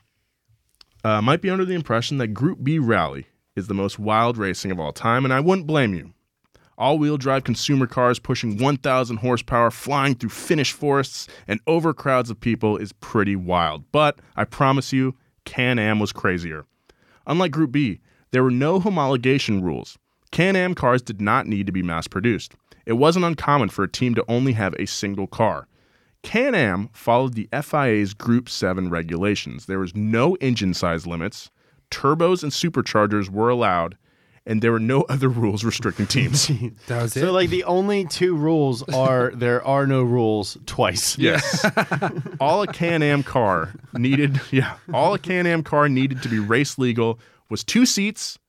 uh, 1.03 1.21
might 1.21 1.41
be 1.41 1.49
under 1.49 1.65
the 1.65 1.73
impression 1.73 2.17
that 2.17 2.27
Group 2.29 2.61
B 2.61 2.77
Rally 2.77 3.25
is 3.55 3.67
the 3.67 3.73
most 3.73 3.97
wild 3.97 4.37
racing 4.37 4.69
of 4.69 4.79
all 4.79 4.91
time, 4.91 5.23
and 5.23 5.33
I 5.33 5.39
wouldn't 5.39 5.65
blame 5.65 5.93
you. 5.93 6.13
All 6.77 6.97
wheel 6.97 7.17
drive 7.17 7.45
consumer 7.45 7.87
cars 7.87 8.19
pushing 8.19 8.57
1,000 8.57 9.17
horsepower, 9.17 9.71
flying 9.71 10.15
through 10.15 10.29
Finnish 10.29 10.73
forests 10.73 11.27
and 11.47 11.59
over 11.67 11.93
crowds 11.93 12.29
of 12.29 12.39
people 12.39 12.75
is 12.75 12.91
pretty 12.91 13.35
wild. 13.35 13.83
But 13.93 14.19
I 14.35 14.43
promise 14.43 14.91
you, 14.91 15.15
Can 15.45 15.79
Am 15.79 15.99
was 15.99 16.11
crazier. 16.11 16.65
Unlike 17.27 17.51
Group 17.51 17.71
B, 17.71 18.01
there 18.31 18.43
were 18.43 18.51
no 18.51 18.79
homologation 18.79 19.61
rules. 19.61 19.97
Can 20.31 20.55
Am 20.55 20.75
cars 20.75 21.01
did 21.01 21.21
not 21.21 21.47
need 21.47 21.65
to 21.67 21.71
be 21.71 21.83
mass 21.83 22.07
produced. 22.07 22.55
It 22.85 22.93
wasn't 22.93 23.25
uncommon 23.25 23.69
for 23.69 23.83
a 23.83 23.89
team 23.89 24.15
to 24.15 24.25
only 24.27 24.53
have 24.53 24.73
a 24.73 24.85
single 24.85 25.27
car. 25.27 25.67
Can 26.23 26.55
Am 26.55 26.89
followed 26.93 27.33
the 27.33 27.49
FIA's 27.61 28.13
Group 28.13 28.47
7 28.49 28.89
regulations. 28.89 29.65
There 29.65 29.79
was 29.79 29.95
no 29.95 30.35
engine 30.35 30.73
size 30.73 31.07
limits, 31.07 31.49
turbos 31.89 32.43
and 32.43 32.51
superchargers 32.51 33.29
were 33.29 33.49
allowed, 33.49 33.97
and 34.45 34.61
there 34.61 34.71
were 34.71 34.79
no 34.79 35.01
other 35.09 35.29
rules 35.29 35.63
restricting 35.63 36.07
teams. 36.07 36.47
that 36.87 37.01
was 37.01 37.15
it. 37.17 37.21
so 37.21 37.31
like 37.31 37.49
the 37.49 37.63
only 37.63 38.05
two 38.05 38.35
rules 38.35 38.83
are 38.89 39.31
there 39.35 39.65
are 39.65 39.87
no 39.87 40.03
rules 40.03 40.57
twice. 40.65 41.17
Yes. 41.17 41.65
all 42.39 42.61
a 42.61 42.67
Can-Am 42.67 43.23
car 43.23 43.73
needed, 43.93 44.39
yeah, 44.51 44.75
all 44.93 45.13
a 45.13 45.19
Can-Am 45.19 45.63
car 45.63 45.89
needed 45.89 46.21
to 46.23 46.29
be 46.29 46.39
race 46.39 46.77
legal 46.77 47.19
was 47.49 47.63
two 47.63 47.85
seats, 47.85 48.39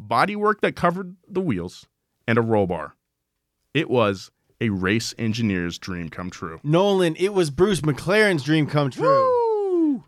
bodywork 0.00 0.60
that 0.60 0.76
covered 0.76 1.16
the 1.26 1.40
wheels, 1.40 1.86
and 2.26 2.38
a 2.38 2.42
roll 2.42 2.66
bar. 2.66 2.94
It 3.72 3.88
was 3.88 4.30
a 4.60 4.68
race 4.68 5.14
engineer's 5.18 5.78
dream 5.78 6.08
come 6.08 6.30
true. 6.30 6.60
Nolan, 6.62 7.16
it 7.16 7.32
was 7.32 7.50
Bruce 7.50 7.80
McLaren's 7.80 8.42
dream 8.42 8.66
come 8.66 8.90
true. 8.90 9.36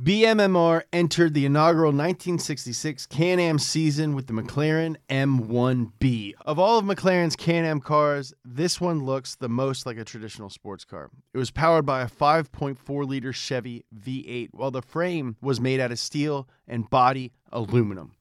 BMMR 0.01 0.83
entered 0.93 1.35
the 1.35 1.45
inaugural 1.47 1.91
1966 1.91 3.07
Can 3.07 3.39
Am 3.39 3.59
season 3.59 4.15
with 4.15 4.27
the 4.27 4.33
McLaren 4.33 4.97
M1B. 5.09 6.35
Of 6.45 6.59
all 6.59 6.79
of 6.79 6.85
McLaren's 6.85 7.37
Can 7.37 7.65
Am 7.65 7.81
cars, 7.81 8.33
this 8.45 8.81
one 8.81 9.05
looks 9.05 9.35
the 9.35 9.49
most 9.49 9.87
like 9.87 9.99
a 9.99 10.05
traditional 10.05 10.51
sports 10.51 10.85
car. 10.85 11.11
It 11.35 11.39
was 11.39 11.51
powered 11.51 11.87
by 11.87 12.03
a 12.03 12.09
5.4 12.09 13.07
liter 13.07 13.33
Chevy 13.33 13.85
V8, 13.97 14.49
while 14.53 14.71
the 14.71 14.83
frame 14.83 15.37
was 15.41 15.61
made 15.61 15.81
out 15.81 15.93
of 15.93 15.99
steel 15.99 16.49
and 16.67 16.89
body 16.89 17.33
aluminum. 17.53 18.13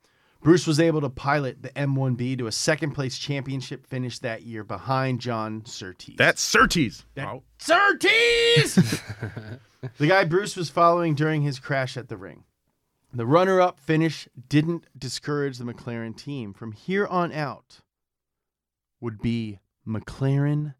Bruce 0.41 0.65
was 0.65 0.79
able 0.79 1.01
to 1.01 1.09
pilot 1.09 1.61
the 1.61 1.69
M1B 1.69 2.37
to 2.39 2.47
a 2.47 2.51
second 2.51 2.91
place 2.91 3.17
championship 3.17 3.85
finish 3.85 4.19
that 4.19 4.41
year 4.43 4.63
behind 4.63 5.19
John 5.21 5.63
Surtees. 5.65 6.15
That's 6.17 6.41
Surtees. 6.41 7.05
That- 7.15 7.27
Oh, 7.27 7.43
Surtees! 7.59 8.75
the 9.99 10.07
guy 10.07 10.23
Bruce 10.25 10.55
was 10.55 10.69
following 10.69 11.13
during 11.13 11.43
his 11.43 11.59
crash 11.59 11.95
at 11.95 12.09
the 12.09 12.17
ring. 12.17 12.43
The 13.13 13.25
runner 13.27 13.59
up 13.61 13.79
finish 13.79 14.27
didn't 14.49 14.85
discourage 14.97 15.57
the 15.57 15.65
McLaren 15.65 16.17
team. 16.17 16.53
From 16.53 16.71
here 16.71 17.05
on 17.05 17.31
out, 17.31 17.81
would 18.99 19.21
be 19.21 19.59
McLaren 19.87 20.75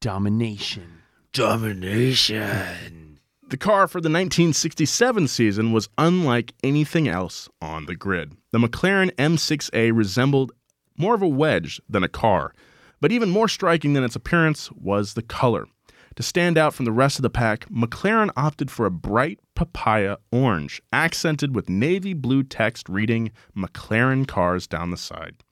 domination. 0.00 1.02
Domination. 1.32 3.13
The 3.54 3.58
car 3.58 3.86
for 3.86 4.00
the 4.00 4.08
1967 4.08 5.28
season 5.28 5.70
was 5.70 5.88
unlike 5.96 6.54
anything 6.64 7.06
else 7.06 7.48
on 7.62 7.86
the 7.86 7.94
grid. 7.94 8.32
The 8.50 8.58
McLaren 8.58 9.12
M6A 9.12 9.96
resembled 9.96 10.50
more 10.98 11.14
of 11.14 11.22
a 11.22 11.28
wedge 11.28 11.80
than 11.88 12.02
a 12.02 12.08
car, 12.08 12.52
but 13.00 13.12
even 13.12 13.30
more 13.30 13.46
striking 13.46 13.92
than 13.92 14.02
its 14.02 14.16
appearance 14.16 14.72
was 14.72 15.14
the 15.14 15.22
color. 15.22 15.68
To 16.16 16.22
stand 16.24 16.58
out 16.58 16.74
from 16.74 16.84
the 16.84 16.90
rest 16.90 17.20
of 17.20 17.22
the 17.22 17.30
pack, 17.30 17.68
McLaren 17.68 18.30
opted 18.36 18.72
for 18.72 18.86
a 18.86 18.90
bright 18.90 19.38
papaya 19.54 20.16
orange, 20.32 20.82
accented 20.92 21.54
with 21.54 21.68
navy 21.68 22.12
blue 22.12 22.42
text 22.42 22.88
reading 22.88 23.30
McLaren 23.56 24.26
cars 24.26 24.66
down 24.66 24.90
the 24.90 24.96
side. 24.96 25.43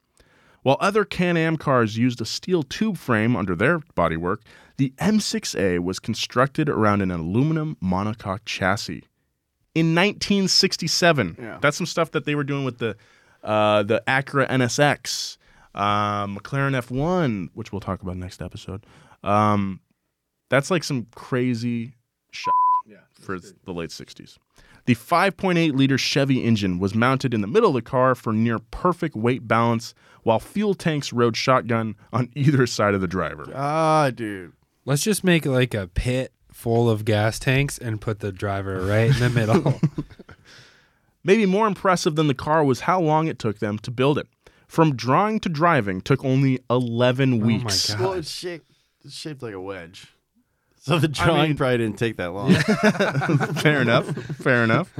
While 0.63 0.77
other 0.79 1.05
Can 1.05 1.37
Am 1.37 1.57
cars 1.57 1.97
used 1.97 2.19
a 2.21 2.25
steel 2.25 2.63
tube 2.63 2.97
frame 2.97 3.35
under 3.35 3.55
their 3.55 3.79
bodywork, 3.95 4.37
the 4.77 4.93
M6A 4.97 5.79
was 5.79 5.99
constructed 5.99 6.67
around 6.69 7.01
an 7.01 7.11
aluminum 7.11 7.77
monocoque 7.83 8.39
chassis. 8.45 9.03
In 9.75 9.93
1967, 9.95 11.35
Yeah. 11.39 11.57
that's 11.61 11.77
some 11.77 11.85
stuff 11.85 12.11
that 12.11 12.25
they 12.25 12.35
were 12.35 12.43
doing 12.43 12.63
with 12.65 12.77
the 12.79 12.95
uh, 13.43 13.83
the 13.83 14.01
Acura 14.07 14.47
NSX, 14.47 15.37
uh, 15.75 16.25
McLaren 16.27 16.79
F1, 16.81 17.49
which 17.53 17.73
we'll 17.73 17.81
talk 17.81 18.01
about 18.01 18.15
next 18.15 18.41
episode. 18.41 18.85
Um, 19.21 19.81
That's 20.49 20.71
like 20.71 20.83
some 20.85 21.07
crazy 21.15 21.93
shit 22.31 22.53
for 23.19 23.37
the 23.39 23.73
late 23.73 23.89
60s. 23.89 24.37
The 24.85 24.95
5.8 24.95 25.73
liter 25.75 25.97
Chevy 25.97 26.43
engine 26.43 26.77
was 26.77 26.93
mounted 26.93 27.33
in 27.33 27.41
the 27.41 27.47
middle 27.47 27.69
of 27.69 27.75
the 27.75 27.81
car 27.81 28.15
for 28.15 28.33
near 28.33 28.59
perfect 28.59 29.15
weight 29.15 29.47
balance, 29.47 29.93
while 30.23 30.39
fuel 30.39 30.73
tanks 30.73 31.13
rode 31.13 31.37
shotgun 31.37 31.95
on 32.11 32.29
either 32.35 32.67
side 32.67 32.93
of 32.93 33.01
the 33.01 33.07
driver. 33.07 33.49
Ah, 33.55 34.09
dude. 34.13 34.51
Let's 34.85 35.03
just 35.03 35.23
make 35.23 35.45
like 35.45 35.73
a 35.73 35.87
pit 35.87 36.33
full 36.51 36.89
of 36.89 37.05
gas 37.05 37.39
tanks 37.39 37.77
and 37.77 38.01
put 38.01 38.19
the 38.19 38.31
driver 38.31 38.85
right 38.85 39.09
in 39.09 39.19
the 39.19 39.29
middle. 39.29 39.79
Maybe 41.23 41.45
more 41.45 41.67
impressive 41.67 42.15
than 42.15 42.27
the 42.27 42.33
car 42.33 42.65
was 42.65 42.81
how 42.81 42.99
long 42.99 43.27
it 43.27 43.39
took 43.39 43.59
them 43.59 43.79
to 43.79 43.91
build 43.91 44.17
it. 44.17 44.27
From 44.67 44.95
drawing 44.95 45.39
to 45.41 45.49
driving 45.49 46.01
took 46.01 46.23
only 46.25 46.59
11 46.69 47.39
weeks. 47.39 47.91
God. 47.93 47.99
Well, 48.01 48.13
it's 48.13 48.29
shaped, 48.29 48.69
it's 49.05 49.15
shaped 49.15 49.41
like 49.41 49.53
a 49.53 49.61
wedge. 49.61 50.07
So 50.85 50.99
the 50.99 51.07
drawing 51.07 51.51
mean- 51.51 51.57
probably 51.57 51.77
didn't 51.77 51.97
take 51.97 52.17
that 52.17 52.33
long. 52.33 52.53
fair 53.55 53.81
enough. 53.81 54.05
Fair 54.35 54.65
enough. 54.65 54.91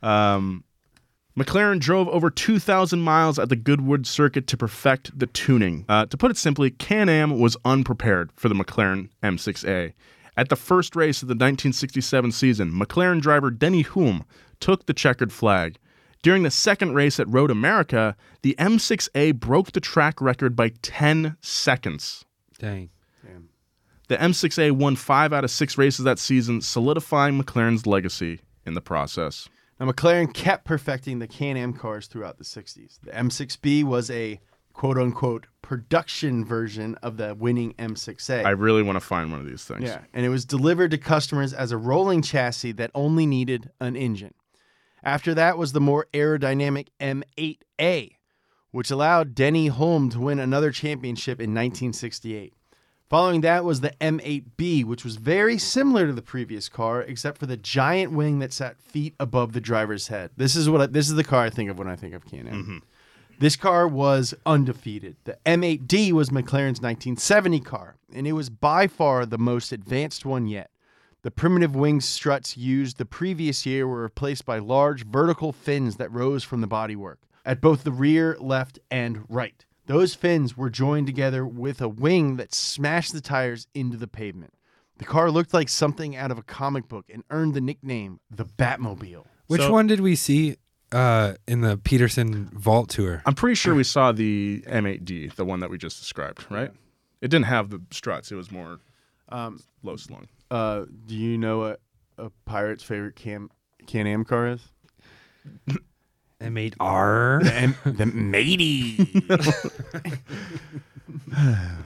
Um, 0.00 0.62
McLaren 1.36 1.80
drove 1.80 2.06
over 2.08 2.30
2,000 2.30 3.00
miles 3.00 3.36
at 3.36 3.48
the 3.48 3.56
Goodwood 3.56 4.06
circuit 4.06 4.46
to 4.46 4.56
perfect 4.56 5.18
the 5.18 5.26
tuning. 5.26 5.84
Uh, 5.88 6.06
to 6.06 6.16
put 6.16 6.30
it 6.30 6.36
simply, 6.36 6.70
Can 6.70 7.08
Am 7.08 7.40
was 7.40 7.56
unprepared 7.64 8.30
for 8.36 8.48
the 8.48 8.54
McLaren 8.54 9.08
M6A. 9.22 9.94
At 10.36 10.48
the 10.48 10.54
first 10.54 10.94
race 10.94 11.22
of 11.22 11.28
the 11.28 11.32
1967 11.32 12.30
season, 12.30 12.70
McLaren 12.70 13.20
driver 13.20 13.50
Denny 13.50 13.82
Hulme 13.82 14.22
took 14.60 14.86
the 14.86 14.94
checkered 14.94 15.32
flag. 15.32 15.76
During 16.22 16.44
the 16.44 16.52
second 16.52 16.94
race 16.94 17.18
at 17.18 17.28
Road 17.28 17.50
America, 17.50 18.16
the 18.42 18.54
M6A 18.60 19.34
broke 19.34 19.72
the 19.72 19.80
track 19.80 20.20
record 20.20 20.54
by 20.54 20.68
10 20.82 21.36
seconds. 21.40 22.24
Dang. 22.58 22.90
The 24.08 24.16
M6A 24.16 24.72
won 24.72 24.96
five 24.96 25.32
out 25.32 25.44
of 25.44 25.50
six 25.50 25.76
races 25.76 26.04
that 26.04 26.18
season, 26.18 26.60
solidifying 26.60 27.40
McLaren's 27.40 27.86
legacy 27.86 28.40
in 28.64 28.74
the 28.74 28.80
process. 28.80 29.48
Now, 29.80 29.90
McLaren 29.90 30.32
kept 30.32 30.64
perfecting 30.64 31.18
the 31.18 31.26
Can 31.26 31.56
Am 31.56 31.72
cars 31.72 32.06
throughout 32.06 32.38
the 32.38 32.44
60s. 32.44 32.98
The 33.02 33.10
M6B 33.10 33.84
was 33.84 34.10
a 34.10 34.40
quote 34.72 34.98
unquote 34.98 35.46
production 35.62 36.44
version 36.44 36.94
of 37.02 37.16
the 37.16 37.34
winning 37.34 37.74
M6A. 37.74 38.44
I 38.44 38.50
really 38.50 38.82
want 38.82 38.96
to 38.96 39.00
find 39.00 39.32
one 39.32 39.40
of 39.40 39.46
these 39.46 39.64
things. 39.64 39.82
Yeah, 39.82 40.00
and 40.12 40.24
it 40.24 40.28
was 40.28 40.44
delivered 40.44 40.92
to 40.92 40.98
customers 40.98 41.52
as 41.52 41.72
a 41.72 41.76
rolling 41.76 42.22
chassis 42.22 42.72
that 42.72 42.90
only 42.94 43.26
needed 43.26 43.70
an 43.80 43.96
engine. 43.96 44.34
After 45.02 45.34
that 45.34 45.58
was 45.58 45.72
the 45.72 45.80
more 45.80 46.06
aerodynamic 46.12 46.88
M8A, 47.00 48.16
which 48.70 48.90
allowed 48.90 49.34
Denny 49.34 49.70
Hulme 49.70 50.10
to 50.12 50.20
win 50.20 50.38
another 50.38 50.70
championship 50.70 51.38
in 51.38 51.50
1968. 51.50 52.54
Following 53.08 53.42
that 53.42 53.64
was 53.64 53.80
the 53.80 53.92
M8B, 54.00 54.84
which 54.84 55.04
was 55.04 55.14
very 55.14 55.58
similar 55.58 56.06
to 56.08 56.12
the 56.12 56.22
previous 56.22 56.68
car, 56.68 57.02
except 57.02 57.38
for 57.38 57.46
the 57.46 57.56
giant 57.56 58.10
wing 58.10 58.40
that 58.40 58.52
sat 58.52 58.80
feet 58.80 59.14
above 59.20 59.52
the 59.52 59.60
driver's 59.60 60.08
head. 60.08 60.30
This 60.36 60.56
is 60.56 60.68
what 60.68 60.80
I, 60.80 60.86
this 60.86 61.08
is 61.08 61.14
the 61.14 61.22
car 61.22 61.44
I 61.44 61.50
think 61.50 61.70
of 61.70 61.78
when 61.78 61.86
I 61.86 61.94
think 61.94 62.14
of 62.14 62.26
Can-Am. 62.26 62.62
Mm-hmm. 62.62 62.78
This 63.38 63.54
car 63.54 63.86
was 63.86 64.34
undefeated. 64.44 65.16
The 65.22 65.38
M8D 65.46 66.10
was 66.12 66.30
McLaren's 66.30 66.80
1970 66.80 67.60
car, 67.60 67.96
and 68.12 68.26
it 68.26 68.32
was 68.32 68.50
by 68.50 68.88
far 68.88 69.24
the 69.24 69.38
most 69.38 69.70
advanced 69.70 70.24
one 70.24 70.48
yet. 70.48 70.70
The 71.22 71.30
primitive 71.30 71.76
wing 71.76 72.00
struts 72.00 72.56
used 72.56 72.98
the 72.98 73.04
previous 73.04 73.66
year 73.66 73.86
were 73.86 74.02
replaced 74.02 74.46
by 74.46 74.58
large 74.58 75.04
vertical 75.04 75.52
fins 75.52 75.96
that 75.96 76.10
rose 76.10 76.42
from 76.42 76.60
the 76.60 76.68
bodywork 76.68 77.16
at 77.44 77.60
both 77.60 77.84
the 77.84 77.92
rear, 77.92 78.36
left, 78.40 78.78
and 78.90 79.24
right. 79.28 79.65
Those 79.86 80.14
fins 80.14 80.56
were 80.56 80.70
joined 80.70 81.06
together 81.06 81.46
with 81.46 81.80
a 81.80 81.88
wing 81.88 82.36
that 82.36 82.52
smashed 82.54 83.12
the 83.12 83.20
tires 83.20 83.66
into 83.74 83.96
the 83.96 84.08
pavement. 84.08 84.52
The 84.98 85.04
car 85.04 85.30
looked 85.30 85.52
like 85.54 85.68
something 85.68 86.16
out 86.16 86.30
of 86.30 86.38
a 86.38 86.42
comic 86.42 86.88
book 86.88 87.06
and 87.12 87.22
earned 87.30 87.54
the 87.54 87.60
nickname 87.60 88.20
the 88.30 88.44
Batmobile. 88.46 89.24
Which 89.46 89.60
So- 89.60 89.70
one 89.72 89.86
did 89.86 90.00
we 90.00 90.16
see 90.16 90.56
uh, 90.92 91.34
in 91.46 91.60
the 91.60 91.76
Petersen 91.76 92.46
Vault 92.52 92.88
Tour? 92.90 93.22
I'm 93.26 93.34
pretty 93.34 93.54
sure 93.56 93.74
we 93.74 93.84
saw 93.84 94.12
the 94.12 94.62
M8D, 94.66 95.34
the 95.34 95.44
one 95.44 95.60
that 95.60 95.70
we 95.70 95.78
just 95.78 95.98
described, 96.00 96.46
right? 96.50 96.70
It 97.20 97.28
didn't 97.28 97.46
have 97.46 97.70
the 97.70 97.80
struts. 97.90 98.30
It 98.32 98.36
was 98.36 98.50
more 98.50 98.78
Um, 99.28 99.60
low 99.82 99.96
slung. 99.96 100.28
uh, 100.50 100.84
do 101.06 101.14
you 101.16 101.36
know 101.38 101.58
what 101.58 101.80
a 102.18 102.30
pirate's 102.44 102.82
favorite 102.84 103.16
Can 103.16 103.50
Can 103.86 104.06
Am 104.06 104.24
car 104.24 104.48
is? 104.48 104.60
M8R. 106.40 107.42
The, 107.44 107.54
M- 107.54 107.76
the 107.84 108.06
matey. 108.06 108.96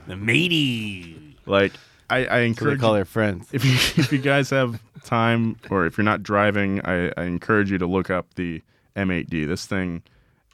the 0.07 0.15
matey. 0.15 1.37
Like 1.45 1.73
I, 2.09 2.17
I 2.17 2.23
So 2.25 2.29
they 2.29 2.45
encourage 2.45 2.79
call 2.79 2.93
their 2.93 3.05
friends. 3.05 3.47
if 3.53 3.63
you 3.65 3.71
if 4.03 4.11
you 4.11 4.19
guys 4.19 4.49
have 4.49 4.81
time 5.03 5.57
or 5.69 5.85
if 5.85 5.97
you're 5.97 6.05
not 6.05 6.23
driving, 6.23 6.81
I, 6.85 7.11
I 7.17 7.23
encourage 7.23 7.71
you 7.71 7.77
to 7.77 7.87
look 7.87 8.09
up 8.09 8.33
the 8.35 8.61
M8D. 8.95 9.47
This 9.47 9.65
thing 9.65 10.03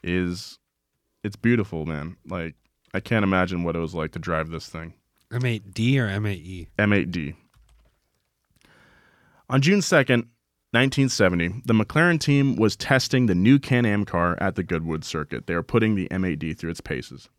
is 0.03 0.59
it's 1.23 1.35
beautiful, 1.35 1.85
man. 1.85 2.17
Like 2.27 2.55
I 2.93 2.99
can't 2.99 3.23
imagine 3.23 3.63
what 3.63 3.75
it 3.75 3.79
was 3.79 3.95
like 3.95 4.11
to 4.11 4.19
drive 4.19 4.49
this 4.49 4.67
thing. 4.67 4.93
M8D 5.31 5.97
or 5.97 6.07
M8E? 6.07 6.67
M8D. 6.77 7.35
On 9.49 9.61
June 9.61 9.79
2nd, 9.79 10.27
1970, 10.77 11.63
the 11.65 11.73
McLaren 11.73 12.19
team 12.19 12.55
was 12.55 12.75
testing 12.75 13.25
the 13.25 13.33
new 13.33 13.57
Can 13.57 13.83
Am 13.83 14.05
car 14.05 14.37
at 14.39 14.53
the 14.53 14.61
Goodwood 14.61 15.03
circuit. 15.03 15.47
They 15.47 15.55
were 15.55 15.63
putting 15.63 15.95
the 15.95 16.07
M8D 16.09 16.55
through 16.55 16.69
its 16.69 16.81
paces. 16.81 17.29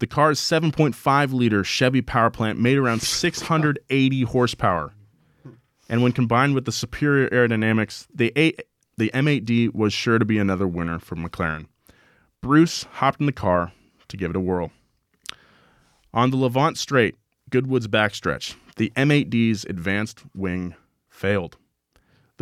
The 0.00 0.08
car's 0.08 0.40
7.5 0.40 1.32
liter 1.32 1.62
Chevy 1.62 2.02
power 2.02 2.28
plant 2.28 2.58
made 2.58 2.76
around 2.76 3.02
680 3.02 4.22
horsepower. 4.22 4.92
And 5.88 6.02
when 6.02 6.10
combined 6.10 6.56
with 6.56 6.64
the 6.64 6.72
superior 6.72 7.28
aerodynamics, 7.28 8.08
the, 8.12 8.32
A- 8.36 8.56
the 8.96 9.12
M8D 9.14 9.72
was 9.72 9.92
sure 9.92 10.18
to 10.18 10.24
be 10.24 10.38
another 10.38 10.66
winner 10.66 10.98
for 10.98 11.14
McLaren. 11.14 11.66
Bruce 12.40 12.82
hopped 12.94 13.20
in 13.20 13.26
the 13.26 13.32
car 13.32 13.70
to 14.08 14.16
give 14.16 14.30
it 14.30 14.36
a 14.36 14.40
whirl. 14.40 14.72
On 16.12 16.30
the 16.30 16.36
Lavant 16.36 16.76
Straight, 16.76 17.14
Goodwood's 17.48 17.86
backstretch, 17.86 18.56
the 18.74 18.92
M8D's 18.96 19.64
advanced 19.66 20.24
wing 20.34 20.74
failed. 21.08 21.58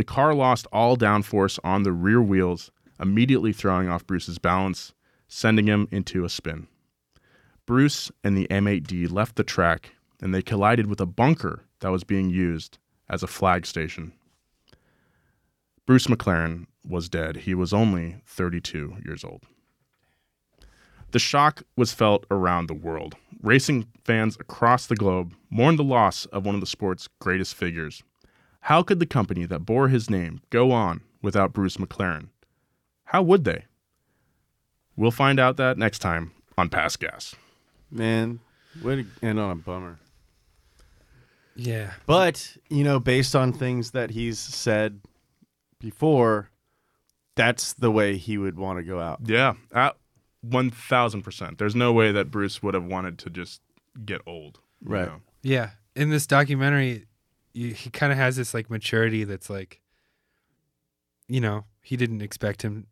The 0.00 0.04
car 0.04 0.32
lost 0.32 0.66
all 0.72 0.96
downforce 0.96 1.58
on 1.62 1.82
the 1.82 1.92
rear 1.92 2.22
wheels, 2.22 2.70
immediately 2.98 3.52
throwing 3.52 3.90
off 3.90 4.06
Bruce's 4.06 4.38
balance, 4.38 4.94
sending 5.28 5.66
him 5.66 5.88
into 5.90 6.24
a 6.24 6.30
spin. 6.30 6.68
Bruce 7.66 8.10
and 8.24 8.34
the 8.34 8.46
M8D 8.48 9.12
left 9.12 9.36
the 9.36 9.44
track 9.44 9.92
and 10.18 10.34
they 10.34 10.40
collided 10.40 10.86
with 10.86 11.02
a 11.02 11.06
bunker 11.06 11.66
that 11.80 11.90
was 11.90 12.02
being 12.02 12.30
used 12.30 12.78
as 13.10 13.22
a 13.22 13.26
flag 13.26 13.66
station. 13.66 14.14
Bruce 15.84 16.06
McLaren 16.06 16.64
was 16.82 17.10
dead. 17.10 17.36
He 17.36 17.54
was 17.54 17.74
only 17.74 18.22
32 18.24 18.96
years 19.04 19.22
old. 19.22 19.44
The 21.10 21.18
shock 21.18 21.62
was 21.76 21.92
felt 21.92 22.24
around 22.30 22.68
the 22.68 22.74
world. 22.74 23.16
Racing 23.42 23.86
fans 24.02 24.38
across 24.40 24.86
the 24.86 24.96
globe 24.96 25.34
mourned 25.50 25.78
the 25.78 25.84
loss 25.84 26.24
of 26.24 26.46
one 26.46 26.54
of 26.54 26.62
the 26.62 26.66
sport's 26.66 27.06
greatest 27.18 27.54
figures. 27.54 28.02
How 28.60 28.82
could 28.82 28.98
the 28.98 29.06
company 29.06 29.46
that 29.46 29.60
bore 29.60 29.88
his 29.88 30.10
name 30.10 30.40
go 30.50 30.70
on 30.72 31.00
without 31.22 31.52
Bruce 31.52 31.76
McLaren? 31.78 32.28
How 33.04 33.22
would 33.22 33.44
they? 33.44 33.64
We'll 34.96 35.10
find 35.10 35.40
out 35.40 35.56
that 35.56 35.78
next 35.78 36.00
time 36.00 36.32
on 36.58 36.68
Past 36.68 37.00
Gas. 37.00 37.34
Man, 37.90 38.40
way 38.82 38.96
to 38.96 39.06
end 39.22 39.40
on 39.40 39.50
a 39.50 39.52
oh, 39.52 39.56
bummer. 39.56 39.98
Yeah. 41.56 41.92
But, 42.06 42.56
you 42.68 42.84
know, 42.84 43.00
based 43.00 43.34
on 43.34 43.52
things 43.52 43.90
that 43.92 44.10
he's 44.10 44.38
said 44.38 45.00
before, 45.80 46.50
that's 47.34 47.72
the 47.72 47.90
way 47.90 48.16
he 48.16 48.38
would 48.38 48.58
want 48.58 48.78
to 48.78 48.82
go 48.82 49.00
out. 49.00 49.20
Yeah, 49.24 49.54
at 49.74 49.96
1000%. 50.46 51.58
There's 51.58 51.74
no 51.74 51.92
way 51.92 52.12
that 52.12 52.30
Bruce 52.30 52.62
would 52.62 52.74
have 52.74 52.84
wanted 52.84 53.18
to 53.20 53.30
just 53.30 53.60
get 54.04 54.20
old. 54.26 54.60
you 54.82 54.92
Right. 54.92 55.06
know? 55.06 55.20
Yeah. 55.42 55.70
In 55.96 56.10
this 56.10 56.26
documentary, 56.26 57.06
you, 57.52 57.72
he 57.74 57.90
kind 57.90 58.12
of 58.12 58.18
has 58.18 58.36
this 58.36 58.54
like 58.54 58.70
maturity 58.70 59.24
that's 59.24 59.50
like, 59.50 59.80
you 61.28 61.40
know, 61.40 61.64
he 61.82 61.96
didn't 61.96 62.22
expect 62.22 62.62
him 62.62 62.86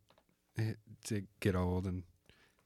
eh, 0.59 0.73
to 1.05 1.23
get 1.41 1.55
old 1.57 1.85
and 1.87 2.03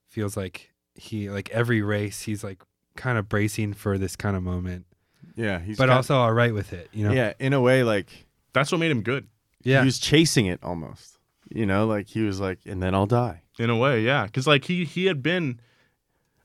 feels 0.09 0.37
like 0.37 0.71
he, 0.95 1.31
like 1.31 1.51
every 1.51 1.83
race, 1.83 2.23
he's 2.23 2.45
like 2.45 2.63
kind 2.97 3.19
of 3.19 3.29
bracing 3.29 3.73
for 3.73 3.97
this 3.99 4.17
kind 4.17 4.37
of 4.37 4.43
moment, 4.43 4.85
Yeah, 5.37 5.59
he's 5.61 5.79
but 5.79 5.87
kin- 5.87 5.97
also 5.97 6.17
all 6.17 6.33
right 6.33 6.53
with 6.53 6.73
it, 6.73 6.89
you 6.93 7.07
know? 7.07 7.13
yeah, 7.13 7.33
in 7.39 7.53
a 7.53 7.61
way, 7.61 7.83
like 7.83 8.27
That's 8.53 8.71
what 8.71 8.79
made 8.79 8.91
him 8.91 9.03
good. 9.03 9.27
Yeah. 9.63 9.81
he 9.81 9.87
was 9.87 9.99
chasing 9.99 10.47
it 10.47 10.61
almost. 10.63 11.19
You 11.55 11.67
know, 11.67 11.87
like 11.87 12.09
he 12.09 12.23
was 12.23 12.41
like, 12.41 12.61
and 12.67 12.83
then 12.83 12.95
I'll 12.95 13.07
die. 13.07 13.43
In 13.59 13.69
a 13.69 13.77
way, 13.77 14.01
yeah. 14.03 14.25
Because 14.25 14.47
like 14.47 14.65
he 14.65 14.85
he 14.87 15.05
had 15.05 15.23
been, 15.23 15.61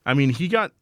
I 0.04 0.12
mean, 0.12 0.28
he 0.30 0.48
got 0.48 0.72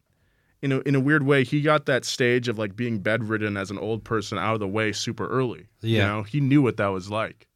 in 0.61 0.71
a 0.71 0.79
in 0.79 0.95
a 0.95 0.99
weird 0.99 1.23
way, 1.23 1.43
he 1.43 1.61
got 1.61 1.85
that 1.85 2.05
stage 2.05 2.47
of 2.47 2.57
like 2.57 2.75
being 2.75 2.99
bedridden 2.99 3.57
as 3.57 3.71
an 3.71 3.77
old 3.77 4.03
person 4.03 4.37
out 4.37 4.53
of 4.53 4.59
the 4.59 4.67
way 4.67 4.91
super 4.91 5.27
early. 5.27 5.67
Yeah. 5.81 5.89
You 5.89 6.07
know, 6.07 6.23
he 6.23 6.39
knew 6.39 6.61
what 6.61 6.77
that 6.77 6.87
was 6.87 7.09
like, 7.09 7.47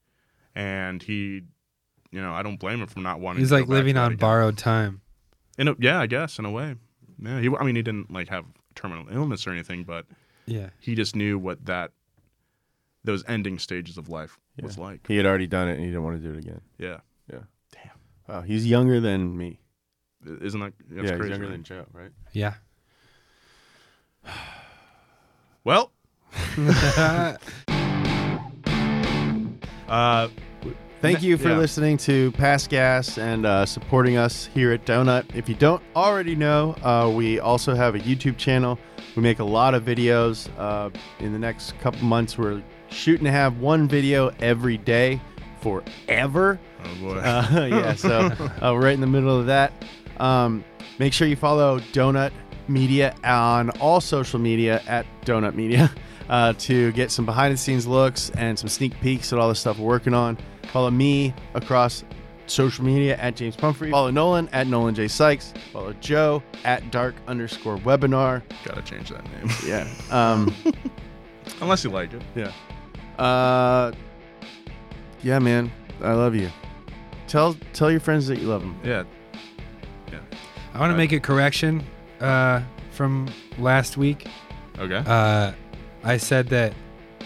and 0.56 1.02
he, 1.02 1.42
you 2.12 2.22
know, 2.22 2.34
I 2.34 2.44
don't 2.44 2.60
blame 2.60 2.82
him 2.82 2.88
for 2.88 3.00
not 3.00 3.20
wanting. 3.20 3.40
He's 3.40 3.50
to 3.50 3.56
go 3.56 3.60
like 3.60 3.68
back 3.68 3.74
living 3.74 3.96
that 3.96 4.04
on 4.04 4.16
borrowed 4.18 4.58
time. 4.58 5.02
In 5.58 5.68
a, 5.68 5.76
yeah, 5.80 6.00
I 6.00 6.08
guess 6.08 6.40
in 6.40 6.46
a 6.46 6.52
way. 6.52 6.76
Yeah, 7.20 7.40
he. 7.40 7.50
I 7.60 7.64
mean, 7.64 7.76
he 7.76 7.82
didn't 7.82 8.12
like 8.12 8.30
have 8.30 8.46
terminal 8.76 9.08
illness 9.12 9.46
or 9.46 9.52
anything, 9.52 9.84
but 9.84 10.06
Yeah. 10.46 10.70
He 10.80 10.96
just 10.96 11.16
knew 11.16 11.38
what 11.38 11.66
that 11.66 11.92
those 13.04 13.24
ending 13.28 13.58
stages 13.58 13.98
of 13.98 14.10
life 14.10 14.38
was 14.62 14.78
like. 14.78 15.08
He 15.08 15.18
had 15.18 15.26
already 15.26 15.48
done 15.48 15.68
it 15.68 15.74
and 15.74 15.82
he 15.82 15.88
didn't 15.88 16.04
want 16.04 16.22
to 16.22 16.28
do 16.28 16.38
it 16.38 16.40
again. 16.40 16.62
Yeah. 16.78 17.00
Yeah. 17.32 17.40
Damn. 17.72 17.92
Wow. 18.28 18.42
He's 18.42 18.68
younger 18.68 19.00
than 19.00 19.36
me. 19.36 19.60
Isn't 20.24 20.60
that 20.60 20.74
that's 20.90 21.10
yeah, 21.10 21.18
crazy? 21.18 21.24
he's 21.24 21.30
younger 21.30 21.48
right? 21.48 21.52
than 21.52 21.64
Joe, 21.64 21.86
right? 21.94 22.12
Yeah. 22.34 22.54
Well, 25.64 25.92
uh, 29.88 30.28
Thank 31.02 31.24
you 31.24 31.36
for 31.36 31.50
yeah. 31.50 31.58
listening 31.58 31.98
to 31.98 32.32
Past 32.34 32.70
Gas 32.70 33.18
and 33.18 33.44
uh, 33.44 33.66
supporting 33.66 34.18
us 34.18 34.46
here 34.54 34.72
at 34.72 34.86
Donut. 34.86 35.36
If 35.36 35.50
you 35.50 35.56
don't 35.56 35.82
already 35.96 36.36
know, 36.36 36.76
uh, 36.84 37.12
we 37.12 37.40
also 37.40 37.74
have 37.74 37.96
a 37.96 38.00
YouTube 38.00 38.38
channel. 38.38 38.78
We 39.16 39.24
make 39.24 39.40
a 39.40 39.44
lot 39.44 39.74
of 39.74 39.84
videos. 39.84 40.48
Uh, 40.60 40.92
in 41.20 41.34
the 41.34 41.40
next 41.40 41.80
couple 41.80 42.04
months, 42.04 42.38
we're 42.38 42.62
shooting 42.92 43.26
to 43.26 43.32
have 43.32 43.58
one 43.58 43.88
video 43.88 44.32
every 44.42 44.78
day 44.78 45.20
forever. 45.62 46.60
Oh 46.84 46.96
boy. 47.02 47.18
Uh, 47.18 47.68
yeah, 47.72 47.96
so 47.96 48.20
uh, 48.62 48.72
we're 48.72 48.84
right 48.84 48.94
in 48.94 49.02
the 49.02 49.08
middle 49.08 49.40
of 49.40 49.48
that. 49.48 49.74
Um, 50.18 50.64
make 51.00 51.14
sure 51.14 51.28
you 51.28 51.36
follow 51.36 51.80
Donut 51.94 52.32
Media 52.72 53.16
on 53.24 53.70
all 53.80 54.02
social 54.02 54.40
media 54.40 54.82
at 54.88 55.06
Donut 55.26 55.54
Media 55.56 55.92
uh, 56.30 56.54
to 56.60 56.92
get 56.94 57.12
some 57.12 57.26
behind 57.26 57.54
the 57.54 57.58
scenes 57.58 57.86
looks 57.86 58.30
and 58.32 58.58
some 58.58 58.70
sneak 58.70 59.00
peeks 59.02 59.32
at 59.34 59.40
all 59.40 59.50
the 59.50 59.56
stuff 59.56 59.78
we're 59.78 59.88
working 59.88 60.14
on. 60.14 60.38
Follow 60.72 60.90
me 60.92 61.34
across 61.54 62.04
social 62.48 62.84
media 62.84 63.18
at 63.18 63.36
James 63.36 63.56
Pumphrey. 63.56 63.92
Follow 63.92 64.12
Nolan 64.12 64.50
at 64.50 64.68
Nolan 64.68 64.94
J 64.96 65.08
Sykes. 65.08 65.54
Follow 65.72 65.94
Joe 65.94 66.42
at 66.64 66.92
dark 66.92 67.16
underscore 67.28 67.78
webinar. 67.78 68.42
Gotta 68.66 68.82
change 68.82 69.10
that 69.10 69.24
name. 69.32 69.50
Yeah. 69.66 69.88
Um, 70.10 70.54
Unless 71.62 71.84
you 71.84 71.90
like 71.90 72.14
it. 72.14 72.22
yeah. 72.36 72.52
Uh, 73.24 73.92
yeah, 75.24 75.40
man. 75.40 75.72
I 76.02 76.14
love 76.14 76.36
you. 76.36 76.50
Tell 77.28 77.56
tell 77.74 77.92
your 77.92 78.00
friends 78.00 78.28
that 78.28 78.40
you 78.40 78.48
love 78.48 78.62
them. 78.62 78.78
Yeah. 78.84 79.04
Yeah. 80.12 80.20
I 80.74 80.80
want 80.80 80.92
to 80.92 80.98
make 80.98 81.12
a 81.12 81.20
correction 81.20 81.84
uh, 82.22 82.62
from 82.92 83.28
last 83.58 83.98
week. 83.98 84.28
Okay. 84.80 85.04
Uh, 85.06 85.52
I 86.04 86.18
said 86.18 86.48
that 86.50 86.74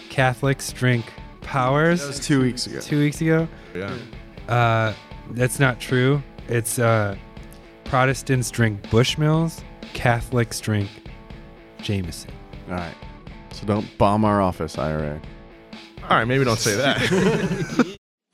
Catholics 0.09 0.71
drink 0.73 1.05
powers 1.41 2.01
That 2.01 2.07
was 2.07 2.19
two 2.19 2.41
weeks 2.41 2.67
ago. 2.67 2.79
two 2.79 2.99
weeks 2.99 3.21
ago. 3.21 3.47
yeah. 3.73 3.95
Uh, 4.47 4.93
that's 5.31 5.59
not 5.59 5.79
true. 5.79 6.21
It's 6.47 6.77
uh, 6.79 7.15
Protestants 7.85 8.51
drink 8.51 8.81
Bushmills, 8.83 9.61
Catholics 9.93 10.59
drink 10.59 10.89
Jameson. 11.81 12.31
All 12.69 12.75
right. 12.75 12.95
So 13.51 13.65
don't 13.65 13.97
bomb 13.97 14.25
our 14.25 14.41
office, 14.41 14.77
IRA. 14.77 15.19
All 16.03 16.09
right, 16.17 16.25
maybe 16.25 16.43
don't 16.43 16.59
say 16.59 16.75
that. 16.75 17.97